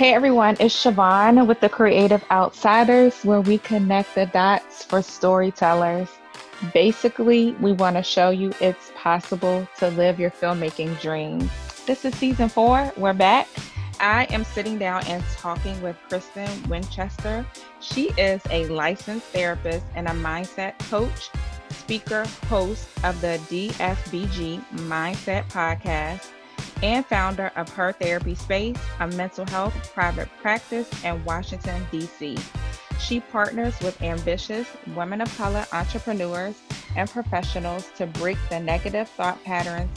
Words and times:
Hey 0.00 0.14
everyone, 0.14 0.56
it's 0.60 0.74
Shivawn 0.74 1.46
with 1.46 1.60
the 1.60 1.68
Creative 1.68 2.24
Outsiders, 2.30 3.22
where 3.22 3.42
we 3.42 3.58
connect 3.58 4.14
the 4.14 4.24
dots 4.24 4.82
for 4.82 5.02
storytellers. 5.02 6.08
Basically, 6.72 7.52
we 7.60 7.72
want 7.72 7.96
to 7.96 8.02
show 8.02 8.30
you 8.30 8.50
it's 8.62 8.92
possible 8.96 9.68
to 9.76 9.88
live 9.88 10.18
your 10.18 10.30
filmmaking 10.30 10.98
dream. 11.02 11.50
This 11.84 12.06
is 12.06 12.14
season 12.14 12.48
four. 12.48 12.90
We're 12.96 13.12
back. 13.12 13.46
I 14.00 14.24
am 14.30 14.42
sitting 14.42 14.78
down 14.78 15.06
and 15.06 15.22
talking 15.36 15.78
with 15.82 15.96
Kristin 16.08 16.66
Winchester. 16.66 17.44
She 17.80 18.04
is 18.16 18.40
a 18.48 18.68
licensed 18.68 19.26
therapist 19.26 19.84
and 19.96 20.08
a 20.08 20.12
mindset 20.12 20.78
coach, 20.88 21.28
speaker, 21.68 22.24
host 22.48 22.88
of 23.04 23.20
the 23.20 23.38
DFBG 23.50 24.64
Mindset 24.88 25.46
Podcast 25.50 26.30
and 26.82 27.04
founder 27.06 27.50
of 27.56 27.68
Her 27.70 27.92
Therapy 27.92 28.34
Space, 28.34 28.76
a 29.00 29.06
mental 29.06 29.46
health 29.46 29.92
private 29.94 30.28
practice 30.40 30.88
in 31.04 31.24
Washington, 31.24 31.86
D.C. 31.90 32.38
She 32.98 33.20
partners 33.20 33.78
with 33.80 34.00
ambitious 34.02 34.68
women 34.94 35.20
of 35.20 35.36
color 35.36 35.66
entrepreneurs 35.72 36.60
and 36.96 37.08
professionals 37.08 37.90
to 37.96 38.06
break 38.06 38.36
the 38.48 38.60
negative 38.60 39.08
thought 39.08 39.42
patterns, 39.44 39.90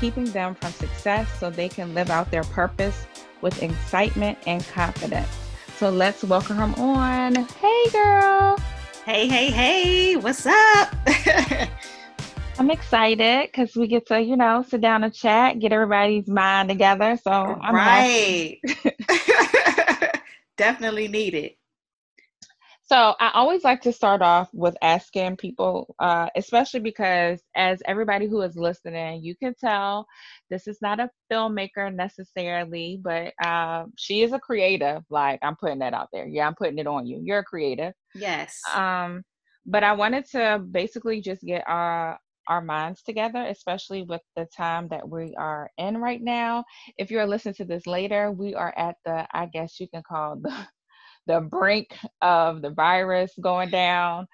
keeping 0.00 0.24
them 0.26 0.54
from 0.54 0.72
success 0.72 1.28
so 1.38 1.50
they 1.50 1.68
can 1.68 1.94
live 1.94 2.10
out 2.10 2.30
their 2.30 2.44
purpose 2.44 3.06
with 3.40 3.62
excitement 3.62 4.38
and 4.46 4.66
confidence. 4.68 5.28
So 5.76 5.90
let's 5.90 6.24
welcome 6.24 6.56
her 6.56 6.74
on. 6.82 7.34
Hey, 7.34 7.90
girl. 7.90 8.58
Hey, 9.04 9.28
hey, 9.28 9.50
hey, 9.50 10.16
what's 10.16 10.44
up? 10.44 10.94
I'm 12.58 12.70
excited 12.72 13.46
because 13.46 13.76
we 13.76 13.86
get 13.86 14.06
to, 14.08 14.20
you 14.20 14.36
know, 14.36 14.64
sit 14.66 14.80
down 14.80 15.04
and 15.04 15.14
chat, 15.14 15.60
get 15.60 15.72
everybody's 15.72 16.26
mind 16.26 16.68
together. 16.68 17.16
So 17.22 17.30
I'm 17.30 17.72
right. 17.72 18.58
Definitely 20.56 21.06
needed. 21.06 21.52
So 22.82 23.14
I 23.20 23.30
always 23.34 23.62
like 23.62 23.82
to 23.82 23.92
start 23.92 24.22
off 24.22 24.48
with 24.52 24.74
asking 24.82 25.36
people, 25.36 25.94
uh, 26.00 26.30
especially 26.34 26.80
because 26.80 27.40
as 27.54 27.80
everybody 27.86 28.26
who 28.26 28.40
is 28.40 28.56
listening, 28.56 29.22
you 29.22 29.36
can 29.36 29.54
tell 29.54 30.06
this 30.50 30.66
is 30.66 30.78
not 30.82 30.98
a 30.98 31.10
filmmaker 31.30 31.94
necessarily, 31.94 32.98
but 33.00 33.34
uh, 33.44 33.84
she 33.96 34.22
is 34.22 34.32
a 34.32 34.38
creative. 34.40 35.04
Like 35.10 35.38
I'm 35.42 35.54
putting 35.54 35.78
that 35.78 35.94
out 35.94 36.08
there. 36.12 36.26
Yeah, 36.26 36.48
I'm 36.48 36.56
putting 36.56 36.78
it 36.78 36.88
on 36.88 37.06
you. 37.06 37.20
You're 37.22 37.40
a 37.40 37.44
creative. 37.44 37.92
Yes. 38.16 38.60
Um, 38.74 39.22
but 39.64 39.84
I 39.84 39.92
wanted 39.92 40.24
to 40.30 40.64
basically 40.70 41.20
just 41.20 41.42
get 41.42 41.62
our 41.68 42.18
our 42.48 42.62
minds 42.62 43.02
together, 43.02 43.44
especially 43.48 44.02
with 44.02 44.22
the 44.36 44.46
time 44.56 44.88
that 44.88 45.08
we 45.08 45.34
are 45.36 45.70
in 45.78 45.98
right 45.98 46.22
now. 46.22 46.64
If 46.98 47.10
you're 47.10 47.26
listening 47.26 47.54
to 47.56 47.66
this 47.66 47.86
later, 47.86 48.32
we 48.32 48.54
are 48.54 48.74
at 48.76 48.96
the, 49.04 49.26
I 49.32 49.46
guess 49.46 49.80
you 49.80 49.88
can 49.88 50.02
call 50.08 50.36
the, 50.42 50.54
the 51.26 51.40
brink 51.40 51.88
of 52.22 52.62
the 52.62 52.70
virus 52.70 53.32
going 53.40 53.70
down. 53.70 54.26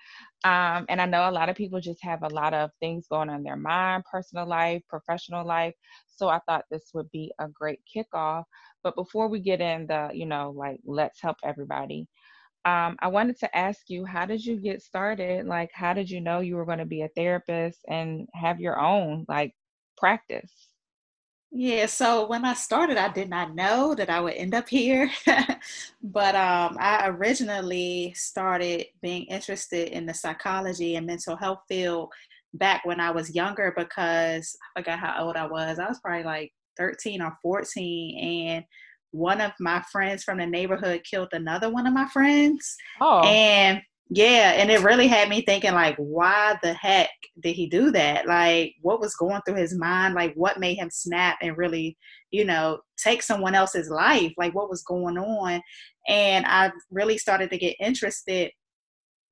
Um, 0.45 0.87
and 0.89 1.01
I 1.01 1.07
know 1.07 1.29
a 1.29 1.33
lot 1.33 1.49
of 1.51 1.57
people 1.57 1.81
just 1.81 2.03
have 2.05 2.23
a 2.23 2.29
lot 2.29 2.55
of 2.55 2.71
things 2.81 3.07
going 3.11 3.31
on 3.31 3.37
in 3.39 3.43
their 3.45 3.57
mind, 3.57 4.05
personal 4.11 4.47
life, 4.47 4.83
professional 4.89 5.47
life. 5.47 5.75
So 6.07 6.29
I 6.29 6.41
thought 6.49 6.65
this 6.71 6.91
would 6.95 7.11
be 7.13 7.33
a 7.41 7.49
great 7.49 7.81
kickoff. 7.95 8.45
But 8.83 8.97
before 8.97 9.29
we 9.29 9.41
get 9.41 9.61
in 9.61 9.87
the, 9.87 10.11
you 10.15 10.27
know, 10.27 10.53
like, 10.57 10.81
let's 10.87 11.21
help 11.21 11.39
everybody, 11.45 12.07
um, 12.65 12.97
I 13.01 13.09
wanted 13.09 13.39
to 13.41 13.57
ask 13.57 13.89
you, 13.89 14.05
how 14.05 14.25
did 14.25 14.45
you 14.45 14.57
get 14.57 14.83
started? 14.83 15.47
Like, 15.47 15.71
how 15.73 15.93
did 15.93 16.11
you 16.11 16.21
know 16.21 16.41
you 16.41 16.57
were 16.57 16.65
going 16.65 16.79
to 16.79 16.87
be 16.87 17.03
a 17.03 17.09
therapist 17.09 17.81
and 17.89 18.27
have 18.35 18.61
your 18.61 18.81
own 18.81 19.27
like 19.29 19.55
practice? 19.99 20.51
Yeah, 21.57 21.87
so 21.87 22.27
when 22.27 22.45
I 22.45 22.55
started, 22.55 22.97
I 22.97 23.13
did 23.13 23.31
not 23.31 23.55
know 23.55 23.95
that 23.95 24.11
I 24.11 24.21
would 24.21 24.35
end 24.35 24.55
up 24.55 24.69
here. 24.69 25.09
but 26.03 26.35
um, 26.35 26.77
I 26.81 27.07
originally 27.09 28.13
started 28.17 28.87
being 29.03 29.25
interested 29.27 29.91
in 29.91 30.05
the 30.05 30.15
psychology 30.15 30.97
and 30.97 31.07
mental 31.07 31.37
health 31.37 31.61
field 31.69 32.11
back 32.55 32.85
when 32.85 32.99
I 32.99 33.13
was 33.13 33.35
younger 33.35 33.73
because 33.77 34.57
I 34.77 34.81
forgot 34.81 34.99
how 34.99 35.25
old 35.25 35.37
I 35.37 35.47
was. 35.47 35.79
I 35.79 35.87
was 35.87 36.01
probably 36.01 36.25
like 36.25 36.53
13 36.77 37.23
or 37.23 37.37
14. 37.41 38.19
And 38.19 38.65
one 39.15 39.41
of 39.41 39.53
my 39.61 39.81
friends 39.93 40.25
from 40.25 40.39
the 40.39 40.47
neighborhood 40.47 41.03
killed 41.09 41.29
another 41.33 41.71
one 41.71 41.87
of 41.87 41.95
my 41.95 42.09
friends. 42.09 42.77
Oh. 43.01 43.21
And 43.21 43.81
yeah, 44.11 44.55
and 44.57 44.71
it 44.71 44.83
really 44.83 45.07
had 45.07 45.29
me 45.29 45.43
thinking 45.43 45.73
like 45.73 45.95
why 45.97 46.59
the 46.63 46.75
heck 46.75 47.11
did 47.41 47.55
he 47.55 47.67
do 47.69 47.93
that? 47.93 48.27
Like 48.27 48.75
what 48.83 49.01
was 49.01 49.15
going 49.15 49.41
through 49.47 49.57
his 49.57 49.79
mind? 49.79 50.15
Like 50.15 50.35
what 50.35 50.59
made 50.59 50.75
him 50.75 50.91
snap 50.91 51.39
and 51.41 51.57
really, 51.57 51.97
you 52.33 52.45
know, 52.45 52.81
take 52.99 53.23
someone 53.23 53.55
else's 53.55 53.89
life? 53.89 54.33
Like 54.37 54.53
what 54.53 54.69
was 54.69 54.83
going 54.83 55.17
on? 55.17 55.63
And 56.09 56.45
I 56.47 56.73
really 56.91 57.17
started 57.17 57.51
to 57.51 57.59
get 57.59 57.77
interested 57.81 58.51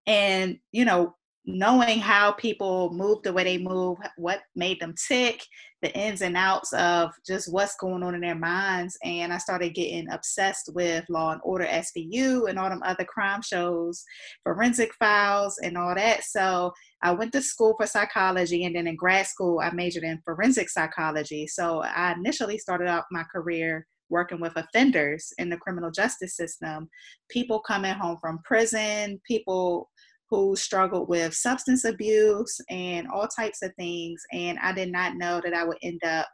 in, 0.07 0.61
you 0.71 0.85
know, 0.85 1.17
knowing 1.45 1.99
how 1.99 2.33
people 2.33 2.93
move 2.93 3.23
the 3.25 3.33
way 3.33 3.43
they 3.43 3.59
move, 3.59 3.99
what 4.17 4.43
made 4.55 4.81
them 4.81 4.95
tick, 5.09 5.45
the 5.83 5.93
ins 5.97 6.23
and 6.23 6.37
outs 6.37 6.73
of 6.73 7.11
just 7.27 7.53
what's 7.53 7.77
going 7.77 8.03
on 8.03 8.15
in 8.15 8.21
their 8.21 8.37
minds. 8.37 8.97
And 9.03 9.33
I 9.33 9.39
started 9.39 9.75
getting 9.75 10.09
obsessed 10.11 10.71
with 10.75 11.05
Law 11.09 11.33
and 11.33 11.41
Order 11.45 11.67
SVU 11.67 12.49
and 12.49 12.59
all 12.59 12.71
them 12.71 12.83
other 12.85 13.05
crime 13.05 13.43
shows, 13.43 14.05
Forensic 14.45 14.95
Files, 14.95 15.59
and 15.63 15.77
all 15.77 15.95
that. 15.95 16.25
So 16.25 16.73
I 17.03 17.11
went 17.11 17.33
to 17.33 17.43
school 17.43 17.75
for 17.77 17.87
psychology, 17.87 18.65
and 18.65 18.77
then 18.77 18.87
in 18.87 18.97
grad 18.97 19.27
school, 19.27 19.59
I 19.59 19.71
majored 19.73 20.05
in 20.05 20.23
forensic 20.25 20.71
psychology. 20.71 21.49
So 21.49 21.83
I 21.83 22.13
initially 22.13 22.59
started 22.59 22.89
out 22.89 23.05
my 23.11 23.25
career 23.25 23.87
working 24.09 24.41
with 24.41 24.53
offenders 24.57 25.33
in 25.39 25.49
the 25.49 25.57
criminal 25.57 25.91
justice 25.91 26.37
system, 26.37 26.89
people 27.29 27.59
coming 27.61 27.95
home 27.95 28.19
from 28.21 28.39
prison, 28.45 29.21
people 29.27 29.91
who 30.33 30.57
struggled 30.57 31.11
with 31.11 31.35
substance 31.35 31.85
abuse 31.85 32.59
and 32.71 33.07
all 33.09 33.29
types 33.29 33.61
of 33.63 33.71
things. 33.79 34.23
And 34.33 34.59
I 34.61 34.73
did 34.73 34.91
not 34.91 35.17
know 35.17 35.43
that 35.45 35.53
I 35.53 35.63
would 35.63 35.77
end 35.83 36.01
up 36.07 36.27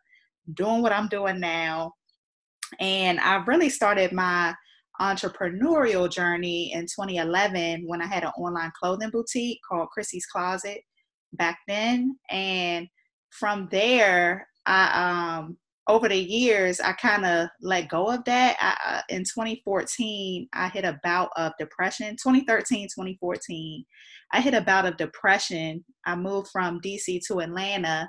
doing 0.55 0.83
what 0.83 0.93
I'm 0.93 1.09
doing 1.09 1.41
now. 1.41 1.91
And 2.79 3.19
I 3.19 3.43
really 3.49 3.69
started 3.69 4.13
my 4.13 4.55
entrepreneurial 5.01 6.09
journey 6.09 6.73
in 6.73 6.83
2011 6.83 7.83
when 7.89 8.01
I 8.01 8.07
had 8.07 8.23
an 8.23 8.31
online 8.39 8.71
clothing 8.79 9.11
boutique 9.11 9.59
called 9.69 9.89
Chrissy's 9.89 10.27
Closet 10.27 10.79
back 11.33 11.59
then. 11.67 12.17
And 12.31 12.87
from 13.31 13.67
there, 13.73 14.47
I 14.65 15.39
um, 15.41 15.57
over 15.89 16.09
the 16.09 16.17
years, 16.17 16.81
I 16.81 16.93
kind 16.93 17.25
of 17.25 17.49
let 17.63 17.89
go 17.89 18.09
of 18.09 18.23
that. 18.25 18.57
I, 18.61 19.03
in 19.13 19.21
2014, 19.25 20.49
I 20.53 20.69
hit 20.69 20.85
a 20.85 21.01
bout 21.03 21.31
of 21.37 21.53
depression. 21.59 22.11
2013, 22.23 22.89
2014, 22.89 23.85
I 24.33 24.41
hit 24.41 24.55
a 24.55 24.61
bout 24.61 24.85
of 24.85 24.99
depression. 24.99 25.85
I 26.05 26.15
moved 26.15 26.49
from 26.53 26.81
DC 26.85 27.21
to 27.29 27.41
Atlanta 27.41 28.09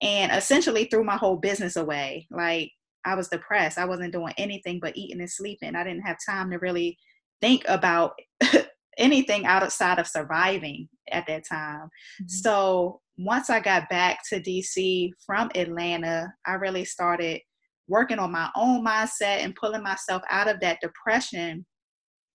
and 0.00 0.30
essentially 0.30 0.84
threw 0.84 1.02
my 1.02 1.16
whole 1.16 1.36
business 1.36 1.74
away. 1.76 2.28
Like, 2.30 2.70
I 3.04 3.14
was 3.16 3.28
depressed. 3.28 3.78
I 3.78 3.86
wasn't 3.86 4.12
doing 4.12 4.32
anything 4.38 4.78
but 4.80 4.96
eating 4.96 5.20
and 5.20 5.30
sleeping. 5.30 5.74
I 5.74 5.84
didn't 5.84 6.06
have 6.06 6.16
time 6.28 6.50
to 6.52 6.58
really 6.58 6.96
think 7.40 7.64
about 7.66 8.12
anything 8.98 9.46
outside 9.46 9.98
of 9.98 10.06
surviving 10.06 10.88
at 11.10 11.26
that 11.26 11.46
time. 11.48 11.88
Mm-hmm. 12.20 12.28
So 12.28 13.00
once 13.18 13.50
I 13.50 13.60
got 13.60 13.88
back 13.88 14.20
to 14.28 14.40
DC 14.40 15.10
from 15.24 15.50
Atlanta, 15.54 16.32
I 16.46 16.54
really 16.54 16.84
started 16.84 17.40
working 17.88 18.18
on 18.18 18.32
my 18.32 18.50
own 18.56 18.84
mindset 18.84 19.44
and 19.44 19.54
pulling 19.54 19.82
myself 19.82 20.22
out 20.30 20.48
of 20.48 20.60
that 20.60 20.80
depression 20.80 21.64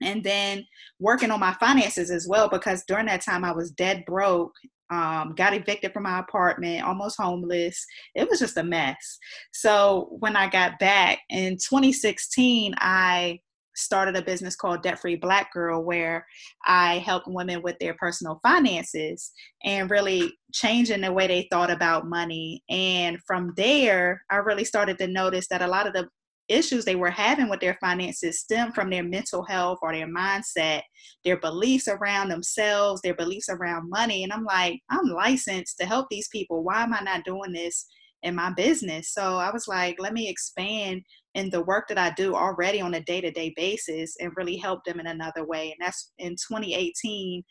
and 0.01 0.23
then 0.23 0.65
working 0.99 1.29
on 1.29 1.39
my 1.39 1.53
finances 1.59 2.09
as 2.09 2.27
well 2.27 2.49
because 2.49 2.83
during 2.87 3.05
that 3.05 3.21
time 3.21 3.43
I 3.43 3.51
was 3.51 3.71
dead 3.71 4.03
broke 4.05 4.53
um, 4.91 5.33
got 5.37 5.53
evicted 5.53 5.93
from 5.93 6.03
my 6.03 6.19
apartment, 6.19 6.83
almost 6.83 7.19
homeless. 7.19 7.85
It 8.13 8.29
was 8.29 8.39
just 8.39 8.57
a 8.57 8.63
mess. 8.63 9.17
So 9.53 10.09
when 10.19 10.35
I 10.35 10.49
got 10.49 10.79
back 10.79 11.19
in 11.29 11.53
2016, 11.53 12.73
I 12.77 13.39
started 13.75 14.15
a 14.15 14.21
business 14.21 14.55
called 14.55 14.83
Debt 14.83 14.99
Free 14.99 15.15
Black 15.15 15.51
Girl, 15.53 15.83
where 15.83 16.25
I 16.65 16.97
help 16.99 17.23
women 17.27 17.61
with 17.61 17.77
their 17.79 17.93
personal 17.95 18.39
finances 18.43 19.31
and 19.63 19.89
really 19.89 20.31
changing 20.53 21.01
the 21.01 21.13
way 21.13 21.27
they 21.27 21.47
thought 21.51 21.71
about 21.71 22.07
money. 22.07 22.63
And 22.69 23.17
from 23.25 23.53
there, 23.55 24.21
I 24.29 24.37
really 24.37 24.65
started 24.65 24.97
to 24.99 25.07
notice 25.07 25.47
that 25.49 25.61
a 25.61 25.67
lot 25.67 25.87
of 25.87 25.93
the 25.93 26.07
issues 26.47 26.83
they 26.83 26.95
were 26.95 27.09
having 27.09 27.49
with 27.49 27.61
their 27.61 27.77
finances 27.79 28.39
stem 28.39 28.73
from 28.73 28.89
their 28.89 29.03
mental 29.03 29.43
health 29.43 29.79
or 29.81 29.93
their 29.93 30.07
mindset, 30.07 30.81
their 31.23 31.39
beliefs 31.39 31.87
around 31.87 32.29
themselves, 32.29 33.01
their 33.01 33.15
beliefs 33.15 33.49
around 33.49 33.89
money. 33.89 34.23
And 34.23 34.33
I'm 34.33 34.43
like, 34.43 34.81
I'm 34.89 35.05
licensed 35.05 35.77
to 35.79 35.85
help 35.85 36.07
these 36.09 36.27
people. 36.27 36.63
Why 36.63 36.83
am 36.83 36.93
I 36.93 37.01
not 37.01 37.23
doing 37.23 37.53
this 37.53 37.87
in 38.23 38.35
my 38.35 38.51
business? 38.51 39.13
So 39.13 39.37
I 39.37 39.51
was 39.51 39.67
like, 39.67 39.97
let 39.99 40.13
me 40.13 40.29
expand 40.29 41.01
in 41.35 41.49
the 41.49 41.63
work 41.63 41.87
that 41.87 41.97
I 41.97 42.11
do 42.11 42.35
already 42.35 42.81
on 42.81 42.93
a 42.93 43.03
day 43.03 43.21
to 43.21 43.31
day 43.31 43.53
basis 43.55 44.15
and 44.19 44.31
really 44.35 44.57
help 44.57 44.83
them 44.85 44.99
in 44.99 45.07
another 45.07 45.45
way. 45.45 45.71
And 45.71 45.85
that's 45.85 46.11
in 46.17 46.31
2018, 46.31 47.43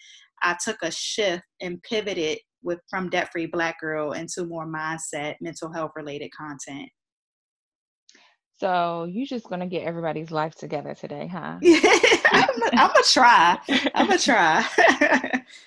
I 0.42 0.56
took 0.62 0.78
a 0.82 0.90
shift 0.90 1.44
and 1.60 1.82
pivoted 1.82 2.38
with 2.62 2.78
from 2.88 3.08
debt 3.08 3.30
free 3.32 3.46
black 3.46 3.80
girl 3.80 4.12
into 4.12 4.44
more 4.44 4.66
mindset, 4.66 5.36
mental 5.40 5.72
health 5.72 5.92
related 5.96 6.30
content. 6.36 6.88
So 8.58 9.08
you're 9.10 9.26
just 9.26 9.48
gonna 9.48 9.66
get 9.66 9.84
everybody's 9.84 10.30
life 10.30 10.54
together 10.54 10.94
today, 10.94 11.26
huh? 11.26 11.58
I'm 12.32 12.90
gonna 12.90 13.02
try. 13.04 13.58
I'm 13.94 14.06
gonna 14.06 14.18
try. 14.18 14.64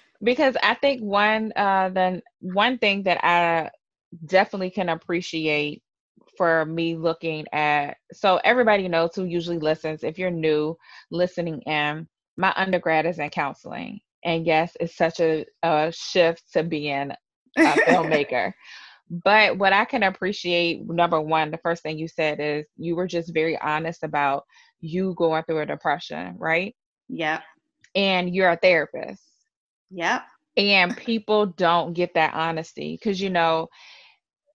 because 0.23 0.55
I 0.61 0.75
think 0.75 1.01
one 1.01 1.51
uh 1.55 1.89
the 1.89 2.21
one 2.39 2.77
thing 2.77 3.03
that 3.03 3.23
I 3.25 3.71
definitely 4.25 4.69
can 4.69 4.89
appreciate 4.89 5.81
for 6.37 6.65
me 6.65 6.95
looking 6.95 7.45
at 7.53 7.97
so 8.11 8.39
everybody 8.43 8.87
knows 8.87 9.11
who 9.15 9.25
usually 9.25 9.59
listens. 9.59 10.03
If 10.03 10.17
you're 10.17 10.31
new 10.31 10.77
listening 11.11 11.61
in 11.61 12.07
my 12.37 12.53
undergrad 12.55 13.05
is 13.05 13.19
in 13.19 13.29
counseling 13.29 13.99
and 14.25 14.45
yes 14.45 14.75
it's 14.79 14.95
such 14.95 15.19
a, 15.19 15.45
a 15.61 15.91
shift 15.95 16.43
to 16.53 16.63
being 16.63 17.11
a 17.57 17.61
filmmaker. 17.61 18.53
But 19.23 19.59
what 19.59 19.73
i 19.73 19.85
can 19.85 20.01
appreciate 20.03 20.89
number 20.89 21.21
one 21.21 21.51
the 21.51 21.59
first 21.59 21.83
thing 21.83 21.99
you 21.99 22.07
said 22.07 22.39
is 22.39 22.65
you 22.77 22.95
were 22.95 23.05
just 23.05 23.33
very 23.33 23.59
honest 23.59 24.01
about 24.01 24.43
you 24.79 25.13
going 25.17 25.43
through 25.43 25.59
a 25.59 25.65
depression 25.65 26.35
right? 26.39 26.73
Yeah 27.09 27.41
and 27.95 28.33
you're 28.33 28.49
a 28.49 28.57
therapist. 28.57 29.21
Yeah 29.91 30.21
and 30.57 30.95
people 30.97 31.47
don't 31.47 31.93
get 31.93 32.13
that 32.13 32.33
honesty 32.33 32.97
because 32.99 33.21
you 33.21 33.29
know 33.29 33.67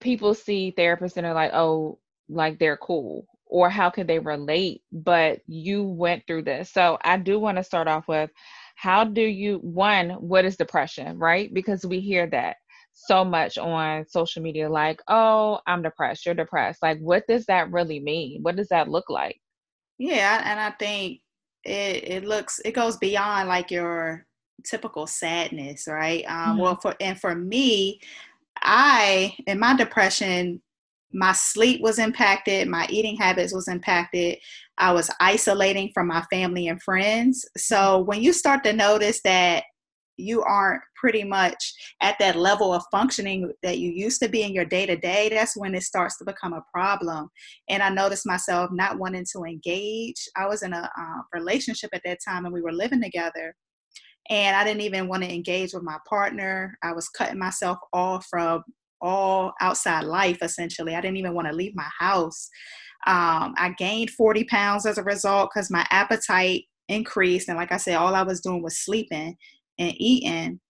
people 0.00 0.34
see 0.34 0.74
therapists 0.76 1.16
and 1.16 1.26
are 1.26 1.34
like, 1.34 1.52
oh, 1.54 1.98
like 2.28 2.58
they're 2.58 2.76
cool 2.76 3.26
or 3.46 3.70
how 3.70 3.90
can 3.90 4.06
they 4.06 4.18
relate? 4.18 4.82
But 4.92 5.40
you 5.46 5.82
went 5.82 6.24
through 6.26 6.42
this. 6.42 6.70
So 6.70 6.98
I 7.02 7.16
do 7.16 7.38
want 7.38 7.56
to 7.56 7.64
start 7.64 7.88
off 7.88 8.06
with 8.06 8.30
how 8.76 9.04
do 9.04 9.22
you, 9.22 9.58
one, 9.58 10.10
what 10.10 10.44
is 10.44 10.56
depression, 10.56 11.18
right? 11.18 11.52
Because 11.52 11.84
we 11.84 12.00
hear 12.00 12.26
that 12.28 12.56
so 12.92 13.24
much 13.24 13.58
on 13.58 14.06
social 14.08 14.42
media 14.42 14.68
like, 14.68 15.00
oh, 15.08 15.60
I'm 15.66 15.82
depressed, 15.82 16.26
you're 16.26 16.34
depressed. 16.34 16.82
Like, 16.82 16.98
what 16.98 17.24
does 17.28 17.46
that 17.46 17.72
really 17.72 18.00
mean? 18.00 18.42
What 18.42 18.56
does 18.56 18.68
that 18.68 18.88
look 18.88 19.08
like? 19.08 19.40
Yeah, 19.98 20.42
and 20.44 20.60
I 20.60 20.70
think 20.78 21.20
it, 21.64 22.08
it 22.08 22.24
looks, 22.24 22.60
it 22.64 22.72
goes 22.72 22.96
beyond 22.96 23.48
like 23.48 23.70
your 23.70 24.26
typical 24.64 25.06
sadness, 25.06 25.86
right? 25.88 26.24
Um, 26.26 26.34
mm-hmm. 26.34 26.58
Well, 26.58 26.78
for 26.80 26.94
and 27.00 27.18
for 27.18 27.34
me, 27.34 28.00
I, 28.62 29.36
in 29.46 29.58
my 29.58 29.76
depression, 29.76 30.62
my 31.12 31.32
sleep 31.32 31.80
was 31.80 31.98
impacted, 31.98 32.68
my 32.68 32.86
eating 32.90 33.16
habits 33.16 33.54
was 33.54 33.68
impacted. 33.68 34.38
I 34.76 34.92
was 34.92 35.10
isolating 35.20 35.90
from 35.94 36.06
my 36.08 36.22
family 36.30 36.68
and 36.68 36.82
friends. 36.82 37.44
So 37.56 38.00
when 38.00 38.22
you 38.22 38.32
start 38.32 38.62
to 38.64 38.72
notice 38.72 39.20
that 39.22 39.64
you 40.18 40.42
aren't 40.42 40.82
pretty 40.96 41.22
much 41.22 41.72
at 42.02 42.16
that 42.18 42.36
level 42.36 42.74
of 42.74 42.82
functioning 42.90 43.52
that 43.62 43.78
you 43.78 43.90
used 43.90 44.20
to 44.20 44.28
be 44.28 44.42
in 44.42 44.52
your 44.52 44.64
day 44.64 44.84
to 44.84 44.96
day, 44.96 45.28
that's 45.28 45.56
when 45.56 45.74
it 45.74 45.82
starts 45.82 46.18
to 46.18 46.24
become 46.24 46.52
a 46.52 46.64
problem. 46.72 47.28
And 47.68 47.82
I 47.82 47.88
noticed 47.88 48.26
myself 48.26 48.70
not 48.72 48.98
wanting 48.98 49.24
to 49.32 49.44
engage. 49.44 50.28
I 50.36 50.46
was 50.46 50.62
in 50.62 50.72
a 50.72 50.90
uh, 50.98 51.22
relationship 51.32 51.90
at 51.92 52.02
that 52.04 52.18
time 52.26 52.44
and 52.44 52.52
we 52.52 52.62
were 52.62 52.72
living 52.72 53.00
together 53.00 53.54
and 54.30 54.56
I 54.56 54.64
didn't 54.64 54.82
even 54.82 55.08
want 55.08 55.22
to 55.22 55.32
engage 55.32 55.72
with 55.72 55.82
my 55.82 55.98
partner. 56.08 56.76
I 56.82 56.92
was 56.92 57.08
cutting 57.08 57.38
myself 57.38 57.78
off 57.92 58.26
from 58.28 58.62
all 59.00 59.52
outside 59.60 60.04
life 60.04 60.38
essentially. 60.42 60.94
I 60.94 61.00
didn't 61.00 61.16
even 61.16 61.34
want 61.34 61.48
to 61.48 61.54
leave 61.54 61.74
my 61.74 61.88
house. 61.98 62.48
Um, 63.06 63.54
I 63.56 63.74
gained 63.78 64.10
40 64.10 64.44
pounds 64.44 64.84
as 64.84 64.98
a 64.98 65.04
result 65.04 65.50
because 65.52 65.70
my 65.70 65.86
appetite 65.90 66.64
increased. 66.88 67.48
And 67.48 67.56
like 67.56 67.72
I 67.72 67.76
said, 67.76 67.96
all 67.96 68.14
I 68.14 68.22
was 68.22 68.40
doing 68.40 68.62
was 68.62 68.84
sleeping 68.84 69.36
and 69.78 69.94
eating. 69.96 70.60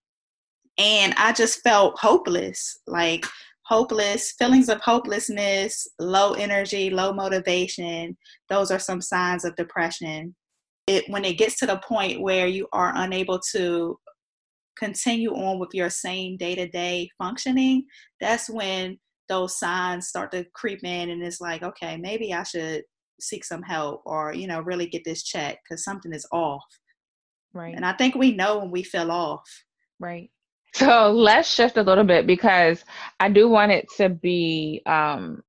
And 0.77 1.13
I 1.17 1.33
just 1.33 1.61
felt 1.61 1.99
hopeless 1.99 2.79
like 2.87 3.25
hopeless, 3.65 4.33
feelings 4.39 4.67
of 4.67 4.81
hopelessness, 4.81 5.87
low 5.99 6.33
energy, 6.33 6.89
low 6.89 7.13
motivation. 7.13 8.17
Those 8.49 8.71
are 8.71 8.79
some 8.79 9.01
signs 9.01 9.45
of 9.45 9.55
depression 9.55 10.35
it 10.89 11.05
when 11.09 11.23
it 11.23 11.37
gets 11.37 11.57
to 11.57 11.65
the 11.65 11.77
point 11.77 12.21
where 12.21 12.47
you 12.47 12.67
are 12.73 12.91
unable 12.95 13.39
to 13.51 13.97
continue 14.77 15.33
on 15.33 15.59
with 15.59 15.69
your 15.73 15.89
same 15.89 16.37
day-to-day 16.37 17.09
functioning 17.17 17.85
that's 18.21 18.49
when 18.49 18.97
those 19.27 19.59
signs 19.59 20.07
start 20.07 20.31
to 20.31 20.45
creep 20.53 20.79
in 20.83 21.09
and 21.09 21.21
it's 21.21 21.41
like 21.41 21.63
okay 21.63 21.97
maybe 21.97 22.33
i 22.33 22.43
should 22.43 22.83
seek 23.21 23.43
some 23.43 23.61
help 23.61 24.01
or 24.05 24.33
you 24.33 24.47
know 24.47 24.61
really 24.61 24.87
get 24.87 25.03
this 25.03 25.23
checked 25.23 25.59
because 25.63 25.83
something 25.83 26.13
is 26.13 26.27
off. 26.31 26.63
Right. 27.53 27.75
And 27.75 27.85
i 27.85 27.93
think 27.93 28.15
we 28.15 28.35
know 28.35 28.59
when 28.59 28.71
we 28.71 28.83
feel 28.83 29.11
off. 29.11 29.47
Right. 29.99 30.29
So 30.73 31.11
let's 31.11 31.51
shift 31.51 31.77
a 31.77 31.83
little 31.83 32.03
bit 32.03 32.27
because 32.27 32.83
i 33.19 33.29
do 33.29 33.49
want 33.49 33.71
it 33.71 33.87
to 33.97 34.09
be 34.09 34.81
um 34.85 35.41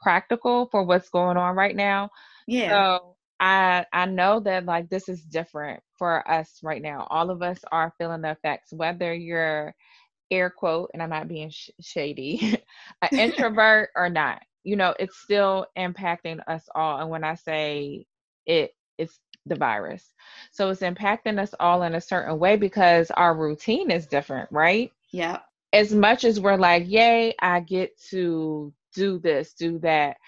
practical 0.00 0.68
for 0.70 0.84
what's 0.84 1.08
going 1.08 1.36
on 1.36 1.56
right 1.56 1.76
now. 1.76 2.10
Yeah. 2.46 2.70
So 2.70 3.13
I 3.40 3.86
I 3.92 4.06
know 4.06 4.40
that 4.40 4.66
like 4.66 4.88
this 4.90 5.08
is 5.08 5.22
different 5.22 5.82
for 5.98 6.28
us 6.30 6.60
right 6.62 6.82
now. 6.82 7.06
All 7.10 7.30
of 7.30 7.42
us 7.42 7.60
are 7.72 7.94
feeling 7.98 8.22
the 8.22 8.32
effects, 8.32 8.72
whether 8.72 9.14
you're 9.14 9.74
air 10.32 10.50
quote, 10.50 10.90
and 10.94 11.02
I'm 11.02 11.10
not 11.10 11.28
being 11.28 11.50
sh- 11.50 11.70
shady, 11.80 12.58
an 13.02 13.10
introvert 13.16 13.90
or 13.96 14.10
not. 14.10 14.42
You 14.64 14.76
know, 14.76 14.94
it's 15.00 15.18
still 15.18 15.66
impacting 15.78 16.40
us 16.48 16.68
all. 16.74 17.00
And 17.00 17.10
when 17.10 17.24
I 17.24 17.36
say 17.36 18.06
it, 18.46 18.72
it's 18.98 19.20
the 19.46 19.56
virus. 19.56 20.14
So 20.52 20.70
it's 20.70 20.82
impacting 20.82 21.40
us 21.40 21.54
all 21.60 21.84
in 21.84 21.94
a 21.96 22.02
certain 22.02 22.38
way 22.40 22.56
because 22.56 23.10
our 23.12 23.34
routine 23.36 23.90
is 23.92 24.06
different, 24.08 24.50
right? 24.52 24.92
Yeah. 25.12 25.40
As 25.72 25.94
much 25.94 26.24
as 26.24 26.40
we're 26.40 26.56
like, 26.56 26.84
yay, 26.88 27.34
I 27.40 27.60
get 27.60 28.00
to 28.10 28.74
do 28.94 29.20
this, 29.20 29.54
do 29.54 29.78
that 29.80 30.18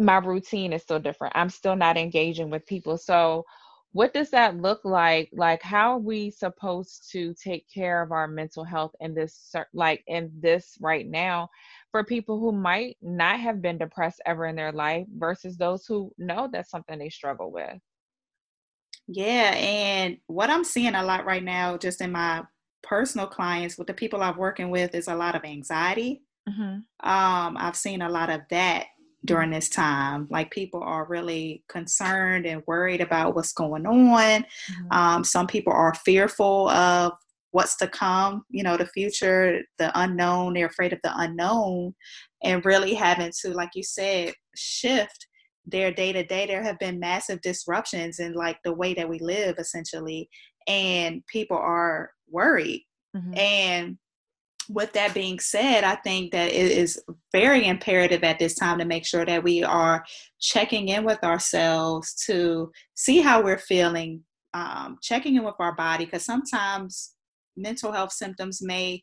my 0.00 0.16
routine 0.18 0.72
is 0.72 0.82
still 0.82 0.98
different. 0.98 1.36
I'm 1.36 1.50
still 1.50 1.76
not 1.76 1.96
engaging 1.96 2.50
with 2.50 2.66
people. 2.66 2.96
So, 2.98 3.44
what 3.92 4.14
does 4.14 4.30
that 4.30 4.56
look 4.56 4.84
like? 4.84 5.28
Like, 5.32 5.62
how 5.62 5.94
are 5.94 5.98
we 5.98 6.30
supposed 6.30 7.10
to 7.10 7.34
take 7.34 7.66
care 7.72 8.02
of 8.02 8.12
our 8.12 8.28
mental 8.28 8.62
health 8.62 8.92
in 9.00 9.14
this, 9.14 9.52
like, 9.74 10.04
in 10.06 10.30
this 10.38 10.78
right 10.80 11.08
now 11.08 11.50
for 11.90 12.04
people 12.04 12.38
who 12.38 12.52
might 12.52 12.96
not 13.02 13.40
have 13.40 13.60
been 13.60 13.78
depressed 13.78 14.22
ever 14.26 14.46
in 14.46 14.54
their 14.54 14.70
life 14.70 15.06
versus 15.16 15.56
those 15.56 15.86
who 15.86 16.12
know 16.18 16.48
that's 16.52 16.70
something 16.70 17.00
they 17.00 17.08
struggle 17.08 17.50
with? 17.50 17.78
Yeah. 19.08 19.54
And 19.56 20.18
what 20.28 20.50
I'm 20.50 20.62
seeing 20.62 20.94
a 20.94 21.02
lot 21.02 21.26
right 21.26 21.42
now, 21.42 21.76
just 21.76 22.00
in 22.00 22.12
my 22.12 22.44
personal 22.84 23.26
clients 23.26 23.76
with 23.76 23.88
the 23.88 23.94
people 23.94 24.22
I'm 24.22 24.36
working 24.36 24.70
with, 24.70 24.94
is 24.94 25.08
a 25.08 25.16
lot 25.16 25.34
of 25.34 25.44
anxiety. 25.44 26.22
Mm-hmm. 26.48 27.08
Um, 27.08 27.56
I've 27.56 27.76
seen 27.76 28.02
a 28.02 28.08
lot 28.08 28.30
of 28.30 28.42
that 28.50 28.86
during 29.24 29.50
this 29.50 29.68
time. 29.68 30.26
Like 30.30 30.50
people 30.50 30.82
are 30.82 31.06
really 31.06 31.62
concerned 31.68 32.46
and 32.46 32.62
worried 32.66 33.00
about 33.00 33.34
what's 33.34 33.52
going 33.52 33.86
on. 33.86 34.42
Mm-hmm. 34.42 34.92
Um, 34.92 35.24
some 35.24 35.46
people 35.46 35.72
are 35.72 35.94
fearful 35.94 36.68
of 36.70 37.12
what's 37.52 37.76
to 37.76 37.88
come, 37.88 38.44
you 38.48 38.62
know, 38.62 38.76
the 38.76 38.86
future, 38.86 39.60
the 39.78 39.90
unknown. 40.00 40.54
They're 40.54 40.66
afraid 40.66 40.92
of 40.92 41.00
the 41.02 41.12
unknown 41.16 41.94
and 42.42 42.64
really 42.64 42.94
having 42.94 43.32
to, 43.42 43.52
like 43.52 43.70
you 43.74 43.82
said, 43.82 44.34
shift 44.56 45.26
their 45.66 45.92
day 45.92 46.12
to 46.12 46.24
day. 46.24 46.46
There 46.46 46.62
have 46.62 46.78
been 46.78 47.00
massive 47.00 47.40
disruptions 47.42 48.20
in 48.20 48.34
like 48.34 48.58
the 48.64 48.72
way 48.72 48.94
that 48.94 49.08
we 49.08 49.18
live 49.18 49.56
essentially. 49.58 50.28
And 50.66 51.24
people 51.26 51.56
are 51.56 52.10
worried. 52.28 52.86
Mm-hmm. 53.16 53.36
And 53.36 53.98
with 54.72 54.92
that 54.92 55.14
being 55.14 55.40
said, 55.40 55.82
I 55.82 55.96
think 55.96 56.30
that 56.30 56.48
it 56.48 56.70
is 56.70 57.02
very 57.32 57.66
imperative 57.66 58.22
at 58.22 58.38
this 58.38 58.54
time 58.54 58.78
to 58.78 58.84
make 58.84 59.04
sure 59.04 59.26
that 59.26 59.42
we 59.42 59.64
are 59.64 60.04
checking 60.40 60.88
in 60.88 61.04
with 61.04 61.22
ourselves 61.24 62.14
to 62.26 62.70
see 62.94 63.20
how 63.20 63.42
we're 63.42 63.58
feeling, 63.58 64.22
um, 64.54 64.98
checking 65.02 65.34
in 65.34 65.44
with 65.44 65.56
our 65.58 65.74
body, 65.74 66.04
because 66.04 66.24
sometimes 66.24 67.14
mental 67.56 67.90
health 67.90 68.12
symptoms 68.12 68.62
may 68.62 69.02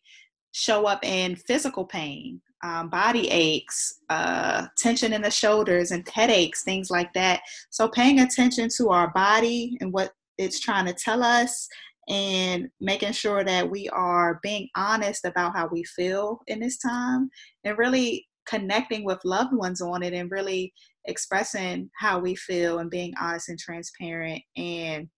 show 0.54 0.88
up 0.88 1.04
in 1.04 1.36
physical 1.36 1.86
pain, 1.86 2.42
um, 2.64 2.90
body 2.90 3.28
aches, 3.30 4.00
uh, 4.10 4.68
tension 4.78 5.12
in 5.12 5.22
the 5.22 5.30
shoulders, 5.30 5.92
and 5.92 6.08
headaches, 6.08 6.64
things 6.64 6.90
like 6.90 7.12
that. 7.14 7.42
So, 7.70 7.90
paying 7.90 8.22
attention 8.22 8.70
to 8.78 8.90
our 8.90 9.10
body 9.12 9.78
and 9.82 9.92
what 9.92 10.14
it's 10.38 10.60
trying 10.60 10.86
to 10.86 10.94
tell 10.94 11.24
us 11.24 11.68
and 12.08 12.70
making 12.80 13.12
sure 13.12 13.44
that 13.44 13.70
we 13.70 13.90
are 13.90 14.40
being 14.42 14.70
honest 14.76 15.26
about 15.26 15.56
how 15.56 15.68
we 15.72 15.84
feel 15.84 16.40
in 16.48 16.60
this 16.60 16.78
time 16.78 17.30
and 17.64 17.78
really 17.78 18.26
connecting 18.48 19.04
with 19.04 19.20
loved 19.26 19.54
ones 19.54 19.82
on 19.82 20.04
it 20.04 20.14
and 20.14 20.32
really 20.32 20.74
expressing 21.06 21.90
how 22.00 22.20
we 22.20 22.36
feel 22.36 22.80
and 22.80 22.90
being 22.90 23.14
honest 23.20 23.50
and 23.50 23.60
transparent. 23.60 24.42
And 24.56 25.10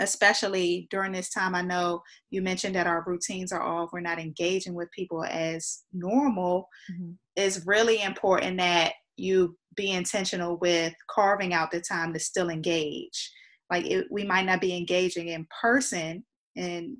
especially 0.00 0.88
during 0.90 1.12
this 1.12 1.28
time 1.30 1.54
i 1.54 1.60
know 1.60 2.00
you 2.30 2.40
mentioned 2.40 2.74
that 2.74 2.86
our 2.86 3.04
routines 3.06 3.52
are 3.52 3.62
off 3.62 3.90
we're 3.92 4.00
not 4.00 4.18
engaging 4.18 4.74
with 4.74 4.90
people 4.92 5.22
as 5.24 5.82
normal. 5.92 6.66
Mm-hmm. 6.90 7.10
it's 7.36 7.66
really 7.66 8.02
important 8.02 8.56
that 8.58 8.94
you 9.16 9.56
be 9.76 9.90
intentional 9.92 10.56
with 10.58 10.94
carving 11.10 11.52
out 11.52 11.70
the 11.70 11.80
time 11.80 12.12
to 12.12 12.18
still 12.18 12.48
engage 12.48 13.30
like 13.70 13.86
it, 13.86 14.06
we 14.10 14.24
might 14.24 14.46
not 14.46 14.60
be 14.60 14.76
engaging 14.76 15.28
in 15.28 15.46
person 15.60 16.24
and 16.56 16.96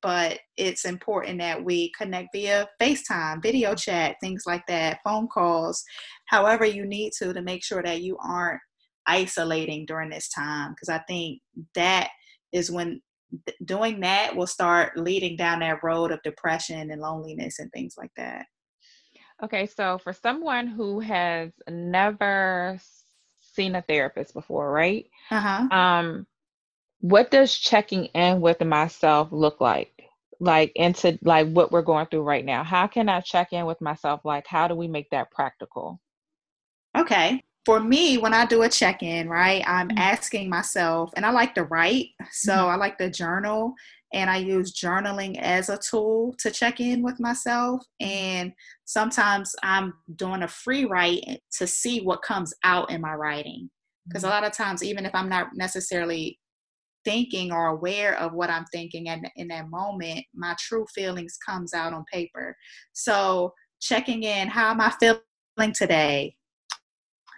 but 0.00 0.38
it's 0.56 0.86
important 0.86 1.38
that 1.38 1.62
we 1.62 1.92
connect 1.98 2.28
via 2.32 2.66
FaceTime, 2.80 3.42
video 3.42 3.70
mm-hmm. 3.70 3.76
chat, 3.76 4.16
things 4.22 4.44
like 4.46 4.66
that, 4.66 5.00
phone 5.04 5.28
calls, 5.28 5.84
however 6.26 6.64
you 6.64 6.86
need 6.86 7.12
to 7.18 7.32
to 7.32 7.42
make 7.42 7.62
sure 7.62 7.82
that 7.82 8.00
you 8.00 8.16
aren't 8.24 8.60
isolating 9.06 9.84
during 9.84 10.10
this 10.10 10.28
time 10.28 10.72
because 10.72 10.88
I 10.88 10.98
think 11.08 11.40
that 11.74 12.08
is 12.52 12.70
when 12.70 13.00
doing 13.64 14.00
that 14.00 14.36
will 14.36 14.46
start 14.46 14.96
leading 14.96 15.36
down 15.36 15.60
that 15.60 15.82
road 15.82 16.12
of 16.12 16.22
depression 16.22 16.90
and 16.90 17.00
loneliness 17.00 17.58
and 17.58 17.70
things 17.72 17.94
like 17.96 18.12
that. 18.16 18.46
Okay, 19.42 19.66
so 19.66 19.98
for 19.98 20.12
someone 20.12 20.66
who 20.66 21.00
has 21.00 21.50
never 21.68 22.78
seen 23.54 23.74
a 23.74 23.82
therapist 23.82 24.34
before, 24.34 24.70
right? 24.70 25.06
Uh-huh. 25.30 25.68
Um, 25.76 26.26
what 27.00 27.30
does 27.30 27.54
checking 27.54 28.06
in 28.06 28.40
with 28.40 28.60
myself 28.60 29.28
look 29.32 29.60
like? 29.60 29.92
Like 30.40 30.72
into 30.74 31.18
like 31.22 31.48
what 31.48 31.70
we're 31.70 31.82
going 31.82 32.06
through 32.06 32.22
right 32.22 32.44
now. 32.44 32.64
How 32.64 32.86
can 32.86 33.08
I 33.08 33.20
check 33.20 33.52
in 33.52 33.64
with 33.66 33.80
myself? 33.80 34.24
Like 34.24 34.46
how 34.46 34.66
do 34.66 34.74
we 34.74 34.88
make 34.88 35.10
that 35.10 35.30
practical? 35.30 36.00
Okay. 36.96 37.42
For 37.64 37.78
me, 37.78 38.18
when 38.18 38.34
I 38.34 38.44
do 38.44 38.62
a 38.62 38.68
check 38.68 39.04
in, 39.04 39.28
right, 39.28 39.62
I'm 39.66 39.88
mm-hmm. 39.88 39.98
asking 39.98 40.50
myself, 40.50 41.12
and 41.14 41.24
I 41.24 41.30
like 41.30 41.54
to 41.54 41.62
write. 41.64 42.08
So 42.32 42.52
mm-hmm. 42.52 42.70
I 42.70 42.74
like 42.74 42.98
to 42.98 43.08
journal 43.08 43.74
and 44.12 44.28
I 44.28 44.36
use 44.38 44.74
journaling 44.74 45.38
as 45.40 45.68
a 45.68 45.78
tool 45.78 46.34
to 46.38 46.50
check 46.50 46.80
in 46.80 47.02
with 47.02 47.18
myself. 47.18 47.82
And 48.00 48.52
sometimes 48.84 49.54
I'm 49.62 49.94
doing 50.16 50.42
a 50.42 50.48
free 50.48 50.84
write 50.84 51.40
to 51.58 51.66
see 51.66 52.00
what 52.00 52.22
comes 52.22 52.52
out 52.64 52.90
in 52.90 53.00
my 53.00 53.14
writing. 53.14 53.70
Because 54.06 54.24
a 54.24 54.26
mm-hmm. 54.26 54.34
lot 54.34 54.44
of 54.44 54.52
times, 54.52 54.84
even 54.84 55.06
if 55.06 55.14
I'm 55.14 55.28
not 55.28 55.48
necessarily 55.54 56.38
thinking 57.04 57.52
or 57.52 57.68
aware 57.68 58.18
of 58.18 58.32
what 58.32 58.50
I'm 58.50 58.64
thinking 58.66 59.08
and 59.08 59.28
in 59.36 59.48
that 59.48 59.70
moment, 59.70 60.24
my 60.34 60.54
true 60.58 60.86
feelings 60.94 61.36
comes 61.44 61.74
out 61.74 61.92
on 61.92 62.04
paper. 62.12 62.56
So 62.92 63.52
checking 63.80 64.22
in, 64.22 64.48
how 64.48 64.70
am 64.70 64.80
I 64.80 64.92
feeling 65.00 65.72
today? 65.72 66.36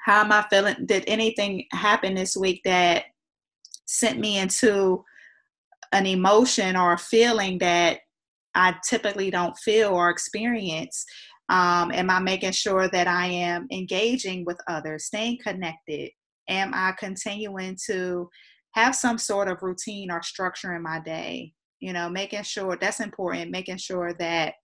How 0.04 0.20
am 0.20 0.32
I 0.32 0.44
feeling? 0.50 0.76
Did 0.84 1.04
anything 1.06 1.66
happen 1.72 2.14
this 2.14 2.36
week 2.36 2.60
that 2.64 3.04
sent 3.86 4.18
me 4.18 4.38
into 4.38 5.02
an 5.94 6.06
emotion 6.06 6.76
or 6.76 6.92
a 6.92 6.98
feeling 6.98 7.58
that 7.58 8.00
I 8.54 8.74
typically 8.88 9.30
don't 9.30 9.56
feel 9.56 9.90
or 9.90 10.10
experience? 10.10 11.04
Um, 11.48 11.92
am 11.92 12.10
I 12.10 12.18
making 12.20 12.52
sure 12.52 12.88
that 12.88 13.06
I 13.06 13.26
am 13.26 13.66
engaging 13.70 14.44
with 14.44 14.58
others, 14.68 15.06
staying 15.06 15.38
connected? 15.42 16.10
Am 16.48 16.72
I 16.74 16.92
continuing 16.98 17.78
to 17.86 18.28
have 18.72 18.94
some 18.94 19.18
sort 19.18 19.48
of 19.48 19.62
routine 19.62 20.10
or 20.10 20.22
structure 20.22 20.74
in 20.74 20.82
my 20.82 21.00
day? 21.00 21.52
You 21.80 21.92
know, 21.92 22.10
making 22.10 22.42
sure 22.42 22.76
that's 22.80 23.00
important, 23.00 23.50
making 23.50 23.76
sure 23.76 24.14
that 24.14 24.54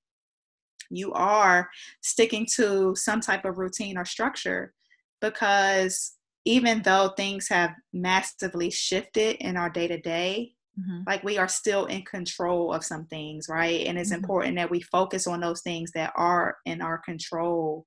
you 0.90 1.12
are 1.12 1.70
sticking 2.02 2.46
to 2.56 2.96
some 2.96 3.20
type 3.20 3.44
of 3.44 3.56
routine 3.58 3.96
or 3.96 4.04
structure 4.04 4.75
because 5.20 6.16
even 6.44 6.82
though 6.82 7.12
things 7.16 7.49
have 7.49 7.72
massively 7.92 8.70
shifted 8.70 9.37
in 9.37 9.56
our 9.56 9.70
day 9.70 9.87
to 9.87 10.00
day, 10.00 10.54
Mm-hmm. 10.79 11.03
Like 11.07 11.25
we 11.25 11.39
are 11.39 11.49
still 11.49 11.87
in 11.87 12.03
control 12.03 12.73
of 12.73 12.85
some 12.85 13.07
things, 13.07 13.47
right? 13.49 13.87
And 13.87 13.99
it's 13.99 14.11
mm-hmm. 14.11 14.23
important 14.23 14.57
that 14.57 14.71
we 14.71 14.81
focus 14.83 15.27
on 15.27 15.41
those 15.41 15.62
things 15.62 15.91
that 15.93 16.12
are 16.17 16.57
in 16.65 16.81
our 16.81 16.99
control. 16.99 17.87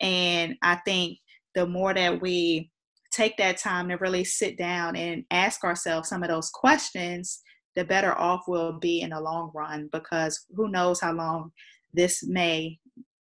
And 0.00 0.56
I 0.62 0.76
think 0.84 1.18
the 1.54 1.66
more 1.66 1.94
that 1.94 2.20
we 2.20 2.70
take 3.10 3.36
that 3.38 3.56
time 3.56 3.88
to 3.88 3.96
really 3.96 4.24
sit 4.24 4.58
down 4.58 4.94
and 4.96 5.24
ask 5.30 5.64
ourselves 5.64 6.08
some 6.08 6.22
of 6.22 6.28
those 6.28 6.50
questions, 6.50 7.40
the 7.74 7.84
better 7.84 8.16
off 8.16 8.44
we'll 8.46 8.78
be 8.78 9.00
in 9.00 9.10
the 9.10 9.20
long 9.20 9.50
run 9.54 9.88
because 9.92 10.46
who 10.54 10.68
knows 10.68 11.00
how 11.00 11.12
long 11.12 11.52
this 11.94 12.24
may 12.26 12.78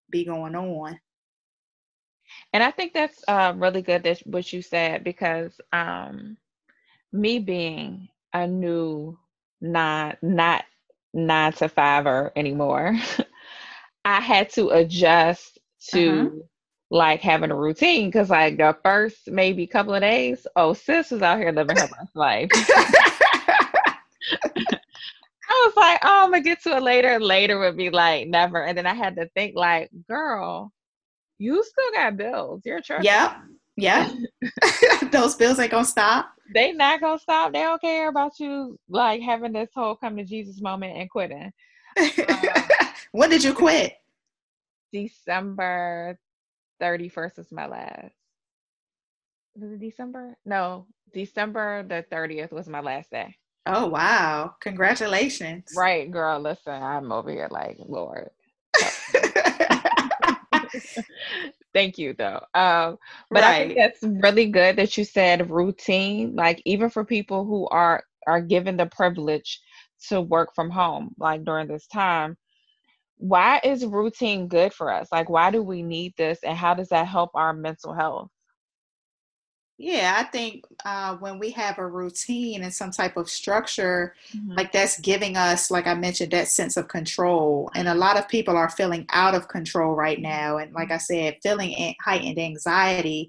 be 0.09 0.25
going 0.25 0.55
on. 0.55 0.99
And 2.53 2.63
I 2.63 2.71
think 2.71 2.93
that's 2.93 3.23
uh, 3.27 3.53
really 3.55 3.81
good 3.81 4.03
that 4.03 4.19
what 4.25 4.51
you 4.51 4.61
said 4.61 5.03
because 5.03 5.59
um, 5.71 6.37
me 7.11 7.39
being 7.39 8.09
a 8.35 8.47
new 8.47 9.17
not 9.61 10.17
not 10.21 10.65
nine 11.13 11.53
to 11.53 11.69
fiver 11.69 12.31
anymore. 12.35 12.95
I 14.05 14.21
had 14.21 14.49
to 14.51 14.69
adjust 14.69 15.57
to 15.89 16.09
uh-huh. 16.09 16.29
like 16.91 17.21
having 17.21 17.51
a 17.51 17.55
routine 17.55 18.09
because 18.09 18.29
like 18.29 18.57
the 18.57 18.77
first 18.83 19.31
maybe 19.31 19.65
couple 19.65 19.95
of 19.95 20.01
days, 20.01 20.45
oh 20.55 20.73
sis 20.73 21.11
was 21.11 21.21
out 21.21 21.39
here 21.39 21.51
living 21.51 21.77
her 21.77 21.87
best 21.87 22.15
life. 22.15 22.49
I 25.47 25.63
was 25.67 25.75
like, 25.77 25.99
oh, 26.03 26.23
I'm 26.25 26.31
gonna 26.31 26.43
get 26.43 26.61
to 26.63 26.75
it 26.75 26.83
later. 26.83 27.19
Later 27.19 27.59
would 27.59 27.77
be 27.77 27.89
like 27.89 28.27
never. 28.27 28.63
And 28.63 28.77
then 28.77 28.85
I 28.85 28.93
had 28.93 29.15
to 29.15 29.29
think 29.29 29.55
like, 29.55 29.89
girl, 30.09 30.73
you 31.37 31.63
still 31.63 31.91
got 31.93 32.17
bills. 32.17 32.61
You're 32.65 32.79
a 32.79 33.03
Yeah. 33.03 33.41
Yeah. 33.77 34.09
Those 35.11 35.35
bills 35.35 35.59
ain't 35.59 35.71
gonna 35.71 35.85
stop 35.85 36.35
they 36.53 36.71
not 36.71 37.01
gonna 37.01 37.19
stop. 37.19 37.53
They 37.53 37.61
don't 37.61 37.81
care 37.81 38.09
about 38.09 38.39
you 38.39 38.77
like 38.87 39.21
having 39.21 39.53
this 39.53 39.69
whole 39.73 39.95
come 39.95 40.17
to 40.17 40.23
Jesus 40.23 40.61
moment 40.61 40.97
and 40.97 41.09
quitting. 41.09 41.51
When 43.11 43.29
did 43.29 43.45
you 43.45 43.53
quit? 43.53 43.93
December 44.91 46.19
31st 46.81 47.39
is 47.39 47.51
my 47.51 47.65
last. 47.65 48.13
Was 49.55 49.71
it 49.71 49.79
December? 49.79 50.35
No, 50.45 50.87
December 51.13 51.83
the 51.83 52.05
30th 52.11 52.51
was 52.51 52.67
my 52.67 52.81
last 52.81 53.11
day. 53.11 53.37
Oh 53.65 53.85
wow. 53.85 54.55
Congratulations. 54.59 55.71
Right, 55.77 56.11
girl. 56.11 56.41
Listen, 56.41 56.73
I'm 56.73 57.13
over 57.13 57.31
here 57.31 57.47
like, 57.49 57.77
Lord. 57.79 58.29
Thank 61.75 61.99
you, 61.99 62.15
though. 62.15 62.41
Um, 62.55 62.97
but 63.31 63.43
right. 63.43 63.45
I 63.45 63.53
think 63.53 63.75
that's 63.77 64.03
really 64.03 64.47
good 64.49 64.77
that 64.77 64.97
you 64.97 65.05
said 65.05 65.51
routine. 65.51 66.35
Like 66.35 66.61
even 66.65 66.89
for 66.89 67.05
people 67.05 67.45
who 67.45 67.67
are 67.69 68.03
are 68.27 68.41
given 68.41 68.77
the 68.77 68.87
privilege 68.87 69.61
to 70.09 70.21
work 70.21 70.55
from 70.55 70.71
home, 70.71 71.15
like 71.19 71.45
during 71.45 71.67
this 71.67 71.87
time, 71.87 72.37
why 73.17 73.61
is 73.63 73.85
routine 73.85 74.47
good 74.47 74.73
for 74.73 74.91
us? 74.91 75.09
Like 75.11 75.29
why 75.29 75.51
do 75.51 75.63
we 75.63 75.83
need 75.83 76.13
this, 76.17 76.39
and 76.43 76.57
how 76.57 76.75
does 76.75 76.89
that 76.89 77.07
help 77.07 77.31
our 77.35 77.53
mental 77.53 77.93
health? 77.93 78.31
Yeah, 79.77 80.15
I 80.17 80.23
think 80.23 80.63
uh, 80.85 81.17
when 81.17 81.37
we 81.37 81.51
have 81.51 81.79
a 81.79 81.87
routine 81.87 82.63
and 82.63 82.73
some 82.73 82.91
type 82.91 83.17
of 83.17 83.29
structure, 83.29 84.15
mm-hmm. 84.33 84.53
like 84.53 84.71
that's 84.71 85.01
giving 85.01 85.35
us, 85.35 85.69
like 85.69 85.85
I 85.85 85.93
mentioned, 85.95 86.31
that 86.31 86.47
sense 86.47 86.77
of 86.77 86.87
control. 86.87 87.69
And 87.75 87.89
a 87.89 87.93
lot 87.93 88.17
of 88.17 88.29
people 88.29 88.55
are 88.55 88.69
feeling 88.69 89.05
out 89.11 89.35
of 89.35 89.49
control 89.49 89.93
right 89.93 90.21
now. 90.21 90.57
And 90.57 90.73
like 90.73 90.91
I 90.91 90.97
said, 90.97 91.39
feeling 91.43 91.93
heightened 92.01 92.39
anxiety. 92.39 93.27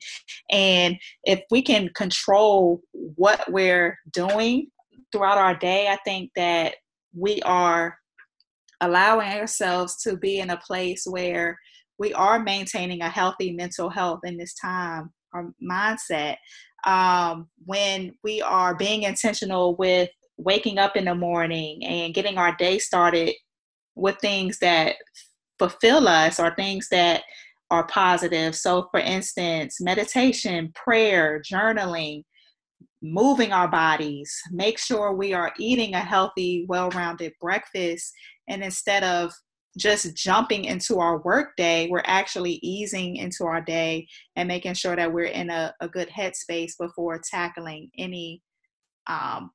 And 0.49 0.97
if 1.25 1.41
we 1.51 1.63
can 1.63 1.89
control 1.97 2.81
what 2.93 3.43
we're 3.51 3.99
doing 4.13 4.69
throughout 5.11 5.39
our 5.39 5.57
day, 5.57 5.89
I 5.89 5.99
think 6.05 6.31
that 6.37 6.77
we 7.13 7.43
are 7.43 7.99
allowing 8.81 9.33
ourselves 9.33 10.01
to 10.03 10.17
be 10.17 10.39
in 10.39 10.51
a 10.51 10.59
place 10.59 11.07
where 11.09 11.59
we 11.99 12.15
are 12.15 12.39
maintaining 12.39 13.01
a 13.01 13.09
healthy 13.09 13.53
mental 13.53 13.91
health 13.91 14.21
in 14.23 14.37
this 14.37 14.55
time 14.55 15.11
our 15.37 15.53
mindset 15.63 16.37
um, 16.85 17.49
when 17.65 18.15
we 18.23 18.41
are 18.43 18.75
being 18.75 19.03
intentional 19.03 19.77
with 19.77 20.09
waking 20.39 20.79
up 20.79 20.97
in 20.97 21.07
the 21.07 21.15
morning 21.15 21.85
and 21.85 22.15
getting 22.15 22.39
our 22.39 22.55
day 22.57 22.79
started 22.79 23.35
with 23.95 24.17
things 24.21 24.59
that 24.59 24.97
fulfill 25.59 26.07
us 26.07 26.39
or 26.39 26.55
things 26.55 26.89
that 26.91 27.23
are 27.71 27.87
positive. 27.87 28.55
So, 28.55 28.89
for 28.91 29.01
instance, 29.01 29.81
meditation, 29.81 30.73
prayer, 30.75 31.43
journaling, 31.43 32.23
moving 33.03 33.53
our 33.53 33.69
bodies, 33.69 34.35
make 34.53 34.79
sure 34.79 35.13
we 35.13 35.33
are 35.33 35.53
eating 35.59 35.95
a 35.95 36.01
healthy, 36.01 36.67
well 36.69 36.91
rounded 36.91 37.33
breakfast. 37.41 38.13
And 38.49 38.63
instead 38.63 39.03
of 39.03 39.33
just 39.77 40.17
jumping 40.17 40.65
into 40.65 40.99
our 40.99 41.19
work 41.19 41.51
day, 41.57 41.89
we're 41.91 42.03
actually 42.05 42.59
easing 42.63 43.17
into 43.17 43.45
our 43.45 43.61
day 43.61 44.09
and 44.35 44.49
making 44.49 44.75
sure 44.75 44.97
that 44.97 45.13
we're 45.13 45.25
in 45.25 45.51
a, 45.51 45.75
a 45.81 45.89
good 45.89 46.09
headspace 46.09 46.73
before 46.79 47.21
tackling 47.31 47.91
any 47.99 48.43
um, 49.07 49.51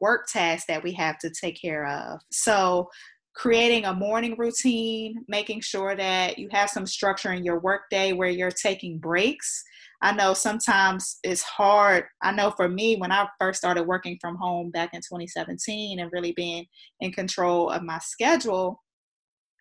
work 0.00 0.26
tasks 0.26 0.66
that 0.68 0.82
we 0.82 0.92
have 0.92 1.18
to 1.18 1.30
take 1.30 1.60
care 1.60 1.86
of. 1.86 2.20
So, 2.30 2.88
creating 3.34 3.84
a 3.84 3.94
morning 3.94 4.34
routine, 4.36 5.24
making 5.28 5.60
sure 5.60 5.94
that 5.94 6.36
you 6.36 6.48
have 6.50 6.68
some 6.68 6.84
structure 6.84 7.32
in 7.32 7.44
your 7.44 7.60
workday 7.60 8.12
where 8.12 8.28
you're 8.28 8.50
taking 8.50 8.98
breaks. 8.98 9.62
I 10.02 10.12
know 10.12 10.34
sometimes 10.34 11.18
it's 11.22 11.42
hard. 11.42 12.04
I 12.22 12.32
know 12.32 12.50
for 12.50 12.68
me, 12.68 12.96
when 12.96 13.12
I 13.12 13.28
first 13.38 13.58
started 13.58 13.84
working 13.84 14.18
from 14.20 14.36
home 14.36 14.70
back 14.70 14.90
in 14.94 15.00
2017 15.00 16.00
and 16.00 16.10
really 16.12 16.32
being 16.32 16.66
in 17.00 17.12
control 17.12 17.70
of 17.70 17.82
my 17.82 17.98
schedule, 17.98 18.82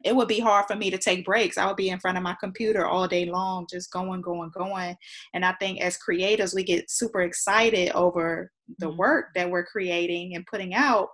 it 0.04 0.16
would 0.16 0.28
be 0.28 0.40
hard 0.40 0.66
for 0.68 0.76
me 0.76 0.90
to 0.90 0.98
take 0.98 1.26
breaks. 1.26 1.58
I 1.58 1.68
would 1.68 1.76
be 1.76 1.90
in 1.90 2.00
front 2.00 2.18
of 2.18 2.24
my 2.24 2.36
computer 2.40 2.86
all 2.86 3.08
day 3.08 3.26
long, 3.26 3.68
just 3.70 3.92
going, 3.92 4.22
going, 4.22 4.52
going. 4.58 4.96
And 5.34 5.46
I 5.46 5.54
think 5.60 5.82
as 5.82 5.98
creators, 5.98 6.54
we 6.54 6.64
get 6.64 6.90
super 6.90 7.22
excited 7.22 7.92
over 7.92 8.52
the 8.78 8.88
mm-hmm. 8.88 8.98
work 8.98 9.26
that 9.36 9.50
we're 9.50 9.66
creating 9.66 10.36
and 10.36 10.46
putting 10.46 10.74
out. 10.74 11.10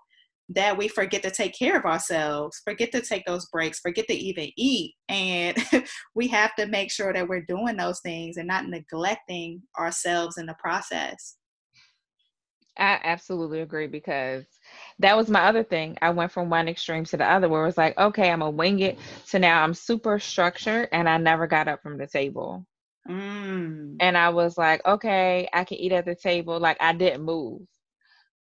that 0.48 0.78
we 0.78 0.88
forget 0.88 1.24
to 1.24 1.32
take 1.32 1.58
care 1.58 1.76
of 1.76 1.86
ourselves, 1.86 2.62
forget 2.64 2.92
to 2.92 3.02
take 3.02 3.26
those 3.26 3.48
breaks, 3.48 3.80
forget 3.80 4.06
to 4.08 4.14
even 4.14 4.52
eat. 4.56 4.94
And 5.10 5.58
we 6.16 6.28
have 6.28 6.56
to 6.58 6.68
make 6.68 6.92
sure 6.92 7.12
that 7.14 7.28
we're 7.28 7.46
doing 7.48 7.78
those 7.78 8.00
things 8.02 8.38
and 8.38 8.48
not 8.48 8.68
neglecting 8.68 9.64
ourselves 9.80 10.38
in 10.38 10.46
the 10.46 10.56
process. 10.60 11.38
I 12.78 13.00
absolutely 13.04 13.62
agree 13.62 13.88
because 13.88 14.46
that 15.00 15.16
was 15.18 15.30
my 15.30 15.44
other 15.46 15.64
thing. 15.64 15.98
I 16.02 16.10
went 16.12 16.32
from 16.32 16.50
one 16.50 16.68
extreme 16.68 17.06
to 17.06 17.18
the 17.18 17.26
other 17.30 17.48
where 17.50 17.64
it 17.64 17.68
was 17.68 17.78
like, 17.78 17.98
okay, 17.98 18.30
I'm 18.32 18.40
gonna 18.40 18.52
wing 18.52 18.80
it. 18.80 18.98
So 19.26 19.38
now 19.38 19.64
I'm 19.64 19.74
super 19.74 20.20
structured 20.20 20.90
and 20.92 21.08
I 21.10 21.18
never 21.18 21.48
got 21.48 21.68
up 21.68 21.82
from 21.82 21.98
the 21.98 22.08
table. 22.08 22.66
Mm. 23.08 23.98
And 24.00 24.18
I 24.18 24.30
was 24.30 24.58
like, 24.58 24.86
okay, 24.86 25.48
I 25.54 25.64
can 25.64 25.78
eat 25.78 25.92
at 25.94 26.06
the 26.06 26.16
table. 26.16 26.60
Like 26.60 26.78
I 26.82 26.94
didn't 26.94 27.24
move. 27.24 27.62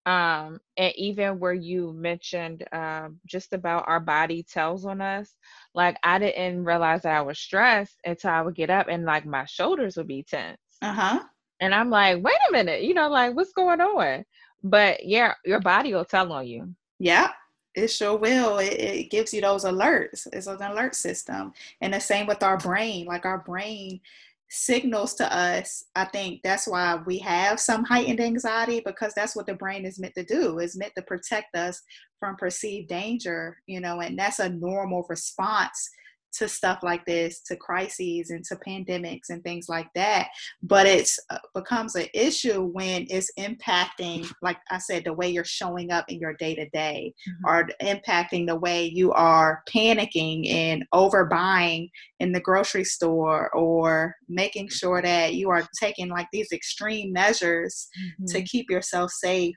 Um, 0.05 0.59
and 0.77 0.93
even 0.95 1.39
where 1.39 1.53
you 1.53 1.93
mentioned 1.93 2.63
um, 2.71 3.19
just 3.25 3.53
about 3.53 3.85
our 3.87 3.99
body 3.99 4.43
tells 4.43 4.85
on 4.85 5.01
us, 5.01 5.35
like 5.73 5.97
I 6.03 6.19
didn't 6.19 6.63
realize 6.65 7.03
that 7.03 7.15
I 7.17 7.21
was 7.21 7.39
stressed 7.39 7.99
until 8.05 8.31
I 8.31 8.41
would 8.41 8.55
get 8.55 8.69
up 8.69 8.87
and 8.89 9.05
like 9.05 9.25
my 9.25 9.45
shoulders 9.45 9.97
would 9.97 10.07
be 10.07 10.23
tense. 10.23 10.59
Uh 10.81 10.93
huh. 10.93 11.23
And 11.59 11.73
I'm 11.73 11.89
like, 11.89 12.23
wait 12.23 12.35
a 12.49 12.51
minute, 12.51 12.83
you 12.83 12.93
know, 12.93 13.09
like 13.09 13.35
what's 13.35 13.53
going 13.53 13.81
on? 13.81 14.25
But 14.63 15.05
yeah, 15.05 15.33
your 15.45 15.61
body 15.61 15.93
will 15.93 16.05
tell 16.05 16.31
on 16.33 16.47
you. 16.47 16.73
Yeah, 16.99 17.29
it 17.75 17.87
sure 17.87 18.17
will. 18.17 18.57
It, 18.57 18.73
it 18.73 19.11
gives 19.11 19.33
you 19.33 19.41
those 19.41 19.63
alerts. 19.63 20.27
It's 20.33 20.47
an 20.47 20.61
alert 20.61 20.95
system. 20.95 21.53
And 21.81 21.93
the 21.93 21.99
same 21.99 22.27
with 22.27 22.43
our 22.43 22.57
brain. 22.57 23.05
Like 23.05 23.25
our 23.25 23.39
brain 23.39 24.01
signals 24.49 25.15
to 25.15 25.35
us 25.35 25.85
i 25.95 26.05
think 26.05 26.39
that's 26.43 26.67
why 26.67 26.99
we 27.07 27.17
have 27.17 27.59
some 27.59 27.83
heightened 27.83 28.21
anxiety 28.21 28.79
because 28.85 29.11
that's 29.15 29.35
what 29.35 29.47
the 29.47 29.55
brain 29.55 29.85
is 29.85 29.99
meant 29.99 30.13
to 30.13 30.23
do 30.23 30.59
is 30.59 30.77
meant 30.77 30.93
to 30.95 31.01
protect 31.01 31.55
us 31.55 31.81
from 32.19 32.35
perceived 32.35 32.87
danger 32.87 33.57
you 33.65 33.79
know 33.79 34.01
and 34.01 34.17
that's 34.17 34.39
a 34.39 34.49
normal 34.49 35.03
response 35.09 35.89
to 36.37 36.47
stuff 36.47 36.79
like 36.83 37.05
this, 37.05 37.41
to 37.41 37.55
crises 37.55 38.29
and 38.29 38.43
to 38.45 38.55
pandemics 38.55 39.29
and 39.29 39.43
things 39.43 39.67
like 39.69 39.87
that. 39.95 40.29
But 40.61 40.85
it 40.87 41.09
uh, 41.29 41.37
becomes 41.53 41.95
an 41.95 42.07
issue 42.13 42.61
when 42.61 43.05
it's 43.09 43.31
impacting, 43.39 44.31
like 44.41 44.57
I 44.69 44.79
said, 44.79 45.03
the 45.05 45.13
way 45.13 45.29
you're 45.29 45.45
showing 45.45 45.91
up 45.91 46.05
in 46.09 46.19
your 46.19 46.33
day 46.33 46.55
to 46.55 46.69
day, 46.69 47.13
or 47.45 47.69
impacting 47.81 48.47
the 48.47 48.57
way 48.57 48.85
you 48.85 49.11
are 49.13 49.63
panicking 49.73 50.51
and 50.51 50.85
overbuying 50.93 51.89
in 52.19 52.31
the 52.31 52.39
grocery 52.39 52.83
store, 52.83 53.49
or 53.55 54.15
making 54.27 54.69
sure 54.69 55.01
that 55.01 55.35
you 55.35 55.49
are 55.49 55.67
taking 55.79 56.09
like 56.09 56.27
these 56.31 56.51
extreme 56.51 57.11
measures 57.13 57.87
mm-hmm. 57.99 58.25
to 58.25 58.41
keep 58.43 58.69
yourself 58.69 59.11
safe. 59.11 59.55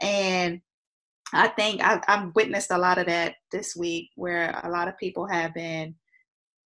And 0.00 0.60
I 1.32 1.48
think 1.48 1.82
I've, 1.82 2.00
I've, 2.08 2.34
witnessed 2.34 2.70
a 2.70 2.78
lot 2.78 2.98
of 2.98 3.06
that 3.06 3.36
this 3.50 3.74
week 3.74 4.10
where 4.16 4.60
a 4.64 4.70
lot 4.70 4.88
of 4.88 4.98
people 4.98 5.26
have 5.26 5.54
been 5.54 5.94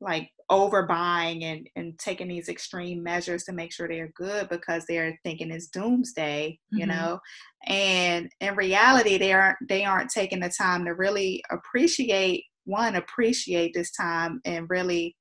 like 0.00 0.30
overbuying 0.50 1.42
and, 1.42 1.68
and 1.74 1.98
taking 1.98 2.28
these 2.28 2.48
extreme 2.48 3.02
measures 3.02 3.44
to 3.44 3.52
make 3.52 3.72
sure 3.72 3.88
they're 3.88 4.12
good 4.14 4.48
because 4.48 4.84
they're 4.86 5.18
thinking 5.24 5.50
it's 5.50 5.68
doomsday, 5.68 6.58
you 6.70 6.86
mm-hmm. 6.86 6.90
know. 6.90 7.18
And 7.66 8.28
in 8.40 8.54
reality 8.54 9.18
they 9.18 9.32
aren't 9.32 9.56
they 9.68 9.84
aren't 9.84 10.10
taking 10.10 10.40
the 10.40 10.50
time 10.50 10.84
to 10.84 10.92
really 10.92 11.42
appreciate 11.50 12.44
one, 12.64 12.96
appreciate 12.96 13.72
this 13.74 13.90
time 13.92 14.40
and 14.44 14.68
really 14.68 15.16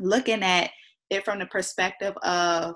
looking 0.00 0.42
at 0.42 0.70
it 1.10 1.24
from 1.24 1.38
the 1.38 1.46
perspective 1.46 2.14
of 2.22 2.74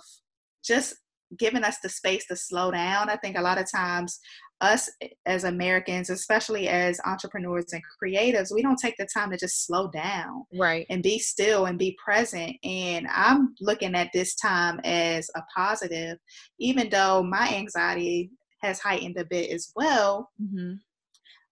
just 0.65 0.95
giving 1.39 1.65
us 1.65 1.79
the 1.83 1.89
space 1.89 2.27
to 2.27 2.37
slow 2.37 2.71
down. 2.71 3.11
I 3.11 3.17
think 3.17 3.37
a 3.37 3.43
lot 3.43 3.59
of 3.59 3.71
times 3.71 4.19
us 4.61 4.91
as 5.27 5.45
Americans, 5.45 6.11
especially 6.11 6.69
as 6.69 7.01
entrepreneurs 7.05 7.73
and 7.73 7.83
creatives, 8.03 8.53
we 8.53 8.63
don't 8.63 8.79
take 8.79 8.97
the 8.99 9.07
time 9.13 9.31
to 9.31 9.37
just 9.37 9.67
slow 9.67 9.89
down, 9.89 10.45
right, 10.59 10.87
and 10.91 11.03
be 11.03 11.19
still 11.19 11.67
and 11.67 11.79
be 11.79 11.97
present. 12.03 12.57
And 12.65 13.07
I'm 13.13 13.55
looking 13.61 13.95
at 13.95 14.11
this 14.13 14.35
time 14.35 14.81
as 14.85 15.31
a 15.37 15.43
positive, 15.55 16.19
even 16.59 16.89
though 16.91 17.23
my 17.23 17.49
anxiety 17.55 18.31
has 18.63 18.81
heightened 18.81 19.17
a 19.19 19.25
bit 19.25 19.51
as 19.51 19.73
well. 19.77 20.31
Mm-hmm. 20.43 20.75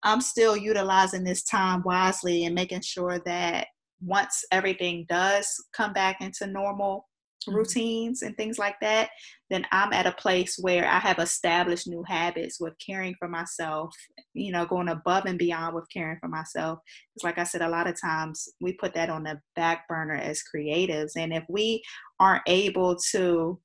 I'm 0.02 0.20
still 0.20 0.56
utilizing 0.56 1.25
this 1.25 1.42
time 1.42 1.82
wisely 1.84 2.45
and 2.45 2.54
making 2.54 2.82
sure 2.82 3.21
that 3.26 3.69
once 4.00 4.45
everything 4.52 5.06
does 5.08 5.49
come 5.73 5.92
back 5.92 6.21
into 6.21 6.47
normal. 6.47 7.08
Mm-hmm. 7.47 7.59
routines 7.59 8.23
and 8.23 8.37
things 8.37 8.59
like 8.59 8.76
that, 8.80 9.11
then 9.50 9.65
I'm 9.71 9.93
at 9.93 10.06
a 10.06 10.13
place 10.13 10.59
where 10.61 10.87
I 10.87 10.99
have 10.99 11.19
established 11.19 11.87
new 11.87 12.02
habits 12.06 12.59
with 12.61 12.75
caring 12.85 13.15
for 13.19 13.28
myself, 13.28 13.95
you 14.35 14.50
know, 14.50 14.67
going 14.67 14.89
above 14.89 15.26
and 15.26 15.39
beyond 15.39 15.75
with 15.75 15.87
caring 15.93 16.19
for 16.21 16.28
myself. 16.28 16.80
It's 17.15 17.25
like 17.25 17.39
I 17.39 17.45
said, 17.45 17.63
a 17.63 17.69
lot 17.69 17.87
of 17.87 18.00
times 18.00 18.49
we 18.61 18.73
put 18.73 18.95
that 18.95 19.11
on 19.11 19.23
the 19.23 19.41
back 19.54 19.87
burner 19.89 20.17
as 20.17 20.43
creatives. 20.43 21.13
And 21.17 21.32
if 21.32 21.45
we 21.49 21.82
aren't 22.19 22.43
able 22.47 22.97
to 23.13 23.61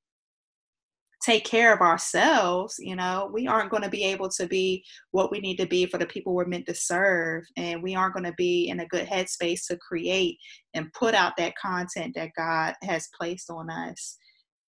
take 1.21 1.45
care 1.45 1.73
of 1.73 1.81
ourselves, 1.81 2.75
you 2.79 2.95
know, 2.95 3.29
we 3.31 3.47
aren't 3.47 3.69
going 3.69 3.84
to 3.84 3.89
be 3.89 4.03
able 4.03 4.29
to 4.29 4.47
be 4.47 4.84
what 5.12 5.31
we 5.31 5.39
need 5.39 5.57
to 5.57 5.67
be 5.67 5.86
for 5.86 5.97
the 5.97 6.05
people 6.05 6.34
we're 6.34 6.45
meant 6.45 6.65
to 6.65 6.73
serve. 6.73 7.43
And 7.57 7.84
we 7.84 7.95
aren't 7.95 8.15
going 8.15 8.25
to 8.25 8.34
be 8.38 8.69
in 8.69 8.79
a 8.79 8.88
good 8.88 9.07
headspace 9.07 9.67
to 9.67 9.77
create 9.77 10.38
and 10.73 10.91
put 10.93 11.13
out 11.13 11.38
that 11.38 11.55
content 11.55 12.15
that 12.15 12.31
God 12.36 12.73
has 12.84 13.10
placed 13.17 13.49
on 13.49 13.69
us 13.69 14.17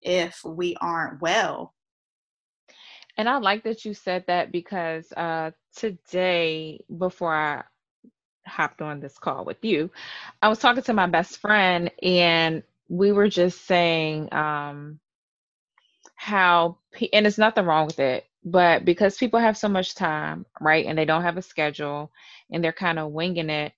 if 0.01 0.39
we 0.45 0.75
aren't 0.79 1.21
well. 1.21 1.73
And 3.17 3.29
I 3.29 3.37
like 3.37 3.63
that 3.63 3.85
you 3.85 3.93
said 3.93 4.25
that 4.27 4.51
because 4.51 5.11
uh, 5.15 5.51
today, 5.75 6.83
before 6.97 7.33
I 7.33 7.63
hopped 8.45 8.81
on 8.81 8.99
this 8.99 9.17
call 9.17 9.45
with 9.45 9.63
you, 9.63 9.89
I 10.41 10.49
was 10.49 10.59
talking 10.59 10.83
to 10.83 10.93
my 10.93 11.07
best 11.07 11.37
friend 11.37 11.91
and 12.01 12.63
we 12.89 13.11
were 13.11 13.29
just 13.29 13.65
saying, 13.65 14.31
um, 14.33 14.99
how 16.23 16.77
and 17.11 17.27
it's 17.27 17.37
nothing 17.37 17.65
wrong 17.65 17.85
with 17.85 17.99
it 17.99 18.25
but 18.45 18.85
because 18.85 19.17
people 19.17 19.39
have 19.39 19.57
so 19.57 19.67
much 19.67 19.95
time 19.95 20.45
right 20.61 20.85
and 20.85 20.97
they 20.97 21.05
don't 21.05 21.23
have 21.23 21.37
a 21.37 21.41
schedule 21.41 22.11
and 22.51 22.63
they're 22.63 22.71
kind 22.71 22.97
of 22.99 23.11
winging 23.11 23.49
it 23.49 23.73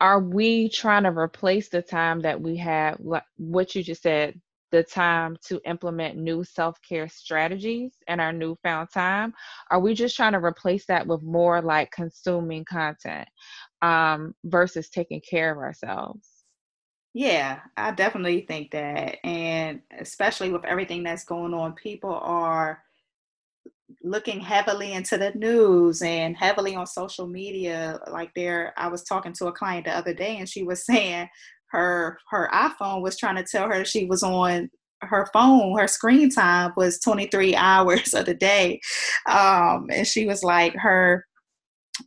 are 0.00 0.20
we 0.20 0.70
trying 0.70 1.02
to 1.04 1.10
replace 1.10 1.68
the 1.68 1.82
time 1.82 2.20
that 2.22 2.40
we 2.40 2.56
have 2.56 2.98
what 3.36 3.74
you 3.74 3.82
just 3.82 4.02
said 4.02 4.40
the 4.70 4.82
time 4.82 5.36
to 5.46 5.60
implement 5.66 6.18
new 6.18 6.44
self-care 6.44 7.08
strategies 7.08 7.92
and 8.06 8.20
our 8.20 8.32
newfound 8.32 8.88
time? 8.92 9.34
Are 9.70 9.80
we 9.80 9.94
just 9.94 10.16
trying 10.16 10.34
to 10.34 10.44
replace 10.44 10.86
that 10.86 11.06
with 11.06 11.22
more 11.22 11.62
like 11.62 11.90
consuming 11.90 12.64
content 12.66 13.28
um, 13.82 14.34
versus 14.44 14.90
taking 14.90 15.22
care 15.22 15.52
of 15.52 15.58
ourselves 15.58 16.27
yeah, 17.18 17.62
I 17.76 17.90
definitely 17.90 18.42
think 18.42 18.70
that. 18.70 19.16
And 19.26 19.80
especially 19.98 20.50
with 20.50 20.64
everything 20.64 21.02
that's 21.02 21.24
going 21.24 21.52
on, 21.52 21.72
people 21.72 22.14
are 22.14 22.80
looking 24.04 24.38
heavily 24.38 24.92
into 24.92 25.18
the 25.18 25.32
news 25.32 26.00
and 26.00 26.36
heavily 26.36 26.76
on 26.76 26.86
social 26.86 27.26
media. 27.26 27.98
Like 28.08 28.32
there, 28.36 28.72
I 28.76 28.86
was 28.86 29.02
talking 29.02 29.32
to 29.32 29.48
a 29.48 29.52
client 29.52 29.86
the 29.86 29.96
other 29.96 30.14
day 30.14 30.36
and 30.36 30.48
she 30.48 30.62
was 30.62 30.86
saying 30.86 31.28
her 31.72 32.20
her 32.30 32.48
iPhone 32.54 33.02
was 33.02 33.18
trying 33.18 33.34
to 33.34 33.42
tell 33.42 33.66
her 33.68 33.84
she 33.84 34.04
was 34.04 34.22
on 34.22 34.70
her 35.00 35.26
phone, 35.32 35.76
her 35.76 35.88
screen 35.88 36.30
time 36.30 36.72
was 36.76 37.00
23 37.00 37.56
hours 37.56 38.14
of 38.14 38.26
the 38.26 38.34
day. 38.34 38.80
Um, 39.28 39.88
and 39.90 40.06
she 40.06 40.24
was 40.24 40.44
like, 40.44 40.76
her 40.76 41.26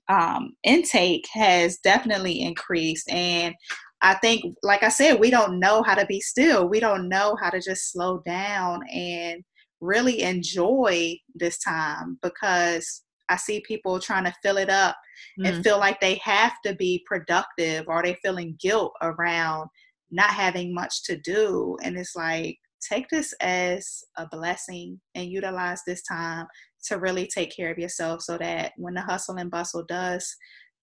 um, 0.07 0.53
intake 0.63 1.25
has 1.33 1.79
definitely 1.79 2.39
increased. 2.39 3.09
And 3.09 3.55
I 4.01 4.15
think, 4.15 4.55
like 4.63 4.83
I 4.83 4.89
said, 4.89 5.19
we 5.19 5.29
don't 5.29 5.59
know 5.59 5.83
how 5.83 5.95
to 5.95 6.05
be 6.05 6.19
still. 6.19 6.67
We 6.67 6.79
don't 6.79 7.07
know 7.07 7.37
how 7.41 7.49
to 7.49 7.61
just 7.61 7.91
slow 7.91 8.21
down 8.25 8.81
and 8.89 9.43
really 9.79 10.21
enjoy 10.21 11.17
this 11.35 11.59
time 11.59 12.17
because 12.21 13.03
I 13.29 13.37
see 13.37 13.61
people 13.61 13.99
trying 13.99 14.25
to 14.25 14.33
fill 14.43 14.57
it 14.57 14.69
up 14.69 14.97
mm. 15.39 15.47
and 15.47 15.63
feel 15.63 15.79
like 15.79 15.99
they 16.01 16.15
have 16.23 16.53
to 16.65 16.75
be 16.75 17.03
productive 17.07 17.85
or 17.87 18.01
they 18.03 18.17
feeling 18.23 18.57
guilt 18.59 18.93
around 19.01 19.69
not 20.11 20.31
having 20.31 20.73
much 20.73 21.03
to 21.03 21.17
do. 21.17 21.77
And 21.83 21.97
it's 21.97 22.15
like, 22.15 22.57
take 22.81 23.07
this 23.09 23.33
as 23.41 24.03
a 24.17 24.27
blessing 24.27 24.99
and 25.15 25.29
utilize 25.29 25.81
this 25.85 26.01
time 26.03 26.47
to 26.85 26.97
really 26.97 27.27
take 27.27 27.55
care 27.55 27.71
of 27.71 27.77
yourself 27.77 28.21
so 28.21 28.37
that 28.39 28.73
when 28.77 28.95
the 28.95 29.01
hustle 29.01 29.37
and 29.37 29.51
bustle 29.51 29.85
does 29.87 30.35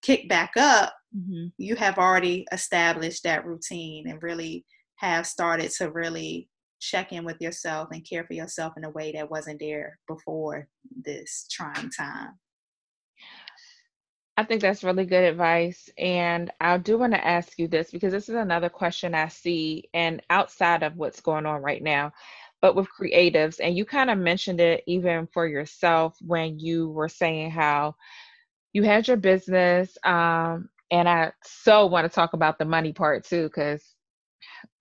kick 0.03 0.29
back 0.29 0.53
up, 0.57 0.95
mm-hmm. 1.17 1.47
you 1.59 1.77
have 1.77 1.99
already 1.99 2.47
established 2.53 3.25
that 3.25 3.47
routine 3.47 4.09
and 4.09 4.23
really 4.23 4.65
have 4.97 5.27
started 5.27 5.71
to 5.71 5.91
really 5.91 6.49
check 6.81 7.13
in 7.13 7.25
with 7.25 7.41
yourself 7.41 7.89
and 7.93 8.09
care 8.09 8.25
for 8.25 8.35
yourself 8.35 8.75
in 8.77 8.85
a 8.85 8.91
way 8.91 9.13
that 9.13 9.31
wasn't 9.31 9.59
there 9.61 9.99
before 10.07 10.69
this 11.05 11.47
trying 11.51 11.91
time. 11.91 12.31
I 14.37 14.45
think 14.45 14.63
that's 14.63 14.85
really 14.85 15.05
good 15.05 15.25
advice. 15.25 15.89
And 15.99 16.53
I 16.61 16.79
do 16.79 16.97
want 16.97 17.13
to 17.13 17.27
ask 17.27 17.59
you 17.59 17.67
this 17.67 17.91
because 17.91 18.13
this 18.13 18.29
is 18.29 18.37
another 18.37 18.69
question 18.69 19.13
I 19.13 19.27
see, 19.27 19.89
and 19.93 20.23
outside 20.31 20.85
of 20.85 20.97
what's 20.97 21.21
going 21.21 21.45
on 21.45 21.61
right 21.61 21.83
now, 21.83 22.13
but 22.63 22.77
with 22.77 22.87
creatives, 22.89 23.59
and 23.61 23.77
you 23.77 23.85
kind 23.85 24.11
of 24.11 24.19
mentioned 24.19 24.61
it 24.61 24.85
even 24.87 25.27
for 25.33 25.49
yourself 25.49 26.17
when 26.21 26.61
you 26.61 26.89
were 26.91 27.09
saying 27.09 27.51
how 27.51 27.97
you 28.73 28.83
had 28.83 29.09
your 29.09 29.17
business, 29.17 29.97
um, 30.05 30.69
and 30.91 31.09
I 31.09 31.33
so 31.43 31.87
want 31.87 32.05
to 32.05 32.15
talk 32.15 32.33
about 32.33 32.59
the 32.59 32.65
money 32.65 32.93
part 32.93 33.25
too, 33.25 33.45
because 33.45 33.83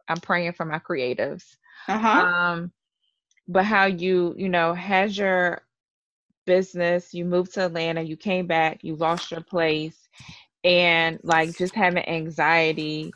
I'm 0.08 0.17
praying 0.17 0.54
for 0.54 0.65
my 0.65 0.80
creatives. 0.80 1.56
Uh-huh. 1.88 2.08
Um, 2.08 2.71
but 3.47 3.65
how 3.65 3.86
you, 3.86 4.36
you 4.38 4.50
know, 4.50 4.73
has 4.73 5.17
your 5.17 5.62
business, 6.45 7.13
you 7.13 7.26
moved 7.26 7.54
to 7.54 7.65
Atlanta, 7.65 8.02
you 8.02 8.17
came 8.17 8.47
back, 8.47 8.84
you 8.84 8.95
lost 8.95 9.32
your 9.32 9.41
place, 9.41 10.08
and 10.63 11.19
like 11.23 11.56
just 11.58 11.76
having 11.76 12.08
anxiety 12.08 13.12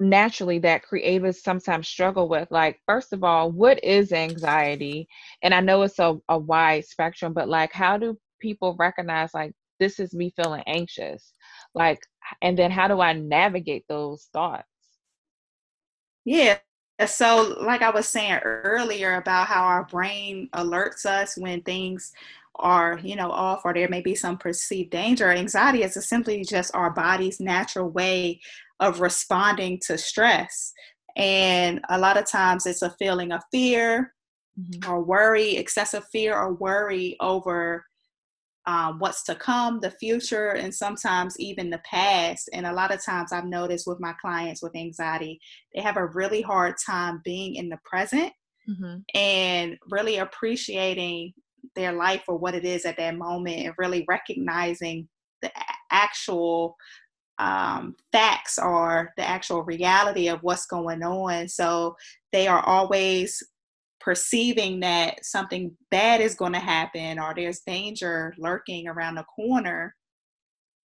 naturally 0.00 0.58
that 0.58 0.82
creatives 0.84 1.36
sometimes 1.36 1.86
struggle 1.86 2.28
with 2.28 2.50
like 2.50 2.80
first 2.84 3.12
of 3.12 3.22
all 3.22 3.50
what 3.50 3.82
is 3.84 4.12
anxiety 4.12 5.08
and 5.42 5.54
i 5.54 5.60
know 5.60 5.82
it's 5.82 6.00
a, 6.00 6.18
a 6.28 6.36
wide 6.36 6.84
spectrum 6.84 7.32
but 7.32 7.48
like 7.48 7.72
how 7.72 7.96
do 7.96 8.18
people 8.44 8.76
recognize 8.78 9.32
like 9.32 9.52
this 9.80 9.98
is 9.98 10.12
me 10.12 10.30
feeling 10.36 10.62
anxious 10.66 11.32
like 11.74 11.98
and 12.42 12.58
then 12.58 12.70
how 12.70 12.86
do 12.86 13.00
i 13.00 13.14
navigate 13.14 13.84
those 13.88 14.28
thoughts 14.34 14.68
yeah 16.26 16.58
so 17.06 17.56
like 17.62 17.80
i 17.80 17.88
was 17.88 18.06
saying 18.06 18.38
earlier 18.44 19.14
about 19.14 19.46
how 19.46 19.64
our 19.64 19.86
brain 19.86 20.46
alerts 20.54 21.06
us 21.06 21.38
when 21.38 21.62
things 21.62 22.12
are 22.56 23.00
you 23.02 23.16
know 23.16 23.30
off 23.30 23.62
or 23.64 23.72
there 23.72 23.88
may 23.88 24.02
be 24.02 24.14
some 24.14 24.36
perceived 24.36 24.90
danger 24.90 25.30
anxiety 25.30 25.82
is 25.82 25.94
simply 26.06 26.44
just 26.44 26.74
our 26.74 26.90
body's 26.90 27.40
natural 27.40 27.88
way 27.88 28.38
of 28.78 29.00
responding 29.00 29.80
to 29.86 29.96
stress 29.96 30.72
and 31.16 31.80
a 31.88 31.98
lot 31.98 32.18
of 32.18 32.30
times 32.30 32.66
it's 32.66 32.82
a 32.82 32.94
feeling 32.98 33.32
of 33.32 33.42
fear 33.50 34.12
mm-hmm. 34.60 34.90
or 34.90 35.02
worry 35.02 35.56
excessive 35.56 36.04
fear 36.12 36.36
or 36.36 36.52
worry 36.52 37.16
over 37.20 37.84
um, 38.66 38.98
what's 38.98 39.22
to 39.24 39.34
come, 39.34 39.80
the 39.80 39.90
future, 39.90 40.50
and 40.50 40.74
sometimes 40.74 41.38
even 41.38 41.70
the 41.70 41.82
past. 41.84 42.48
And 42.52 42.66
a 42.66 42.72
lot 42.72 42.92
of 42.92 43.04
times 43.04 43.32
I've 43.32 43.44
noticed 43.44 43.86
with 43.86 44.00
my 44.00 44.14
clients 44.20 44.62
with 44.62 44.74
anxiety, 44.74 45.40
they 45.74 45.82
have 45.82 45.96
a 45.96 46.06
really 46.06 46.40
hard 46.40 46.74
time 46.84 47.20
being 47.24 47.56
in 47.56 47.68
the 47.68 47.78
present 47.84 48.32
mm-hmm. 48.68 48.98
and 49.14 49.76
really 49.90 50.18
appreciating 50.18 51.34
their 51.76 51.92
life 51.92 52.22
for 52.24 52.36
what 52.36 52.54
it 52.54 52.64
is 52.64 52.84
at 52.84 52.96
that 52.96 53.16
moment 53.16 53.66
and 53.66 53.74
really 53.78 54.04
recognizing 54.08 55.08
the 55.42 55.50
actual 55.90 56.76
um, 57.38 57.96
facts 58.12 58.58
or 58.58 59.12
the 59.16 59.28
actual 59.28 59.62
reality 59.62 60.28
of 60.28 60.42
what's 60.42 60.66
going 60.66 61.02
on. 61.02 61.48
So 61.48 61.96
they 62.32 62.46
are 62.46 62.64
always 62.64 63.42
perceiving 64.04 64.80
that 64.80 65.24
something 65.24 65.74
bad 65.90 66.20
is 66.20 66.34
going 66.34 66.52
to 66.52 66.58
happen 66.58 67.18
or 67.18 67.32
there's 67.34 67.62
danger 67.66 68.34
lurking 68.38 68.86
around 68.86 69.14
the 69.14 69.24
corner. 69.24 69.94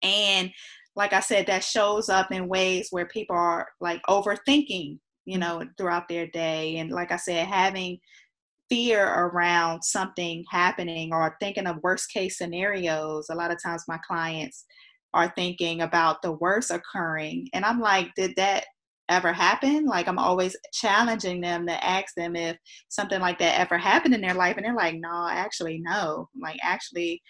And 0.02 0.50
like 0.96 1.12
I 1.12 1.20
said, 1.20 1.46
that 1.46 1.62
shows 1.62 2.08
up 2.08 2.32
in 2.32 2.48
ways 2.48 2.88
where 2.90 3.06
people 3.06 3.36
are 3.36 3.68
like 3.80 4.00
overthinking, 4.08 4.98
you 5.26 5.38
know, 5.38 5.62
throughout 5.76 6.08
their 6.08 6.26
day. 6.28 6.78
And 6.78 6.90
like 6.90 7.12
I 7.12 7.16
said, 7.16 7.46
having 7.46 7.98
fear 8.70 9.06
around 9.06 9.82
something 9.82 10.44
happening 10.50 11.12
or 11.12 11.36
thinking 11.40 11.66
of 11.66 11.82
worst 11.82 12.10
case 12.12 12.38
scenarios. 12.38 13.26
A 13.28 13.34
lot 13.34 13.50
of 13.50 13.62
times 13.62 13.84
my 13.86 13.98
clients 14.06 14.64
are 15.12 15.32
thinking 15.36 15.82
about 15.82 16.22
the 16.22 16.32
worst 16.32 16.70
occurring. 16.70 17.48
And 17.52 17.64
I'm 17.64 17.80
like, 17.80 18.08
did 18.16 18.32
that 18.36 18.64
ever 19.10 19.32
happen? 19.32 19.84
Like 19.86 20.08
I'm 20.08 20.18
always 20.18 20.56
challenging 20.72 21.40
them 21.40 21.66
to 21.66 21.84
ask 21.84 22.14
them 22.14 22.36
if 22.36 22.56
something 22.88 23.20
like 23.20 23.38
that 23.40 23.58
ever 23.58 23.76
happened 23.76 24.14
in 24.14 24.20
their 24.20 24.34
life. 24.34 24.56
And 24.56 24.64
they're 24.64 24.74
like, 24.74 24.96
no, 24.96 25.28
actually, 25.28 25.80
no. 25.82 26.28
Like 26.40 26.58
actually 26.62 27.20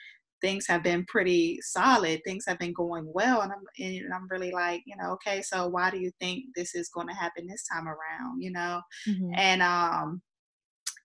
things 0.40 0.66
have 0.66 0.82
been 0.82 1.04
pretty 1.06 1.58
solid. 1.62 2.20
Things 2.24 2.44
have 2.46 2.58
been 2.58 2.72
going 2.72 3.04
well. 3.06 3.42
And 3.42 3.52
I'm, 3.52 3.84
and 3.84 4.14
I'm 4.14 4.28
really 4.30 4.52
like, 4.52 4.82
you 4.86 4.96
know, 4.96 5.12
okay, 5.12 5.42
so 5.42 5.68
why 5.68 5.90
do 5.90 5.98
you 5.98 6.10
think 6.20 6.44
this 6.54 6.74
is 6.74 6.88
going 6.88 7.08
to 7.08 7.14
happen 7.14 7.46
this 7.46 7.64
time 7.70 7.86
around? 7.86 8.40
You 8.40 8.52
know? 8.52 8.80
Mm-hmm. 9.08 9.32
And, 9.34 9.62
um, 9.62 10.22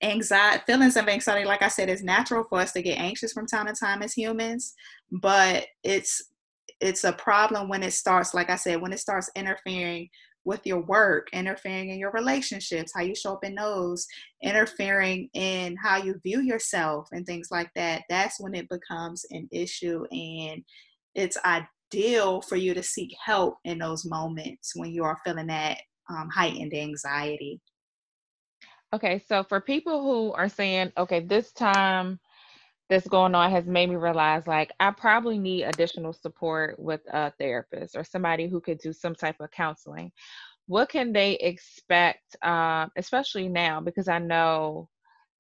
anxiety 0.04 0.62
feelings 0.68 0.98
of 0.98 1.08
anxiety 1.08 1.46
like 1.46 1.62
i 1.62 1.70
said 1.70 1.88
is 1.88 2.04
natural 2.04 2.44
for 2.50 2.60
us 2.60 2.74
to 2.74 2.82
get 2.82 3.00
anxious 3.00 3.32
from 3.32 3.48
time 3.48 3.66
to 3.66 3.74
time 3.74 4.02
as 4.02 4.14
humans 4.14 4.74
but 5.10 5.66
it's 5.86 6.22
it's 6.82 7.06
a 7.06 7.14
problem 7.14 7.70
when 7.70 7.82
it 7.82 7.94
starts 7.94 8.34
like 8.34 8.50
i 8.50 8.58
said 8.58 8.82
when 8.82 8.92
it 8.92 9.00
starts 9.00 9.30
interfering 9.38 10.10
with 10.46 10.62
your 10.66 10.82
work, 10.82 11.28
interfering 11.34 11.90
in 11.90 12.00
your 12.00 12.12
relationships, 12.12 12.92
how 12.96 13.02
you 13.02 13.16
show 13.16 13.34
up 13.34 13.44
in 13.44 13.56
those, 13.56 14.06
interfering 14.42 15.28
in 15.34 15.76
how 15.84 15.98
you 15.98 16.20
view 16.24 16.42
yourself 16.42 17.08
and 17.12 17.26
things 17.26 17.50
like 17.52 17.70
that, 17.76 18.04
that's 18.10 18.40
when 18.40 18.54
it 18.54 18.70
becomes 18.70 19.26
an 19.32 19.50
issue. 19.52 20.06
And 20.12 20.64
it's 21.16 21.38
ideal 21.46 22.42
for 22.42 22.56
you 22.56 22.74
to 22.76 22.84
seek 22.84 23.16
help 23.24 23.58
in 23.66 23.80
those 23.80 24.06
moments 24.06 24.74
when 24.76 24.92
you 24.92 25.04
are 25.04 25.20
feeling 25.26 25.48
that 25.48 25.80
um, 26.10 26.30
heightened 26.34 26.74
anxiety. 26.74 27.60
Okay, 28.94 29.22
so 29.28 29.44
for 29.44 29.60
people 29.60 30.04
who 30.04 30.32
are 30.34 30.48
saying, 30.48 30.92
okay, 30.98 31.20
this 31.20 31.52
time 31.52 32.20
that's 32.90 33.08
going 33.08 33.34
on 33.36 33.52
has 33.52 33.66
made 33.66 33.90
me 33.90 33.96
realize 33.96 34.46
like 34.48 34.72
I 34.80 34.92
probably 34.92 35.40
need 35.40 35.64
additional 35.64 36.14
support 36.14 36.80
with 36.80 37.02
a 37.12 37.32
therapist 37.40 37.96
or 37.96 38.04
somebody 38.04 38.48
who 38.48 38.62
could 38.62 38.80
do 38.80 38.94
some 38.94 39.16
type 39.16 39.38
of 39.40 39.52
counseling. 39.52 40.12
What 40.68 40.90
can 40.90 41.14
they 41.14 41.34
expect, 41.34 42.36
um, 42.44 42.92
especially 42.96 43.50
now, 43.50 43.82
because 43.82 44.08
I 44.08 44.20
know 44.20 44.90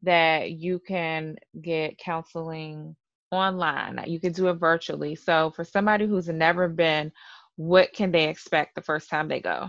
that 0.04 0.52
you 0.52 0.80
can 0.80 1.36
get 1.62 1.98
counseling 1.98 2.96
online, 3.32 4.04
you 4.08 4.20
can 4.20 4.34
do 4.34 4.48
it 4.50 4.54
virtually. 4.54 5.16
So, 5.16 5.52
for 5.56 5.64
somebody 5.64 6.06
who's 6.06 6.28
never 6.28 6.68
been, 6.68 7.12
what 7.56 7.94
can 7.94 8.12
they 8.12 8.30
expect 8.30 8.76
the 8.76 8.82
first 8.82 9.10
time 9.10 9.28
they 9.28 9.40
go? 9.40 9.68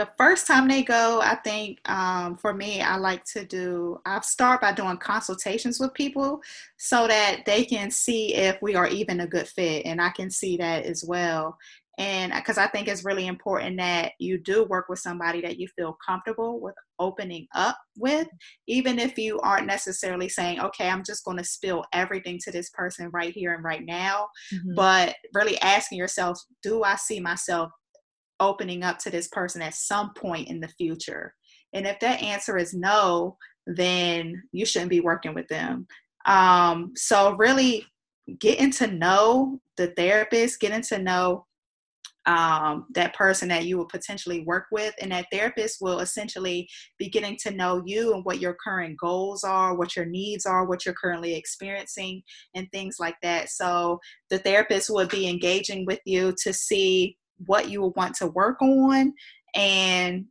The 0.00 0.08
first 0.16 0.46
time 0.46 0.66
they 0.66 0.82
go, 0.82 1.20
I 1.22 1.34
think 1.34 1.78
um, 1.86 2.38
for 2.38 2.54
me, 2.54 2.80
I 2.80 2.96
like 2.96 3.22
to 3.34 3.44
do, 3.44 3.98
I 4.06 4.18
start 4.20 4.62
by 4.62 4.72
doing 4.72 4.96
consultations 4.96 5.78
with 5.78 5.92
people 5.92 6.40
so 6.78 7.06
that 7.06 7.42
they 7.44 7.66
can 7.66 7.90
see 7.90 8.34
if 8.34 8.56
we 8.62 8.74
are 8.74 8.88
even 8.88 9.20
a 9.20 9.26
good 9.26 9.46
fit. 9.46 9.84
And 9.84 10.00
I 10.00 10.08
can 10.08 10.30
see 10.30 10.56
that 10.56 10.86
as 10.86 11.04
well. 11.04 11.58
And 11.98 12.32
because 12.32 12.56
I 12.56 12.66
think 12.66 12.88
it's 12.88 13.04
really 13.04 13.26
important 13.26 13.76
that 13.76 14.12
you 14.18 14.38
do 14.38 14.64
work 14.64 14.88
with 14.88 15.00
somebody 15.00 15.42
that 15.42 15.58
you 15.58 15.68
feel 15.76 15.98
comfortable 16.04 16.58
with 16.58 16.74
opening 16.98 17.46
up 17.54 17.76
with, 17.94 18.26
even 18.66 18.98
if 18.98 19.18
you 19.18 19.38
aren't 19.40 19.66
necessarily 19.66 20.30
saying, 20.30 20.60
okay, 20.60 20.88
I'm 20.88 21.04
just 21.04 21.26
going 21.26 21.36
to 21.36 21.44
spill 21.44 21.84
everything 21.92 22.38
to 22.44 22.50
this 22.50 22.70
person 22.70 23.10
right 23.12 23.34
here 23.34 23.52
and 23.52 23.62
right 23.62 23.84
now. 23.84 24.28
Mm-hmm. 24.50 24.76
But 24.76 25.14
really 25.34 25.60
asking 25.60 25.98
yourself, 25.98 26.42
do 26.62 26.84
I 26.84 26.96
see 26.96 27.20
myself 27.20 27.70
opening 28.40 28.82
up 28.82 28.98
to 29.00 29.10
this 29.10 29.28
person 29.28 29.62
at 29.62 29.74
some 29.74 30.12
point 30.14 30.48
in 30.48 30.60
the 30.60 30.68
future? 30.68 31.34
And 31.72 31.86
if 31.86 32.00
that 32.00 32.22
answer 32.22 32.56
is 32.58 32.74
no, 32.74 33.36
then 33.66 34.42
you 34.52 34.66
shouldn't 34.66 34.90
be 34.90 35.00
working 35.00 35.34
with 35.34 35.46
them. 35.48 35.86
Um, 36.26 36.92
so, 36.96 37.36
really 37.36 37.86
getting 38.38 38.70
to 38.70 38.86
know 38.86 39.60
the 39.76 39.88
therapist, 39.88 40.60
getting 40.60 40.82
to 40.82 40.98
know 40.98 41.46
um, 42.26 42.86
that 42.94 43.14
person 43.14 43.48
that 43.48 43.64
you 43.64 43.78
will 43.78 43.86
potentially 43.86 44.44
work 44.44 44.66
with. 44.70 44.94
And 45.00 45.10
that 45.12 45.26
therapist 45.32 45.78
will 45.80 46.00
essentially 46.00 46.68
be 46.98 47.08
getting 47.08 47.36
to 47.42 47.50
know 47.50 47.82
you 47.84 48.14
and 48.14 48.24
what 48.24 48.40
your 48.40 48.56
current 48.62 48.98
goals 48.98 49.42
are, 49.42 49.74
what 49.74 49.96
your 49.96 50.04
needs 50.04 50.46
are, 50.46 50.66
what 50.66 50.84
you're 50.84 50.94
currently 50.94 51.34
experiencing, 51.34 52.22
and 52.54 52.70
things 52.70 52.96
like 53.00 53.16
that. 53.22 53.48
So 53.48 54.00
the 54.28 54.38
therapist 54.38 54.90
would 54.90 55.08
be 55.08 55.28
engaging 55.28 55.86
with 55.86 56.00
you 56.04 56.34
to 56.42 56.52
see 56.52 57.16
what 57.46 57.68
you 57.70 57.82
would 57.82 57.96
want 57.96 58.14
to 58.16 58.26
work 58.28 58.60
on 58.62 59.12
and 59.54 60.26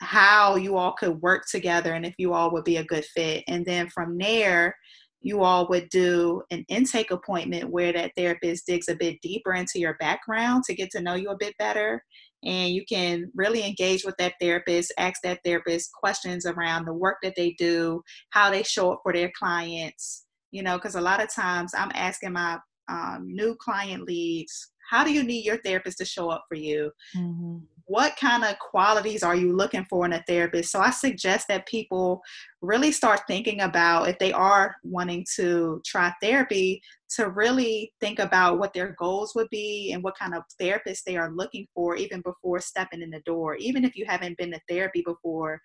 how 0.00 0.56
you 0.56 0.76
all 0.76 0.92
could 0.92 1.20
work 1.22 1.44
together 1.50 1.94
and 1.94 2.04
if 2.04 2.14
you 2.18 2.32
all 2.32 2.52
would 2.52 2.64
be 2.64 2.76
a 2.76 2.84
good 2.84 3.04
fit. 3.04 3.44
And 3.48 3.64
then 3.64 3.88
from 3.88 4.18
there, 4.18 4.76
you 5.22 5.42
all 5.42 5.66
would 5.68 5.88
do 5.88 6.42
an 6.50 6.64
intake 6.68 7.10
appointment 7.10 7.70
where 7.70 7.92
that 7.92 8.12
therapist 8.16 8.66
digs 8.66 8.88
a 8.88 8.94
bit 8.94 9.20
deeper 9.22 9.54
into 9.54 9.78
your 9.78 9.94
background 9.94 10.64
to 10.64 10.74
get 10.74 10.90
to 10.90 11.00
know 11.00 11.14
you 11.14 11.30
a 11.30 11.36
bit 11.36 11.54
better. 11.58 12.02
And 12.44 12.72
you 12.72 12.84
can 12.88 13.32
really 13.34 13.66
engage 13.66 14.04
with 14.04 14.14
that 14.18 14.34
therapist, 14.40 14.92
ask 14.98 15.20
that 15.24 15.40
therapist 15.44 15.90
questions 15.98 16.46
around 16.46 16.84
the 16.84 16.92
work 16.92 17.16
that 17.22 17.34
they 17.36 17.56
do, 17.58 18.02
how 18.30 18.50
they 18.50 18.62
show 18.62 18.92
up 18.92 19.00
for 19.02 19.12
their 19.12 19.32
clients. 19.36 20.26
You 20.52 20.62
know, 20.62 20.76
because 20.76 20.94
a 20.94 21.00
lot 21.00 21.22
of 21.22 21.34
times 21.34 21.72
I'm 21.76 21.90
asking 21.94 22.34
my 22.34 22.58
um, 22.88 23.26
new 23.26 23.56
client 23.56 24.04
leads 24.04 24.70
how 24.88 25.04
do 25.04 25.12
you 25.12 25.22
need 25.22 25.44
your 25.44 25.58
therapist 25.58 25.98
to 25.98 26.04
show 26.04 26.30
up 26.30 26.44
for 26.48 26.56
you? 26.56 26.90
Mm-hmm. 27.16 27.58
What 27.88 28.16
kind 28.16 28.44
of 28.44 28.58
qualities 28.58 29.22
are 29.22 29.36
you 29.36 29.54
looking 29.54 29.84
for 29.88 30.04
in 30.04 30.12
a 30.12 30.22
therapist? 30.26 30.72
So 30.72 30.80
I 30.80 30.90
suggest 30.90 31.46
that 31.48 31.68
people 31.68 32.20
really 32.60 32.90
start 32.90 33.20
thinking 33.28 33.60
about 33.60 34.08
if 34.08 34.18
they 34.18 34.32
are 34.32 34.74
wanting 34.82 35.24
to 35.36 35.80
try 35.86 36.12
therapy, 36.20 36.82
to 37.16 37.30
really 37.30 37.92
think 38.00 38.18
about 38.18 38.58
what 38.58 38.72
their 38.74 38.96
goals 38.98 39.34
would 39.36 39.48
be 39.50 39.92
and 39.92 40.02
what 40.02 40.18
kind 40.18 40.34
of 40.34 40.42
therapist 40.58 41.06
they 41.06 41.16
are 41.16 41.30
looking 41.30 41.66
for 41.74 41.94
even 41.94 42.20
before 42.22 42.58
stepping 42.60 43.02
in 43.02 43.10
the 43.10 43.20
door. 43.20 43.54
Even 43.56 43.84
if 43.84 43.96
you 43.96 44.04
haven't 44.06 44.36
been 44.36 44.50
to 44.50 44.60
therapy 44.68 45.02
before, 45.06 45.60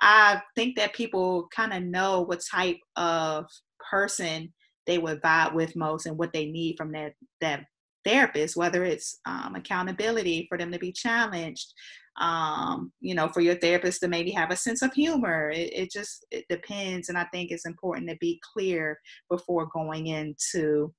I 0.00 0.40
think 0.56 0.76
that 0.76 0.94
people 0.94 1.48
kind 1.54 1.72
of 1.72 1.82
know 1.82 2.22
what 2.22 2.40
type 2.50 2.78
of 2.96 3.44
person 3.90 4.52
they 4.86 4.98
would 4.98 5.22
vibe 5.22 5.54
with 5.54 5.76
most 5.76 6.06
and 6.06 6.18
what 6.18 6.32
they 6.32 6.46
need 6.46 6.76
from 6.76 6.92
that 6.92 7.12
that 7.40 7.64
therapist, 8.04 8.56
whether 8.56 8.84
it's 8.84 9.20
um, 9.26 9.54
accountability 9.54 10.46
for 10.48 10.58
them 10.58 10.72
to 10.72 10.78
be 10.78 10.92
challenged, 10.92 11.72
um, 12.20 12.92
you 13.00 13.14
know, 13.14 13.28
for 13.28 13.40
your 13.40 13.54
therapist 13.56 14.00
to 14.00 14.08
maybe 14.08 14.30
have 14.30 14.50
a 14.50 14.56
sense 14.56 14.82
of 14.82 14.92
humor. 14.92 15.50
It, 15.50 15.72
it 15.72 15.90
just 15.90 16.26
it 16.30 16.44
depends, 16.48 17.08
and 17.08 17.18
I 17.18 17.24
think 17.32 17.50
it's 17.50 17.66
important 17.66 18.08
to 18.08 18.16
be 18.16 18.40
clear 18.52 18.98
before 19.30 19.68
going 19.72 20.08
into 20.08 20.92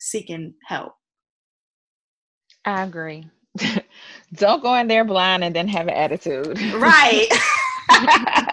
seeking 0.00 0.54
help. 0.66 0.92
I 2.64 2.82
agree. 2.82 3.28
Don't 4.34 4.62
go 4.62 4.74
in 4.74 4.88
there 4.88 5.04
blind 5.04 5.44
and 5.44 5.54
then 5.54 5.68
have 5.68 5.88
an 5.88 5.94
attitude. 5.94 6.60
Right. 6.74 7.28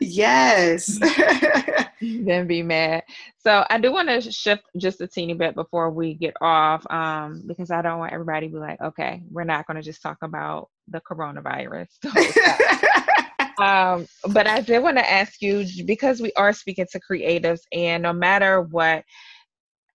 yes. 0.00 0.98
then 2.00 2.46
be 2.46 2.62
mad. 2.62 3.02
So 3.38 3.64
I 3.68 3.78
do 3.78 3.92
want 3.92 4.08
to 4.08 4.20
shift 4.20 4.62
just 4.76 5.00
a 5.00 5.06
teeny 5.06 5.34
bit 5.34 5.54
before 5.54 5.90
we 5.90 6.14
get 6.14 6.34
off, 6.40 6.86
um, 6.90 7.42
because 7.46 7.70
I 7.70 7.82
don't 7.82 7.98
want 7.98 8.12
everybody 8.12 8.48
to 8.48 8.52
be 8.52 8.58
like, 8.58 8.80
okay, 8.80 9.22
we're 9.30 9.44
not 9.44 9.66
going 9.66 9.76
to 9.76 9.82
just 9.82 10.02
talk 10.02 10.18
about 10.22 10.68
the 10.88 11.00
coronavirus. 11.00 11.88
um, 13.58 14.06
but 14.32 14.46
I 14.46 14.60
did 14.60 14.82
want 14.82 14.98
to 14.98 15.10
ask 15.10 15.42
you 15.42 15.66
because 15.84 16.20
we 16.20 16.32
are 16.36 16.52
speaking 16.52 16.86
to 16.92 17.00
creatives, 17.00 17.60
and 17.72 18.02
no 18.02 18.12
matter 18.12 18.62
what, 18.62 19.04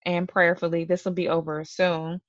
and 0.06 0.28
prayerfully, 0.28 0.84
this 0.84 1.06
will 1.06 1.14
be 1.14 1.30
over 1.30 1.64
soon 1.64 2.20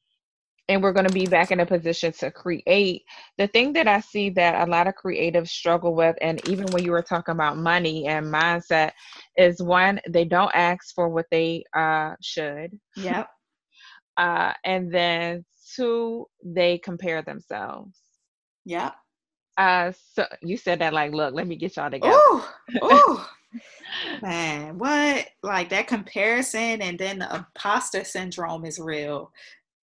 and 0.68 0.82
we're 0.82 0.92
going 0.92 1.06
to 1.06 1.12
be 1.12 1.26
back 1.26 1.50
in 1.50 1.60
a 1.60 1.66
position 1.66 2.12
to 2.12 2.30
create. 2.30 3.02
The 3.38 3.46
thing 3.48 3.72
that 3.74 3.88
i 3.88 4.00
see 4.00 4.30
that 4.30 4.66
a 4.66 4.70
lot 4.70 4.86
of 4.86 4.94
creatives 4.94 5.48
struggle 5.48 5.94
with 5.94 6.16
and 6.20 6.46
even 6.48 6.66
when 6.68 6.84
you 6.84 6.92
were 6.92 7.02
talking 7.02 7.32
about 7.32 7.56
money 7.56 8.06
and 8.06 8.26
mindset 8.26 8.92
is 9.36 9.62
one 9.62 10.00
they 10.08 10.24
don't 10.24 10.54
ask 10.54 10.94
for 10.94 11.08
what 11.08 11.26
they 11.30 11.64
uh, 11.74 12.14
should. 12.20 12.78
Yep. 12.96 13.28
Uh, 14.16 14.52
and 14.64 14.94
then 14.94 15.44
two 15.74 16.24
they 16.44 16.78
compare 16.78 17.20
themselves. 17.22 17.98
Yep. 18.64 18.94
Uh 19.56 19.90
so 20.12 20.24
you 20.40 20.56
said 20.56 20.78
that 20.78 20.92
like 20.92 21.10
look 21.12 21.34
let 21.34 21.48
me 21.48 21.56
get 21.56 21.76
y'all 21.76 21.90
together. 21.90 22.14
Ooh, 22.14 22.42
ooh. 22.84 23.20
Man, 24.22 24.78
what? 24.78 25.26
Like 25.42 25.70
that 25.70 25.88
comparison 25.88 26.80
and 26.80 26.96
then 26.96 27.18
the 27.18 27.34
imposter 27.34 28.04
syndrome 28.04 28.64
is 28.64 28.78
real 28.78 29.32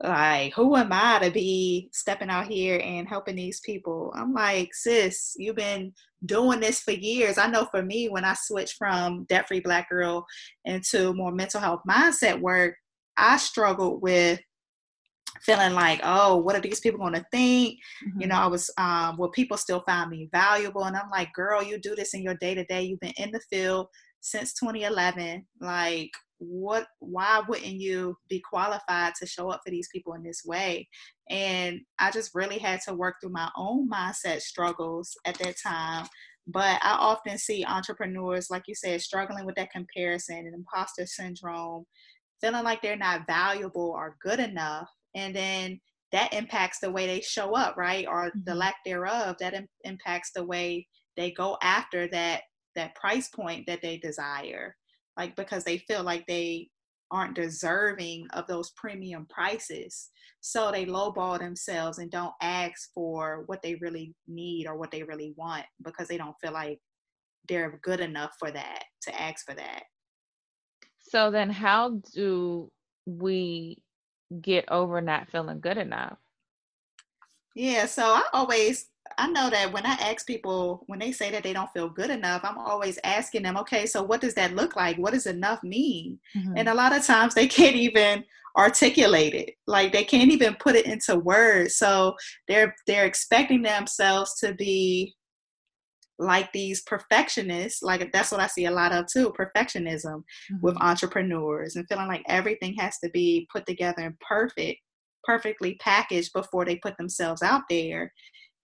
like 0.04 0.54
who 0.54 0.76
am 0.76 0.90
i 0.92 1.20
to 1.20 1.30
be 1.32 1.90
stepping 1.94 2.30
out 2.30 2.48
here 2.48 2.82
and 2.84 3.08
helping 3.08 3.36
these 3.36 3.60
people? 3.62 4.12
I'm 4.16 4.34
like 4.34 4.74
sis 4.74 5.36
you've 5.38 5.56
been 5.56 5.94
doing 6.26 6.60
this 6.60 6.82
for 6.82 6.92
years. 6.92 7.38
I 7.38 7.48
know 7.48 7.68
for 7.72 7.84
me 7.84 8.10
when 8.10 8.26
i 8.26 8.34
switched 8.34 8.78
from 8.78 9.26
debt 9.26 9.48
free 9.48 9.60
black 9.60 9.90
girl 9.90 10.26
into 10.66 11.14
more 11.14 11.32
mental 11.32 11.60
health 11.60 11.82
mindset 11.90 12.40
work 12.40 12.76
i 13.18 13.38
struggled 13.38 14.02
with 14.02 14.40
feeling 15.44 15.74
like 15.74 16.00
oh 16.04 16.38
what 16.38 16.56
are 16.56 16.62
these 16.62 16.80
people 16.80 17.00
going 17.00 17.14
to 17.14 17.26
think 17.32 17.80
mm-hmm. 18.06 18.22
you 18.22 18.28
know 18.28 18.36
i 18.36 18.48
was 18.48 18.70
um 18.78 19.18
will 19.18 19.30
people 19.30 19.58
still 19.58 19.82
find 19.88 20.10
me 20.10 20.30
valuable 20.32 20.84
and 20.84 20.96
i'm 20.96 21.10
like 21.10 21.32
girl 21.34 21.64
you 21.64 21.80
do 21.80 21.96
this 21.96 22.14
in 22.14 22.22
your 22.22 22.36
day 22.36 22.54
to 22.54 22.64
day. 22.66 22.84
You've 22.84 23.00
been 23.00 23.14
in 23.18 23.32
the 23.32 23.42
field 23.50 23.88
since 24.22 24.54
2011 24.54 25.46
like 25.60 26.12
what 26.42 26.88
why 27.00 27.44
wouldn't 27.48 27.80
you 27.80 28.18
be 28.28 28.42
qualified 28.42 29.14
to 29.16 29.28
show 29.28 29.50
up 29.50 29.62
for 29.64 29.70
these 29.70 29.88
people 29.94 30.14
in 30.14 30.24
this 30.24 30.42
way? 30.44 30.88
And 31.30 31.82
i 32.00 32.10
just 32.12 32.32
really 32.34 32.58
had 32.58 32.82
to 32.88 32.96
work 32.96 33.16
through 33.22 33.32
my 33.32 33.50
own 33.56 33.90
mindset 33.90 34.42
struggles 34.42 35.16
at 35.26 35.38
that 35.40 35.56
time. 35.64 36.08
But 36.48 36.80
i 36.82 36.94
often 37.00 37.38
see 37.38 37.64
entrepreneurs 37.64 38.50
like 38.50 38.64
you 38.68 38.74
said 38.76 39.02
struggling 39.02 39.46
with 39.46 39.56
that 39.56 39.72
comparison 39.72 40.40
and 40.40 40.56
imposter 40.56 41.06
syndrome 41.06 41.86
feeling 42.42 42.64
like 42.64 42.82
they're 42.82 42.98
not 42.98 43.28
valuable 43.28 43.94
or 43.96 44.18
good 44.22 44.40
enough 44.40 44.90
and 45.16 45.36
then 45.36 45.80
that 46.12 46.34
impacts 46.34 46.80
the 46.80 46.92
way 46.92 47.06
they 47.06 47.22
show 47.22 47.56
up 47.56 47.78
right? 47.78 48.08
Or 48.08 48.32
the 48.34 48.52
mm-hmm. 48.52 48.60
lack 48.60 48.76
thereof 48.84 49.36
that 49.40 49.54
Im- 49.54 49.68
impacts 49.84 50.32
the 50.36 50.44
way 50.44 50.88
they 51.16 51.32
go 51.32 51.58
after 51.62 52.08
that 52.08 52.42
that 52.76 52.96
price 52.96 53.28
point 53.30 53.66
that 53.68 53.82
they 53.82 53.98
desire 53.98 54.76
like 55.18 55.36
because 55.36 55.64
they 55.64 55.78
feel 55.80 56.04
like 56.04 56.26
they 56.28 56.70
aren't 57.12 57.36
deserving 57.36 58.26
of 58.34 58.48
those 58.48 58.72
premium 58.72 59.28
prices. 59.30 60.10
So 60.40 60.72
they 60.72 60.86
lowball 60.86 61.40
themselves 61.40 62.00
and 62.00 62.10
don't 62.10 62.34
ask 62.42 62.92
for 62.94 63.44
what 63.48 63.62
they 63.62 63.76
really 63.76 64.16
need 64.28 64.66
or 64.66 64.78
what 64.78 64.92
they 64.92 65.04
really 65.04 65.34
want 65.36 65.66
because 65.84 66.08
they 66.08 66.18
don't 66.18 66.36
feel 66.42 66.54
like 66.54 66.80
they're 67.50 67.80
good 67.84 68.00
enough 68.00 68.32
for 68.40 68.50
that 68.52 68.84
to 69.04 69.22
ask 69.22 69.46
for 69.46 69.54
that. 69.56 69.84
So 71.00 71.32
then 71.32 71.50
how 71.50 72.02
do 72.14 72.72
we 73.06 73.84
get 74.42 74.72
over 74.72 75.02
not 75.02 75.30
feeling 75.30 75.60
good 75.60 75.78
enough? 75.78 76.18
Yeah, 77.54 77.86
so 77.86 78.04
I 78.04 78.24
always 78.32 78.88
I 79.18 79.28
know 79.28 79.50
that 79.50 79.72
when 79.72 79.86
I 79.86 79.94
ask 79.94 80.26
people, 80.26 80.84
when 80.88 81.00
they 81.00 81.12
say 81.12 81.32
that 81.32 81.44
they 81.44 81.54
don't 81.54 81.72
feel 81.72 81.90
good 81.90 82.10
enough, 82.10 82.42
I'm 82.44 82.58
always 82.58 83.00
asking 83.04 83.44
them, 83.44 83.58
okay, 83.58 83.86
so 83.86 84.04
what 84.04 84.22
does 84.22 84.34
that 84.36 84.56
look 84.56 84.76
like? 84.76 84.98
What 84.98 85.14
does 85.14 85.28
enough 85.28 85.64
mean? 85.64 86.20
Mm-hmm. 86.36 86.54
And 86.58 86.70
a 86.70 86.74
lot 86.74 86.96
of 86.96 87.06
times 87.06 87.34
they 87.34 87.48
can't 87.60 87.76
even 87.76 88.24
articulate 88.58 89.34
it. 89.34 89.56
Like 89.68 89.92
they 89.94 90.04
can't 90.04 90.32
even 90.32 90.56
put 90.56 90.76
it 90.76 90.86
into 90.86 91.18
words. 91.18 91.78
So 91.78 92.16
they're 92.48 92.76
they're 92.88 93.06
expecting 93.06 93.62
themselves 93.62 94.36
to 94.40 94.54
be 94.54 95.16
like 96.20 96.52
these 96.54 96.84
perfectionists 96.84 97.82
like 97.82 98.12
that's 98.14 98.32
what 98.32 98.40
i 98.40 98.46
see 98.46 98.66
a 98.66 98.72
lot 98.72 98.92
of 98.92 99.08
too 99.08 99.34
perfectionism 99.38 100.06
mm-hmm. 100.06 100.58
with 100.62 100.78
entrepreneurs 100.80 101.76
and 101.76 101.88
feeling 101.88 102.08
like 102.08 102.24
everything 102.28 102.76
has 102.76 103.00
to 103.00 103.10
be 103.10 103.48
put 103.52 103.66
together 103.66 104.04
and 104.04 104.20
perfect 104.20 104.80
perfectly 105.24 105.76
packaged 105.82 106.32
before 106.34 106.64
they 106.64 106.76
put 106.76 106.96
themselves 106.98 107.42
out 107.42 107.64
there 107.70 108.14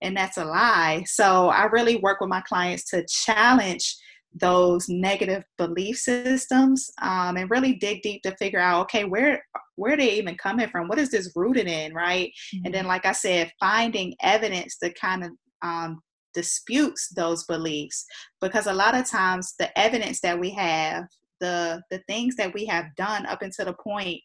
and 0.01 0.15
that's 0.15 0.37
a 0.37 0.45
lie. 0.45 1.03
So 1.07 1.49
I 1.49 1.65
really 1.65 1.97
work 1.97 2.21
with 2.21 2.29
my 2.29 2.41
clients 2.41 2.89
to 2.91 3.05
challenge 3.07 3.95
those 4.39 4.87
negative 4.89 5.43
belief 5.57 5.97
systems 5.97 6.91
um, 7.01 7.37
and 7.37 7.49
really 7.49 7.75
dig 7.75 8.01
deep 8.01 8.21
to 8.23 8.35
figure 8.35 8.59
out 8.59 8.81
okay 8.81 9.03
where 9.03 9.43
where 9.75 9.93
are 9.93 9.97
they 9.97 10.11
even 10.13 10.35
coming 10.35 10.69
from 10.69 10.87
what 10.87 10.99
is 10.99 11.09
this 11.09 11.31
rooted 11.35 11.67
in 11.67 11.93
right 11.93 12.29
mm-hmm. 12.53 12.65
and 12.65 12.73
then 12.73 12.85
like 12.85 13.05
i 13.05 13.11
said 13.11 13.51
finding 13.59 14.13
evidence 14.21 14.77
to 14.77 14.91
kind 14.93 15.23
of 15.23 15.31
um, 15.63 15.99
disputes 16.33 17.09
those 17.15 17.45
beliefs 17.45 18.05
because 18.41 18.67
a 18.67 18.73
lot 18.73 18.95
of 18.95 19.09
times 19.09 19.53
the 19.57 19.79
evidence 19.79 20.19
that 20.21 20.39
we 20.39 20.51
have 20.51 21.05
the 21.39 21.81
the 21.89 21.99
things 22.07 22.35
that 22.35 22.53
we 22.53 22.65
have 22.65 22.85
done 22.95 23.25
up 23.25 23.41
until 23.41 23.65
the 23.65 23.73
point 23.73 24.19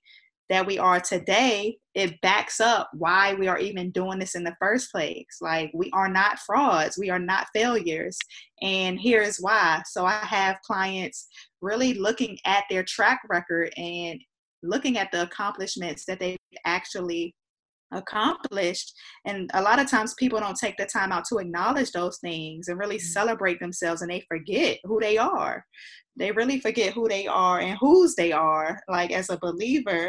that 0.49 0.67
we 0.67 0.79
are 0.79 1.01
today, 1.01 1.77
it 1.95 2.21
backs 2.21 2.61
up 2.61 2.91
why 2.95 3.35
we 3.35 3.49
are 3.49 3.59
even 3.59 3.91
doing 3.91 4.19
this 4.19 4.35
in 4.35 4.45
the 4.45 4.57
first 4.61 4.91
place. 4.91 5.39
Like, 5.41 5.71
we 5.75 5.91
are 5.93 6.09
not 6.09 6.39
frauds, 6.41 6.99
we 6.99 7.11
are 7.11 7.19
not 7.19 7.49
failures. 7.55 8.19
And 8.61 9.01
here's 9.01 9.39
why. 9.39 9.83
So, 9.87 10.05
I 10.05 10.19
have 10.25 10.61
clients 10.63 11.29
really 11.61 11.95
looking 11.95 12.39
at 12.45 12.65
their 12.69 12.83
track 12.83 13.21
record 13.29 13.73
and 13.77 14.21
looking 14.63 14.99
at 14.99 15.11
the 15.13 15.23
accomplishments 15.23 16.05
that 16.07 16.21
they've 16.21 16.39
actually 16.65 17.35
accomplished. 17.93 18.93
And 19.27 19.51
a 19.55 19.63
lot 19.63 19.79
of 19.79 19.91
times 19.91 20.15
people 20.15 20.41
don't 20.41 20.57
take 20.57 20.77
the 20.77 20.87
time 20.87 21.13
out 21.13 21.25
to 21.29 21.39
acknowledge 21.39 21.93
those 21.93 22.19
things 22.19 22.69
and 22.69 22.79
really 22.79 22.99
mm. 22.99 23.03
celebrate 23.03 23.61
themselves 23.61 24.03
and 24.03 24.11
they 24.11 24.25
forget 24.29 24.79
who 24.85 25.01
they 25.01 25.19
are. 25.19 25.65
They 26.17 26.31
really 26.31 26.61
forget 26.61 26.93
who 26.93 27.09
they 27.09 27.27
are 27.27 27.61
and 27.61 27.79
whose 27.81 28.15
they 28.15 28.33
are. 28.33 28.79
Like 28.89 29.13
as 29.13 29.31
a 29.31 29.39
believer, 29.39 30.09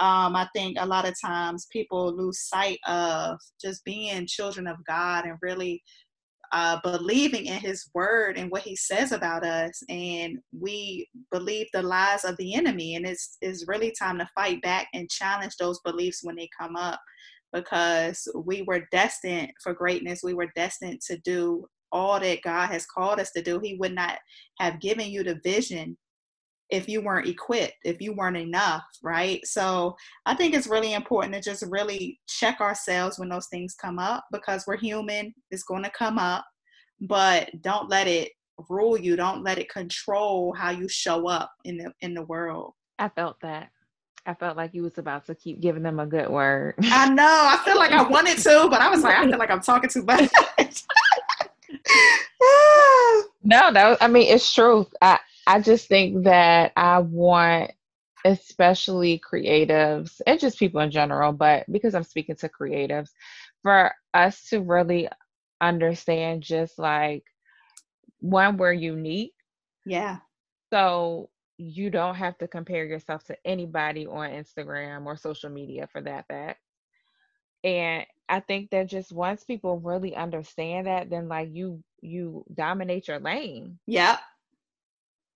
um, 0.00 0.34
I 0.34 0.48
think 0.54 0.78
a 0.80 0.86
lot 0.86 1.06
of 1.06 1.14
times 1.20 1.66
people 1.70 2.16
lose 2.16 2.48
sight 2.48 2.78
of 2.86 3.38
just 3.60 3.84
being 3.84 4.26
children 4.26 4.66
of 4.66 4.76
God 4.86 5.26
and 5.26 5.36
really 5.42 5.82
uh, 6.52 6.78
believing 6.82 7.46
in 7.46 7.58
his 7.58 7.88
word 7.94 8.36
and 8.36 8.50
what 8.50 8.62
he 8.62 8.76
says 8.76 9.12
about 9.12 9.44
us 9.44 9.82
and 9.88 10.38
we 10.58 11.08
believe 11.30 11.66
the 11.72 11.82
lies 11.82 12.24
of 12.24 12.36
the 12.36 12.54
enemy 12.54 12.94
and 12.96 13.06
it's, 13.06 13.38
it's 13.40 13.66
really 13.66 13.94
time 13.98 14.18
to 14.18 14.28
fight 14.34 14.60
back 14.62 14.86
and 14.92 15.10
challenge 15.10 15.56
those 15.56 15.80
beliefs 15.80 16.20
when 16.22 16.36
they 16.36 16.48
come 16.58 16.76
up 16.76 17.00
because 17.52 18.28
we 18.34 18.62
were 18.62 18.86
destined 18.90 19.50
for 19.62 19.74
greatness. 19.74 20.22
We 20.22 20.34
were 20.34 20.50
destined 20.56 21.00
to 21.02 21.18
do 21.18 21.66
all 21.90 22.18
that 22.18 22.42
god 22.42 22.68
has 22.68 22.86
called 22.86 23.20
us 23.20 23.30
to 23.32 23.42
do. 23.42 23.58
He 23.58 23.74
would 23.74 23.94
not 23.94 24.18
have 24.58 24.80
given 24.80 25.10
you 25.10 25.22
the 25.22 25.40
vision 25.44 25.96
if 26.70 26.88
you 26.88 27.02
weren't 27.02 27.28
equipped, 27.28 27.74
if 27.84 28.00
you 28.00 28.14
weren't 28.14 28.36
enough, 28.36 28.84
right? 29.02 29.40
So 29.44 29.94
I 30.24 30.34
think 30.34 30.54
it's 30.54 30.66
really 30.66 30.94
important 30.94 31.34
to 31.34 31.40
just 31.40 31.64
really 31.68 32.18
check 32.26 32.60
ourselves 32.60 33.18
when 33.18 33.28
those 33.28 33.48
things 33.48 33.74
come 33.74 33.98
up 33.98 34.24
because 34.32 34.64
we're 34.66 34.78
human, 34.78 35.34
it's 35.50 35.64
going 35.64 35.82
to 35.82 35.90
come 35.90 36.18
up, 36.18 36.44
but 37.00 37.50
don't 37.60 37.90
let 37.90 38.08
it 38.08 38.32
rule 38.68 38.98
you. 38.98 39.16
Don't 39.16 39.42
let 39.42 39.58
it 39.58 39.70
control 39.70 40.54
how 40.54 40.70
you 40.70 40.88
show 40.88 41.28
up 41.28 41.50
in 41.64 41.78
the 41.78 41.92
in 42.00 42.14
the 42.14 42.22
world. 42.22 42.74
I 42.98 43.08
felt 43.08 43.36
that. 43.42 43.70
I 44.24 44.34
felt 44.34 44.56
like 44.56 44.72
you 44.72 44.84
was 44.84 44.98
about 44.98 45.26
to 45.26 45.34
keep 45.34 45.60
giving 45.60 45.82
them 45.82 45.98
a 45.98 46.06
good 46.06 46.28
word. 46.28 46.76
I 46.84 47.08
know. 47.14 47.24
I 47.24 47.60
feel 47.64 47.76
like 47.76 47.90
I 47.90 48.02
wanted 48.02 48.38
to, 48.38 48.68
but 48.70 48.80
I 48.80 48.88
was 48.88 49.02
like, 49.02 49.16
I 49.16 49.26
feel 49.28 49.38
like 49.38 49.50
I'm 49.50 49.60
talking 49.60 49.90
too 49.90 50.04
much. 50.04 50.30
no, 53.42 53.70
no. 53.70 53.96
I 54.00 54.06
mean, 54.08 54.32
it's 54.32 54.52
true. 54.52 54.86
I 55.00 55.18
I 55.46 55.60
just 55.60 55.88
think 55.88 56.24
that 56.24 56.72
I 56.76 56.98
want, 57.00 57.72
especially 58.24 59.20
creatives 59.20 60.20
and 60.26 60.38
just 60.38 60.58
people 60.58 60.80
in 60.80 60.90
general, 60.90 61.32
but 61.32 61.70
because 61.70 61.94
I'm 61.94 62.04
speaking 62.04 62.36
to 62.36 62.48
creatives, 62.48 63.10
for 63.62 63.92
us 64.14 64.48
to 64.50 64.60
really 64.60 65.08
understand 65.60 66.42
just 66.42 66.78
like 66.78 67.24
one, 68.20 68.56
we're 68.56 68.72
unique. 68.72 69.34
Yeah. 69.84 70.18
So 70.72 71.30
you 71.58 71.90
don't 71.90 72.14
have 72.16 72.38
to 72.38 72.48
compare 72.48 72.84
yourself 72.84 73.24
to 73.24 73.36
anybody 73.44 74.06
on 74.06 74.30
Instagram 74.30 75.06
or 75.06 75.16
social 75.16 75.50
media 75.50 75.88
for 75.92 76.00
that 76.02 76.26
fact. 76.28 76.60
And 77.64 78.06
I 78.28 78.40
think 78.40 78.70
that 78.70 78.88
just 78.88 79.12
once 79.12 79.44
people 79.44 79.78
really 79.78 80.16
understand 80.16 80.86
that, 80.86 81.10
then 81.10 81.28
like 81.28 81.50
you 81.52 81.82
you 82.00 82.44
dominate 82.52 83.06
your 83.08 83.20
lane. 83.20 83.78
Yep. 83.86 84.20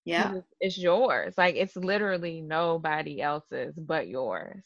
Yeah. 0.07 0.41
It's 0.61 0.79
yours. 0.79 1.35
Like 1.37 1.57
it's 1.57 1.77
literally 1.77 2.41
nobody 2.41 3.21
else's 3.21 3.75
but 3.77 4.09
yours. 4.09 4.65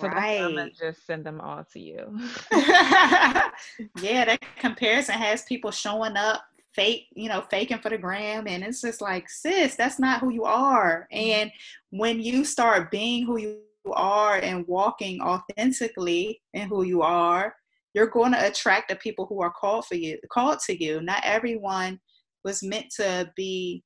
So 0.00 0.08
right. 0.08 0.40
I'm 0.40 0.56
gonna 0.56 0.70
just 0.70 1.06
send 1.06 1.24
them 1.24 1.40
all 1.40 1.64
to 1.72 1.80
you. 1.80 2.18
yeah, 2.52 4.24
that 4.24 4.40
comparison 4.56 5.16
has 5.16 5.42
people 5.42 5.70
showing 5.70 6.16
up 6.16 6.42
fake, 6.72 7.08
you 7.14 7.28
know, 7.28 7.44
faking 7.50 7.78
for 7.78 7.90
the 7.90 7.98
gram. 7.98 8.46
And 8.46 8.62
it's 8.62 8.80
just 8.80 9.02
like, 9.02 9.28
sis, 9.28 9.74
that's 9.74 9.98
not 9.98 10.20
who 10.20 10.30
you 10.30 10.44
are. 10.44 11.08
Mm-hmm. 11.12 11.30
And 11.30 11.52
when 11.90 12.20
you 12.20 12.44
start 12.44 12.90
being 12.90 13.26
who 13.26 13.38
you 13.38 13.58
are 13.92 14.36
and 14.36 14.66
walking 14.66 15.20
authentically 15.20 16.40
in 16.54 16.68
who 16.68 16.84
you 16.84 17.02
are, 17.02 17.54
you're 17.94 18.06
going 18.06 18.32
to 18.32 18.46
attract 18.46 18.90
the 18.90 18.96
people 18.96 19.26
who 19.26 19.42
are 19.42 19.52
called 19.52 19.86
for 19.86 19.96
you, 19.96 20.18
called 20.30 20.60
to 20.66 20.82
you. 20.82 21.00
Not 21.00 21.22
everyone 21.24 21.98
was 22.44 22.62
meant 22.62 22.86
to 22.96 23.30
be 23.36 23.82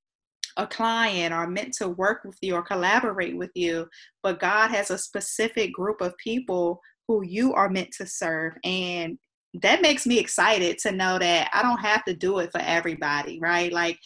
a 0.57 0.67
client 0.67 1.33
or 1.33 1.47
meant 1.47 1.73
to 1.79 1.89
work 1.89 2.25
with 2.25 2.37
you 2.43 2.55
or 2.55 2.63
collaborate 2.63 3.37
with 3.37 3.51
you, 3.55 3.87
but 4.23 4.41
God 4.41 4.71
has 4.71 4.91
a 4.91 4.99
specific 4.99 5.73
group 5.73 6.01
of 6.01 6.17
people 6.19 6.81
who 7.09 7.25
you 7.25 7.55
are 7.55 7.71
meant 7.71 7.91
to 7.99 8.07
serve. 8.07 8.53
And 8.65 9.19
that 9.63 9.83
makes 9.83 10.07
me 10.07 10.19
excited 10.19 10.79
to 10.79 10.93
know 10.93 11.19
that 11.19 11.51
I 11.53 11.63
don't 11.63 11.81
have 11.81 12.05
to 12.05 12.15
do 12.15 12.39
it 12.39 12.51
for 12.53 12.61
everybody, 12.61 13.39
right? 13.41 13.73
Like 13.73 13.99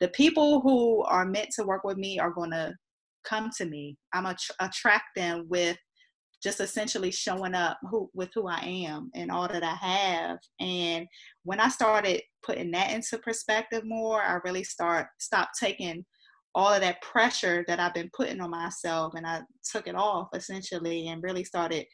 the 0.00 0.08
people 0.08 0.60
who 0.60 1.02
are 1.04 1.26
meant 1.26 1.50
to 1.56 1.64
work 1.64 1.84
with 1.84 1.96
me 1.96 2.18
are 2.18 2.30
going 2.30 2.50
to 2.50 2.74
come 3.24 3.50
to 3.56 3.64
me. 3.64 3.96
I'm 4.12 4.24
going 4.24 4.36
to 4.36 4.54
attract 4.60 5.06
them 5.16 5.46
with 5.48 5.76
just 6.44 6.60
essentially 6.60 7.10
showing 7.10 7.54
up 7.54 7.78
who, 7.90 8.10
with 8.12 8.28
who 8.34 8.46
I 8.46 8.60
am 8.60 9.10
and 9.14 9.30
all 9.30 9.48
that 9.48 9.64
I 9.64 9.74
have. 9.74 10.38
And 10.60 11.06
when 11.42 11.58
I 11.58 11.68
started 11.68 12.20
putting 12.44 12.70
that 12.72 12.92
into 12.92 13.16
perspective 13.18 13.82
more, 13.84 14.22
I 14.22 14.38
really 14.44 14.62
start 14.62 15.06
stopped 15.18 15.58
taking 15.58 16.04
all 16.54 16.72
of 16.72 16.82
that 16.82 17.00
pressure 17.00 17.64
that 17.66 17.80
I've 17.80 17.94
been 17.94 18.10
putting 18.14 18.40
on 18.42 18.50
myself 18.50 19.14
and 19.16 19.26
I 19.26 19.40
took 19.72 19.88
it 19.88 19.96
off 19.96 20.28
essentially 20.34 21.08
and 21.08 21.22
really 21.22 21.44
started 21.44 21.86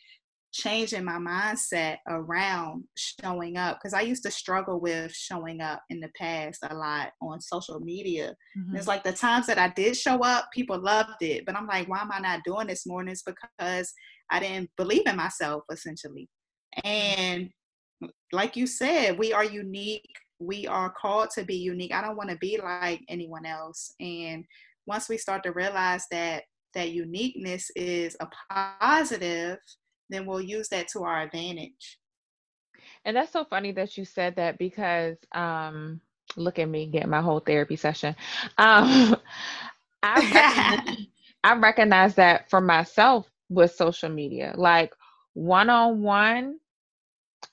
changing 0.52 1.04
my 1.04 1.18
mindset 1.18 1.98
around 2.08 2.82
showing 2.96 3.56
up 3.56 3.78
because 3.78 3.94
I 3.94 4.00
used 4.00 4.24
to 4.24 4.30
struggle 4.32 4.80
with 4.80 5.12
showing 5.14 5.60
up 5.60 5.80
in 5.90 6.00
the 6.00 6.10
past 6.18 6.58
a 6.68 6.74
lot 6.74 7.12
on 7.22 7.40
social 7.40 7.78
media. 7.78 8.34
Mm-hmm. 8.58 8.76
It's 8.76 8.88
like 8.88 9.04
the 9.04 9.12
times 9.12 9.46
that 9.46 9.58
I 9.58 9.68
did 9.68 9.96
show 9.96 10.18
up, 10.18 10.48
people 10.52 10.82
loved 10.82 11.22
it, 11.22 11.46
but 11.46 11.56
I'm 11.56 11.68
like, 11.68 11.88
why 11.88 12.00
am 12.00 12.10
I 12.12 12.18
not 12.18 12.44
doing 12.44 12.66
this 12.66 12.84
more? 12.84 13.00
And 13.00 13.10
it's 13.10 13.22
because 13.22 13.92
I 14.30 14.40
didn't 14.40 14.70
believe 14.76 15.06
in 15.06 15.16
myself 15.16 15.64
essentially. 15.70 16.28
And 16.84 17.50
like 18.32 18.56
you 18.56 18.66
said, 18.66 19.18
we 19.18 19.32
are 19.32 19.44
unique. 19.44 20.08
We 20.38 20.66
are 20.66 20.92
called 21.00 21.30
to 21.34 21.44
be 21.44 21.56
unique. 21.56 21.92
I 21.92 22.00
don't 22.00 22.16
want 22.16 22.30
to 22.30 22.36
be 22.36 22.58
like 22.62 23.02
anyone 23.08 23.44
else. 23.44 23.92
And 24.00 24.44
once 24.86 25.08
we 25.08 25.18
start 25.18 25.42
to 25.42 25.52
realize 25.52 26.04
that 26.10 26.44
that 26.74 26.92
uniqueness 26.92 27.70
is 27.74 28.16
a 28.20 28.28
positive 28.50 29.58
then 30.10 30.26
we'll 30.26 30.40
use 30.40 30.68
that 30.68 30.88
to 30.88 31.04
our 31.04 31.22
advantage. 31.22 31.98
And 33.04 33.16
that's 33.16 33.32
so 33.32 33.44
funny 33.44 33.72
that 33.72 33.96
you 33.96 34.04
said 34.04 34.36
that 34.36 34.58
because 34.58 35.16
um, 35.32 36.00
look 36.36 36.58
at 36.58 36.68
me 36.68 36.86
getting 36.86 37.10
my 37.10 37.22
whole 37.22 37.40
therapy 37.40 37.76
session. 37.76 38.14
Um, 38.58 39.16
I, 40.02 40.20
recognize, 40.20 41.06
I 41.44 41.54
recognize 41.56 42.14
that 42.16 42.50
for 42.50 42.60
myself 42.60 43.29
with 43.50 43.74
social 43.74 44.08
media, 44.08 44.54
like 44.56 44.94
one 45.34 45.68
on 45.68 46.00
one, 46.00 46.58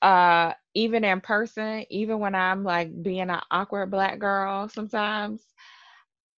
uh, 0.01 0.53
even 0.73 1.03
in 1.03 1.19
person, 1.19 1.85
even 1.89 2.19
when 2.19 2.35
I'm 2.35 2.63
like 2.63 3.03
being 3.03 3.29
an 3.29 3.41
awkward 3.51 3.91
black 3.91 4.19
girl 4.19 4.69
sometimes, 4.69 5.43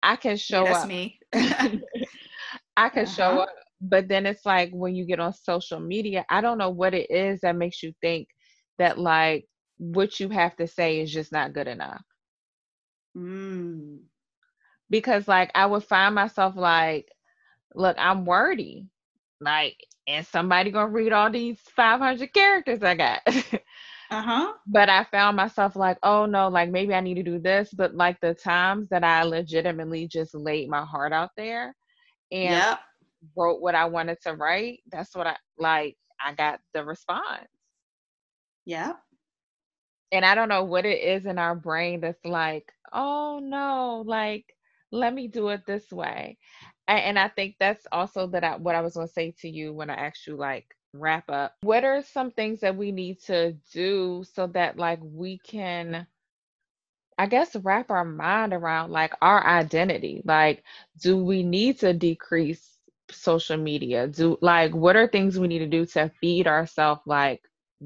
I 0.02 0.16
can 0.16 0.38
show 0.38 0.64
yeah, 0.64 0.72
that's 0.72 0.84
up. 0.84 0.90
me. 0.90 1.20
I 1.34 2.90
can 2.90 3.04
uh-huh. 3.04 3.06
show 3.06 3.40
up 3.40 3.50
but 3.82 4.08
then 4.08 4.26
it's 4.26 4.46
like 4.46 4.72
when 4.72 4.96
you 4.96 5.06
get 5.06 5.20
on 5.20 5.34
social 5.34 5.80
media 5.80 6.26
i 6.30 6.42
don't 6.42 6.58
know 6.58 6.70
what 6.70 6.94
it 6.94 7.10
is 7.12 7.42
that 7.42 7.56
makes 7.56 7.84
you 7.84 7.94
think 8.02 8.28
that 8.78 8.98
like 8.98 9.46
what 9.78 10.20
you 10.20 10.30
have 10.30 10.56
to 10.56 10.68
say 10.68 11.00
is 11.00 11.12
just 11.12 11.32
not 11.32 11.54
good 11.54 11.68
enough 11.68 12.04
mm. 13.16 13.98
because 14.90 15.28
like 15.28 15.52
i 15.54 15.66
would 15.66 15.84
find 15.84 16.16
myself 16.16 16.56
like 16.56 17.08
look 17.76 17.96
i'm 18.00 18.26
wordy 18.26 18.88
like 19.42 19.78
and 20.08 20.26
somebody 20.26 20.72
gonna 20.72 20.90
read 20.92 21.12
all 21.14 21.30
these 21.32 21.60
500 21.76 22.34
characters 22.34 22.84
i 22.84 22.96
got 22.96 23.22
uh-huh 24.12 24.54
but 24.68 24.90
i 24.90 25.04
found 25.06 25.36
myself 25.38 25.76
like 25.76 25.98
oh 26.04 26.26
no 26.26 26.48
like 26.48 26.70
maybe 26.70 26.94
i 26.94 27.00
need 27.02 27.16
to 27.16 27.24
do 27.24 27.40
this 27.40 27.74
but 27.74 27.96
like 27.96 28.20
the 28.22 28.34
times 28.34 28.88
that 28.90 29.04
i 29.04 29.24
legitimately 29.24 30.08
just 30.08 30.34
laid 30.36 30.70
my 30.70 30.84
heart 30.86 31.14
out 31.14 31.32
there 31.38 31.76
and 32.32 32.66
yep 32.66 32.80
wrote 33.36 33.62
what 33.62 33.76
I 33.76 33.86
wanted 33.86 34.20
to 34.24 34.34
write, 34.34 34.80
that's 34.92 35.16
what 35.16 35.28
I 35.28 35.38
like. 35.58 35.98
I 36.24 36.34
got 36.34 36.60
the 36.74 36.84
response. 36.84 37.48
Yeah. 38.66 38.96
And 40.12 40.26
I 40.26 40.36
don't 40.36 40.50
know 40.50 40.64
what 40.64 40.86
it 40.86 41.02
is 41.02 41.26
in 41.26 41.38
our 41.38 41.56
brain 41.56 42.02
that's 42.02 42.24
like, 42.26 42.72
oh 42.94 43.40
no, 43.42 44.04
like 44.06 44.46
let 44.92 45.14
me 45.14 45.28
do 45.28 45.50
it 45.50 45.66
this 45.66 45.92
way. 45.92 46.38
And, 46.88 47.20
I 47.20 47.28
think 47.28 47.56
that's 47.60 47.86
also 47.92 48.28
that 48.28 48.44
I, 48.44 48.56
what 48.56 48.76
I 48.76 48.82
was 48.82 48.94
going 48.94 49.08
to 49.08 49.14
say 49.14 49.36
to 49.42 49.50
you 49.50 49.74
when 49.74 49.90
I 49.90 49.96
asked 49.96 50.26
you 50.26 50.36
like 50.36 50.76
wrap 50.94 51.30
up. 51.30 51.56
What 51.62 51.84
are 51.84 52.02
some 52.02 52.32
things 52.32 52.62
that 52.62 52.76
we 52.76 52.92
need 52.92 53.20
to 53.24 53.54
do 53.74 54.24
so 54.34 54.48
that 54.48 54.78
like 54.78 55.00
we 55.02 55.38
can 55.40 56.08
I 57.18 57.26
guess 57.26 57.56
wrap 57.56 57.90
our 57.90 58.06
mind 58.06 58.54
around 58.54 58.92
like 58.92 59.14
our 59.22 59.46
identity. 59.46 60.22
Like, 60.24 60.64
do 61.02 61.18
we 61.18 61.42
need 61.42 61.80
to 61.80 61.94
decrease 61.94 62.78
social 63.10 63.58
media? 63.58 64.08
Do 64.08 64.38
like 64.42 64.74
what 64.74 64.96
are 64.96 65.08
things 65.08 65.40
we 65.40 65.48
need 65.48 65.60
to 65.60 65.68
do 65.68 65.86
to 65.88 66.12
feed 66.22 66.48
ourselves 66.48 67.02
like 67.06 67.42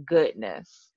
goodness? 0.06 0.90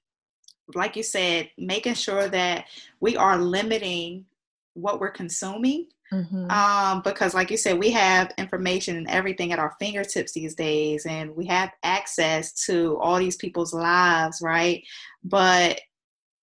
Like 0.75 0.97
you 0.97 1.03
said, 1.03 1.51
making 1.59 1.95
sure 1.95 2.27
that 2.29 2.67
we 3.01 3.17
are 3.17 3.39
limiting 3.39 4.25
what 4.73 4.99
we're 4.99 5.11
consuming. 5.11 5.87
Mm-hmm. 6.15 6.51
Um, 6.51 7.03
because 7.03 7.35
like 7.35 7.51
you 7.51 7.57
said, 7.57 7.79
we 7.79 7.91
have 7.91 8.33
information 8.39 8.97
and 8.97 9.09
everything 9.09 9.53
at 9.53 9.59
our 9.59 9.75
fingertips 9.81 10.33
these 10.33 10.55
days, 10.55 11.07
and 11.07 11.35
we 11.35 11.47
have 11.47 11.73
access 11.83 12.53
to 12.67 12.97
all 13.01 13.19
these 13.19 13.37
people's 13.37 13.75
lives, 13.75 14.41
right? 14.41 14.83
But 15.25 15.81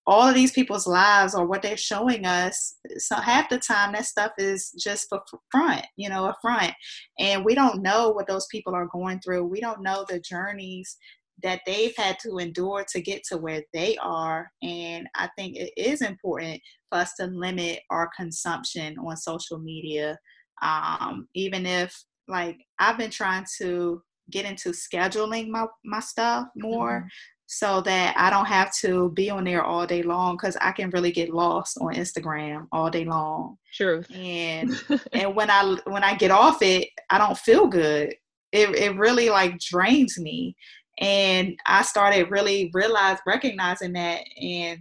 all 0.08 0.28
of 0.28 0.34
these 0.34 0.52
people's 0.52 0.88
lives 0.88 1.36
or 1.36 1.46
what 1.46 1.62
they're 1.62 1.78
showing 1.78 2.26
us 2.26 2.76
so 2.98 3.16
half 3.16 3.50
the 3.50 3.58
time 3.58 3.94
that 3.94 4.06
stuff 4.06 4.32
is 4.38 4.72
just 4.72 5.08
for 5.08 5.22
front 5.52 5.86
you 5.96 6.10
know 6.10 6.26
a 6.26 6.36
front 6.42 6.74
and 7.20 7.46
we 7.46 7.54
don't 7.54 7.84
know 7.84 8.10
what 8.10 8.28
those 8.28 8.48
people 8.48 8.74
are 8.74 8.88
going 8.92 9.20
through 9.20 9.44
we 9.44 9.62
don't 9.62 9.84
know 9.84 10.04
the 10.10 10.20
journeys 10.20 10.98
that 11.44 11.62
they've 11.66 11.96
had 11.98 12.18
to 12.20 12.38
endure 12.38 12.86
to 12.90 13.02
get 13.02 13.24
to 13.24 13.38
where 13.38 13.62
they 13.74 13.98
are 13.98 14.50
and 14.62 15.08
i 15.16 15.28
think 15.38 15.56
it 15.56 15.72
is 15.78 16.02
important 16.02 16.62
for 16.90 17.00
us 17.00 17.14
to 17.16 17.26
limit 17.28 17.80
our 17.90 18.10
consumption 18.16 18.96
on 19.00 19.16
social 19.18 19.60
media 19.60 20.18
um, 20.62 21.28
even 21.34 21.66
if 21.66 22.04
like 22.28 22.58
i've 22.80 22.98
been 22.98 23.12
trying 23.12 23.46
to 23.58 24.02
get 24.30 24.46
into 24.46 24.70
scheduling 24.70 25.50
my, 25.50 25.66
my 25.84 26.00
stuff 26.00 26.48
more 26.56 27.00
mm-hmm 27.00 27.08
so 27.54 27.82
that 27.82 28.16
I 28.18 28.30
don't 28.30 28.46
have 28.46 28.74
to 28.78 29.10
be 29.12 29.30
on 29.30 29.44
there 29.44 29.62
all 29.62 29.86
day 29.86 30.04
long 30.04 30.38
because 30.38 30.56
I 30.62 30.72
can 30.72 30.90
really 30.92 31.12
get 31.12 31.34
lost 31.34 31.78
on 31.82 31.94
Instagram 31.94 32.66
all 32.72 32.90
day 32.90 33.04
long. 33.04 33.58
True. 33.74 34.06
And 34.14 34.72
and 35.12 35.36
when 35.36 35.52
I 35.52 35.76
when 35.86 36.02
I 36.02 36.16
get 36.16 36.32
off 36.32 36.62
it, 36.62 36.88
I 37.10 37.18
don't 37.18 37.38
feel 37.38 37.68
good. 37.68 38.16
It 38.54 38.70
it 38.70 38.96
really 38.96 39.30
like 39.30 39.60
drains 39.60 40.18
me. 40.18 40.56
And 41.02 41.60
I 41.66 41.82
started 41.82 42.32
really 42.32 42.72
realize 42.74 43.18
recognizing 43.26 43.94
that 43.94 44.22
and 44.42 44.80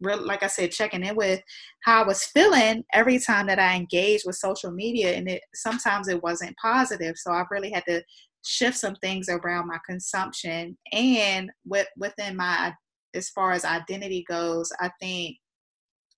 really 0.00 0.24
like 0.24 0.42
I 0.42 0.48
said, 0.48 0.72
checking 0.72 1.04
in 1.04 1.16
with 1.16 1.40
how 1.84 2.02
I 2.02 2.06
was 2.06 2.24
feeling 2.24 2.84
every 2.92 3.18
time 3.18 3.46
that 3.46 3.58
I 3.58 3.76
engaged 3.76 4.24
with 4.26 4.36
social 4.36 4.70
media 4.70 5.14
and 5.14 5.28
it 5.28 5.42
sometimes 5.54 6.08
it 6.08 6.22
wasn't 6.22 6.56
positive. 6.60 7.16
So 7.16 7.32
I 7.32 7.44
really 7.50 7.70
had 7.70 7.84
to 7.88 8.02
shift 8.44 8.76
some 8.76 8.96
things 8.96 9.28
around 9.28 9.68
my 9.68 9.78
consumption 9.88 10.76
and 10.92 11.50
with 11.64 11.86
within 11.96 12.36
my 12.36 12.74
as 13.14 13.28
far 13.28 13.52
as 13.52 13.64
identity 13.64 14.24
goes 14.28 14.72
i 14.80 14.90
think 15.00 15.36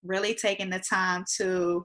really 0.03 0.35
taking 0.35 0.71
the 0.71 0.79
time 0.79 1.23
to 1.37 1.85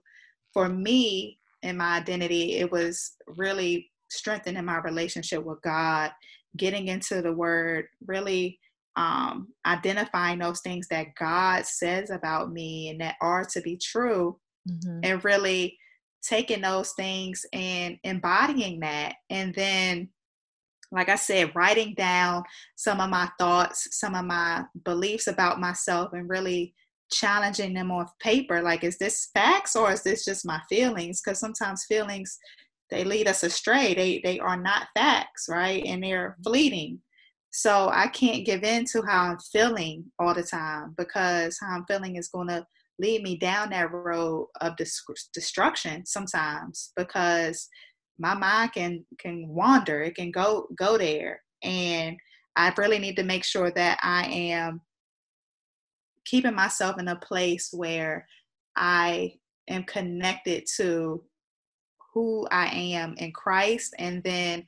for 0.53 0.69
me 0.69 1.39
in 1.61 1.77
my 1.77 1.97
identity, 1.97 2.57
it 2.57 2.71
was 2.71 3.13
really 3.37 3.89
strengthening 4.09 4.65
my 4.65 4.79
relationship 4.79 5.43
with 5.43 5.61
God, 5.61 6.11
getting 6.57 6.87
into 6.87 7.21
the 7.21 7.31
Word, 7.31 7.85
really 8.05 8.59
um, 8.95 9.47
identifying 9.65 10.39
those 10.39 10.61
things 10.61 10.87
that 10.89 11.15
God 11.17 11.65
says 11.65 12.09
about 12.09 12.51
me 12.51 12.89
and 12.89 12.99
that 13.01 13.15
are 13.21 13.45
to 13.53 13.61
be 13.61 13.77
true, 13.77 14.37
mm-hmm. 14.69 14.99
and 15.03 15.23
really 15.23 15.77
taking 16.21 16.61
those 16.61 16.91
things 16.93 17.45
and 17.53 17.97
embodying 18.03 18.81
that. 18.81 19.15
And 19.29 19.53
then, 19.55 20.09
like 20.91 21.07
I 21.07 21.15
said, 21.15 21.55
writing 21.55 21.93
down 21.93 22.43
some 22.75 22.99
of 22.99 23.09
my 23.09 23.29
thoughts, 23.39 23.87
some 23.91 24.15
of 24.15 24.25
my 24.25 24.63
beliefs 24.83 25.27
about 25.27 25.61
myself, 25.61 26.13
and 26.13 26.27
really 26.27 26.73
challenging 27.11 27.73
them 27.73 27.91
on 27.91 28.05
paper. 28.19 28.61
Like, 28.61 28.83
is 28.83 28.97
this 28.97 29.29
facts 29.33 29.75
or 29.75 29.91
is 29.91 30.03
this 30.03 30.25
just 30.25 30.45
my 30.45 30.61
feelings? 30.67 31.21
Because 31.21 31.39
sometimes 31.39 31.85
feelings 31.85 32.37
they 32.91 33.03
lead 33.03 33.27
us 33.27 33.43
astray. 33.43 33.93
They 33.93 34.21
they 34.23 34.39
are 34.39 34.57
not 34.57 34.87
facts, 34.95 35.47
right? 35.49 35.83
And 35.85 36.03
they're 36.03 36.37
fleeting. 36.43 36.99
So 37.51 37.89
I 37.91 38.07
can't 38.07 38.45
give 38.45 38.63
in 38.63 38.85
to 38.91 39.01
how 39.01 39.23
I'm 39.23 39.39
feeling 39.51 40.05
all 40.19 40.33
the 40.33 40.43
time 40.43 40.93
because 40.97 41.57
how 41.59 41.75
I'm 41.75 41.85
feeling 41.85 42.15
is 42.15 42.27
going 42.27 42.47
to 42.49 42.65
lead 42.99 43.23
me 43.23 43.37
down 43.37 43.69
that 43.69 43.91
road 43.91 44.47
of 44.61 44.75
destruction 45.33 46.05
sometimes 46.05 46.91
because 46.95 47.67
my 48.19 48.33
mind 48.33 48.73
can 48.73 49.05
can 49.17 49.47
wander 49.47 50.01
it 50.01 50.15
can 50.15 50.29
go 50.29 50.67
go 50.77 50.97
there 50.97 51.41
and 51.63 52.17
i 52.57 52.71
really 52.77 52.99
need 52.99 53.15
to 53.15 53.23
make 53.23 53.43
sure 53.43 53.71
that 53.71 53.97
i 54.03 54.25
am 54.25 54.81
keeping 56.25 56.53
myself 56.53 56.99
in 56.99 57.07
a 57.07 57.15
place 57.15 57.69
where 57.71 58.27
i 58.75 59.33
am 59.69 59.83
connected 59.83 60.65
to 60.75 61.23
who 62.13 62.47
i 62.51 62.67
am 62.67 63.13
in 63.17 63.31
christ 63.31 63.93
and 63.99 64.23
then 64.23 64.65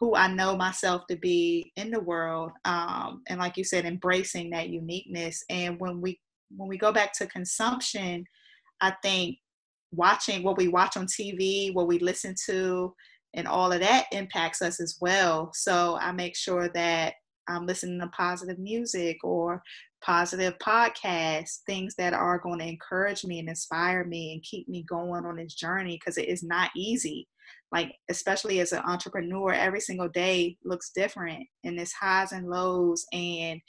who 0.00 0.14
I 0.16 0.28
know 0.28 0.56
myself 0.56 1.06
to 1.08 1.16
be 1.16 1.72
in 1.76 1.90
the 1.90 2.00
world. 2.00 2.50
Um, 2.64 3.22
and 3.28 3.38
like 3.38 3.56
you 3.56 3.64
said, 3.64 3.84
embracing 3.84 4.50
that 4.50 4.68
uniqueness. 4.68 5.44
And 5.48 5.78
when 5.78 6.00
we 6.00 6.20
when 6.56 6.68
we 6.68 6.78
go 6.78 6.92
back 6.92 7.12
to 7.14 7.26
consumption, 7.26 8.24
I 8.80 8.94
think 9.02 9.38
watching 9.92 10.42
what 10.42 10.56
we 10.56 10.68
watch 10.68 10.96
on 10.96 11.06
TV, 11.06 11.72
what 11.72 11.86
we 11.86 11.98
listen 11.98 12.34
to, 12.46 12.94
and 13.34 13.48
all 13.48 13.72
of 13.72 13.80
that 13.80 14.06
impacts 14.12 14.62
us 14.62 14.80
as 14.80 14.98
well. 15.00 15.50
So 15.54 15.96
I 16.00 16.12
make 16.12 16.36
sure 16.36 16.68
that 16.74 17.14
I'm 17.48 17.66
listening 17.66 18.00
to 18.00 18.08
positive 18.08 18.58
music 18.58 19.18
or 19.22 19.62
positive 20.04 20.58
podcasts, 20.58 21.60
things 21.66 21.94
that 21.96 22.12
are 22.12 22.38
going 22.38 22.58
to 22.58 22.68
encourage 22.68 23.24
me 23.24 23.38
and 23.38 23.48
inspire 23.48 24.04
me 24.04 24.34
and 24.34 24.42
keep 24.42 24.68
me 24.68 24.84
going 24.88 25.24
on 25.24 25.36
this 25.36 25.54
journey 25.54 25.98
because 25.98 26.18
it 26.18 26.28
is 26.28 26.42
not 26.42 26.70
easy. 26.76 27.26
Like 27.72 27.94
especially 28.10 28.60
as 28.60 28.72
an 28.72 28.82
entrepreneur 28.86 29.52
every 29.52 29.80
single 29.80 30.08
day 30.08 30.56
looks 30.64 30.92
different 30.94 31.46
and 31.64 31.80
it's 31.80 31.92
highs 31.92 32.32
and 32.32 32.48
lows 32.48 33.06
and 33.12 33.60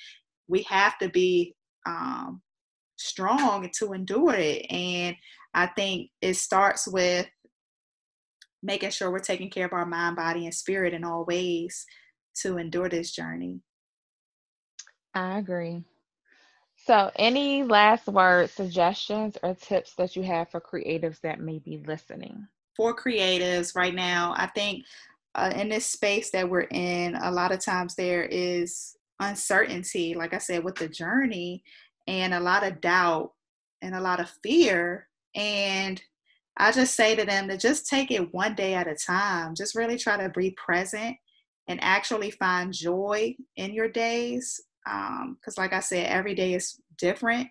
we 0.48 0.64
have 0.64 0.98
to 1.00 1.10
be 1.10 1.56
um, 1.88 2.42
strong 2.98 3.70
to 3.78 3.94
endure 3.94 4.34
it 4.34 4.66
and 4.72 5.16
i 5.54 5.68
think 5.68 6.10
it 6.22 6.36
starts 6.36 6.88
with 6.88 7.28
making 8.64 8.90
sure 8.90 9.12
we're 9.12 9.20
taking 9.20 9.50
care 9.50 9.66
of 9.66 9.74
our 9.74 9.86
mind 9.86 10.16
body 10.16 10.46
and 10.46 10.54
spirit 10.54 10.94
in 10.94 11.04
all 11.04 11.26
ways 11.26 11.86
to 12.36 12.58
endure 12.58 12.90
this 12.90 13.12
journey. 13.12 13.60
I 15.14 15.38
agree 15.38 15.84
so 16.86 17.12
any 17.16 17.64
last 17.64 18.08
words 18.08 18.52
suggestions 18.52 19.38
or 19.44 19.56
tips 19.56 19.96
that 19.96 20.16
you 20.16 20.24
have 20.24 20.50
for 20.50 20.62
creatives 20.62 21.20
that 21.22 21.40
may 21.40 21.60
be 21.60 21.84
listening 21.86 22.48
for 22.76 22.96
creatives 22.96 23.76
right 23.76 23.96
now, 23.96 24.34
I 24.38 24.48
think 24.48 24.86
uh, 25.34 25.52
in 25.56 25.70
this 25.70 25.86
space 25.86 26.32
that 26.32 26.50
we're 26.50 26.68
in, 26.72 27.16
a 27.16 27.32
lot 27.32 27.52
of 27.52 27.64
times 27.64 27.96
there 27.96 28.24
is 28.24 28.96
uncertainty, 29.20 30.14
like 30.14 30.34
I 30.34 30.40
said, 30.40 30.64
with 30.64 30.76
the 30.76 30.88
journey, 30.88 31.64
and 32.08 32.34
a 32.34 32.40
lot 32.40 32.66
of 32.66 32.82
doubt 32.82 33.32
and 33.82 33.96
a 33.96 34.02
lot 34.02 34.20
of 34.20 34.32
fear. 34.44 35.08
And 35.36 36.02
I 36.58 36.72
just 36.72 36.96
say 36.96 37.16
to 37.16 37.26
them 37.26 37.48
to 37.50 37.58
just 37.58 37.88
take 37.88 38.12
it 38.12 38.34
one 38.34 38.56
day 38.56 38.74
at 38.74 38.88
a 38.88 38.96
time. 38.96 39.56
Just 39.56 39.76
really 39.76 39.98
try 39.98 40.18
to 40.18 40.30
be 40.30 40.52
present 40.52 41.18
and 41.68 41.80
actually 41.82 42.32
find 42.32 42.72
joy 42.72 43.36
in 43.58 43.74
your 43.74 43.90
days. 43.90 44.62
Because, 44.86 45.58
um, 45.58 45.62
like 45.62 45.74
I 45.74 45.80
said, 45.80 46.08
every 46.08 46.36
day 46.36 46.54
is 46.54 46.80
different 46.98 47.48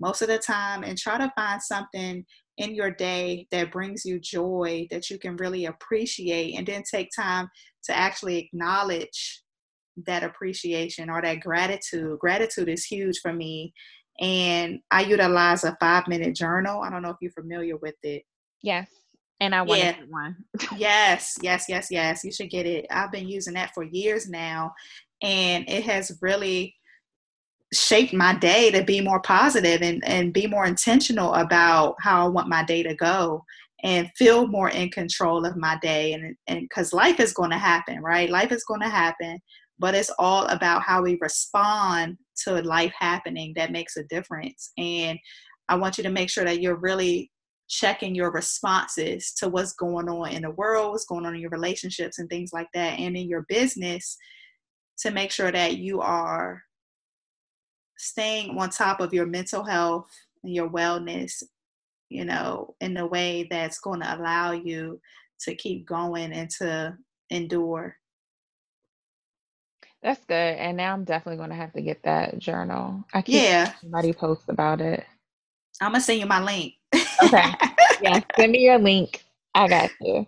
most 0.00 0.22
of 0.22 0.28
the 0.28 0.38
time, 0.38 0.84
and 0.84 0.96
try 0.96 1.18
to 1.18 1.32
find 1.36 1.60
something 1.62 2.24
in 2.58 2.74
your 2.74 2.90
day 2.90 3.46
that 3.50 3.72
brings 3.72 4.04
you 4.04 4.18
joy 4.18 4.86
that 4.90 5.10
you 5.10 5.18
can 5.18 5.36
really 5.36 5.66
appreciate 5.66 6.56
and 6.56 6.66
then 6.66 6.82
take 6.82 7.08
time 7.14 7.48
to 7.84 7.96
actually 7.96 8.36
acknowledge 8.36 9.42
that 10.06 10.22
appreciation 10.22 11.08
or 11.08 11.22
that 11.22 11.40
gratitude. 11.40 12.18
Gratitude 12.18 12.68
is 12.68 12.84
huge 12.84 13.18
for 13.20 13.32
me 13.32 13.72
and 14.20 14.80
i 14.90 15.00
utilize 15.02 15.64
a 15.64 15.76
five 15.80 16.08
minute 16.08 16.34
journal. 16.34 16.82
I 16.82 16.90
don't 16.90 17.02
know 17.02 17.10
if 17.10 17.16
you're 17.20 17.32
familiar 17.32 17.76
with 17.76 17.94
it. 18.02 18.22
Yes 18.62 18.88
and 19.40 19.54
i 19.54 19.62
want 19.62 19.80
yeah. 19.80 19.94
one. 20.08 20.36
Yes 20.76 21.38
yes 21.42 21.66
yes 21.68 21.88
yes. 21.90 22.24
You 22.24 22.32
should 22.32 22.50
get 22.50 22.66
it. 22.66 22.86
I've 22.90 23.12
been 23.12 23.28
using 23.28 23.54
that 23.54 23.72
for 23.74 23.84
years 23.84 24.28
now 24.28 24.72
and 25.22 25.68
it 25.68 25.84
has 25.84 26.18
really 26.20 26.74
shaped 27.72 28.14
my 28.14 28.34
day 28.34 28.70
to 28.70 28.82
be 28.82 29.00
more 29.00 29.20
positive 29.20 29.82
and, 29.82 30.02
and 30.06 30.32
be 30.32 30.46
more 30.46 30.64
intentional 30.64 31.34
about 31.34 31.96
how 32.00 32.24
I 32.24 32.28
want 32.28 32.48
my 32.48 32.64
day 32.64 32.82
to 32.82 32.94
go 32.94 33.44
and 33.84 34.10
feel 34.16 34.46
more 34.46 34.70
in 34.70 34.90
control 34.90 35.44
of 35.44 35.56
my 35.56 35.78
day. 35.80 36.12
And 36.12 36.34
and 36.46 36.60
because 36.60 36.92
life 36.92 37.20
is 37.20 37.32
going 37.32 37.50
to 37.50 37.58
happen 37.58 38.02
right? 38.02 38.30
Life 38.30 38.52
is 38.52 38.64
going 38.64 38.80
to 38.80 38.88
happen 38.88 39.38
but 39.80 39.94
it's 39.94 40.10
all 40.18 40.44
about 40.46 40.82
how 40.82 41.02
we 41.02 41.16
respond 41.20 42.16
to 42.44 42.60
life 42.62 42.92
happening 42.98 43.52
that 43.54 43.70
makes 43.70 43.96
a 43.96 44.04
difference. 44.04 44.72
And 44.76 45.18
i 45.68 45.74
want 45.74 45.98
you 45.98 46.04
to 46.04 46.10
make 46.10 46.30
sure 46.30 46.44
that 46.44 46.60
you're 46.60 46.76
really 46.76 47.30
checking 47.68 48.14
your 48.14 48.30
responses 48.30 49.32
to 49.34 49.48
what's 49.48 49.74
going 49.74 50.08
on 50.08 50.30
in 50.30 50.42
the 50.42 50.50
world 50.52 50.92
what's 50.92 51.04
going 51.04 51.26
on 51.26 51.34
in 51.34 51.40
your 51.40 51.50
relationships 51.50 52.18
and 52.18 52.28
things 52.30 52.50
like 52.52 52.68
that 52.72 52.98
and 52.98 53.16
in 53.16 53.28
your 53.28 53.44
business 53.48 54.16
to 54.98 55.10
make 55.10 55.30
sure 55.30 55.52
that 55.52 55.76
you 55.76 56.00
are 56.00 56.62
staying 57.98 58.56
on 58.56 58.70
top 58.70 59.00
of 59.00 59.12
your 59.12 59.26
mental 59.26 59.64
health 59.64 60.08
and 60.42 60.54
your 60.54 60.70
wellness, 60.70 61.42
you 62.08 62.24
know, 62.24 62.74
in 62.80 62.96
a 62.96 63.06
way 63.06 63.46
that's 63.50 63.80
going 63.80 64.00
to 64.00 64.16
allow 64.16 64.52
you 64.52 65.00
to 65.40 65.54
keep 65.54 65.86
going 65.86 66.32
and 66.32 66.48
to 66.50 66.96
endure. 67.30 67.96
That's 70.02 70.24
good. 70.26 70.34
And 70.34 70.76
now 70.76 70.92
I'm 70.92 71.04
definitely 71.04 71.38
going 71.38 71.50
to 71.50 71.56
have 71.56 71.72
to 71.72 71.82
get 71.82 72.02
that 72.04 72.38
journal. 72.38 73.04
I 73.12 73.22
keep 73.22 73.42
yeah. 73.42 73.72
somebody 73.80 74.12
post 74.12 74.44
about 74.48 74.80
it. 74.80 75.04
I'm 75.80 75.92
going 75.92 76.00
to 76.00 76.04
send 76.04 76.20
you 76.20 76.26
my 76.26 76.42
link. 76.42 76.74
okay. 77.22 77.52
Yeah. 78.00 78.20
Send 78.36 78.52
me 78.52 78.60
your 78.60 78.78
link. 78.78 79.24
I 79.54 79.66
got 79.66 79.90
you. 80.00 80.26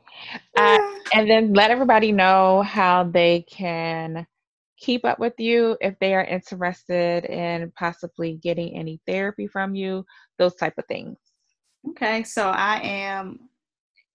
Uh, 0.57 0.79
and 1.14 1.31
then 1.31 1.53
let 1.53 1.71
everybody 1.71 2.11
know 2.11 2.62
how 2.62 3.05
they 3.05 3.45
can 3.49 4.27
keep 4.81 5.05
up 5.05 5.18
with 5.18 5.35
you 5.39 5.76
if 5.81 5.95
they 6.01 6.14
are 6.14 6.24
interested 6.24 7.24
in 7.26 7.72
possibly 7.78 8.35
getting 8.43 8.76
any 8.76 9.01
therapy 9.07 9.47
from 9.47 9.74
you, 9.74 10.05
those 10.39 10.55
type 10.55 10.74
of 10.78 10.87
things. 10.87 11.18
Okay, 11.91 12.22
so 12.24 12.49
I 12.49 12.81
am 12.83 13.39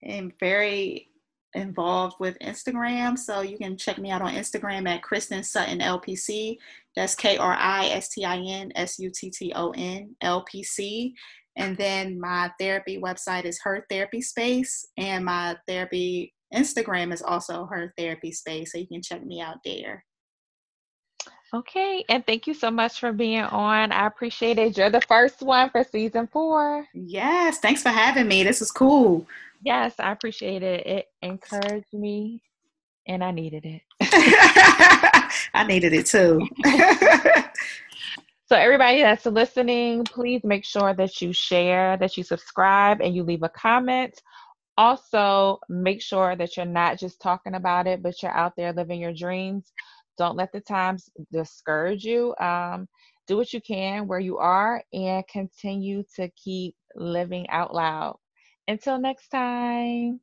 am 0.04 0.32
very 0.40 1.10
involved 1.54 2.18
with 2.20 2.38
Instagram, 2.40 3.18
so 3.18 3.42
you 3.42 3.58
can 3.58 3.78
check 3.78 3.98
me 3.98 4.12
out 4.12 4.22
on 4.22 4.34
Instagram 4.34 4.88
at 4.88 5.02
Kristin 5.02 5.44
Sutton 5.44 5.80
LPC. 5.80 6.58
That's 6.96 7.16
K 7.16 7.38
R 7.38 7.54
I 7.54 7.88
S 7.88 8.10
T 8.10 8.26
I 8.26 8.38
N 8.38 8.72
S 8.76 9.00
U 9.00 9.10
T 9.10 9.30
T 9.30 9.54
O 9.56 9.72
N 9.72 10.16
L 10.22 10.44
P 10.44 10.64
C. 10.64 11.14
And 11.58 11.78
then 11.78 12.20
my 12.20 12.52
therapy 12.60 13.00
website 13.00 13.46
is 13.46 13.60
Her 13.64 13.86
Therapy 13.90 14.22
Space, 14.22 14.86
and 14.98 15.24
my 15.24 15.56
therapy 15.68 16.34
Instagram 16.54 17.14
is 17.14 17.22
also 17.22 17.66
Her 17.66 17.94
Therapy 17.98 18.32
Space, 18.32 18.72
so 18.72 18.78
you 18.78 18.88
can 18.88 19.02
check 19.02 19.26
me 19.26 19.42
out 19.42 19.58
there. 19.64 20.04
Okay, 21.54 22.04
and 22.10 22.26
thank 22.26 22.48
you 22.48 22.54
so 22.54 22.72
much 22.72 23.00
for 23.00 23.14
being 23.14 23.42
on. 23.42 23.92
I 23.92 24.08
appreciate 24.08 24.58
it. 24.58 24.78
You're 24.78 24.90
the 24.90 25.02
first 25.02 25.42
one 25.42 25.70
for 25.70 25.84
season 25.84 26.28
four. 26.28 26.86
Yes, 26.94 27.60
thanks 27.60 27.82
for 27.82 27.90
having 27.90 28.28
me. 28.28 28.44
This 28.44 28.62
is 28.62 28.72
cool. 28.72 29.26
Yes, 29.64 29.94
I 30.00 30.12
appreciate 30.12 30.64
it. 30.64 30.86
It 30.86 31.06
encouraged 31.22 31.94
me, 31.94 32.42
and 33.08 33.24
I 33.24 33.32
needed 33.32 33.66
it. 33.66 33.82
I 35.54 35.66
needed 35.68 35.94
it 35.94 36.08
too. 36.08 36.48
so, 38.48 38.56
everybody 38.56 39.02
that's 39.02 39.26
listening, 39.26 40.04
please 40.04 40.42
make 40.44 40.66
sure 40.66 40.94
that 40.96 41.22
you 41.22 41.32
share, 41.32 41.96
that 41.98 42.18
you 42.18 42.24
subscribe, 42.24 43.02
and 43.02 43.16
you 43.16 43.24
leave 43.24 43.44
a 43.44 43.50
comment. 43.50 44.22
Also, 44.78 45.60
make 45.70 46.02
sure 46.02 46.36
that 46.36 46.58
you're 46.58 46.66
not 46.66 47.00
just 47.00 47.22
talking 47.22 47.56
about 47.56 47.88
it, 47.88 48.04
but 48.04 48.22
you're 48.22 48.36
out 48.36 48.56
there 48.58 48.74
living 48.74 49.00
your 49.00 49.14
dreams. 49.14 49.72
Don't 50.18 50.38
let 50.38 50.52
the 50.52 50.62
times 50.62 51.10
discourage 51.32 52.04
you. 52.04 52.36
Um, 52.38 52.88
do 53.28 53.38
what 53.38 53.54
you 53.54 53.62
can 53.62 54.08
where 54.08 54.20
you 54.20 54.38
are 54.38 54.84
and 54.94 55.28
continue 55.28 56.04
to 56.16 56.30
keep 56.30 56.76
living 56.96 57.50
out 57.50 57.74
loud. 57.74 58.18
Until 58.68 59.00
next 59.00 59.30
time. 59.30 60.20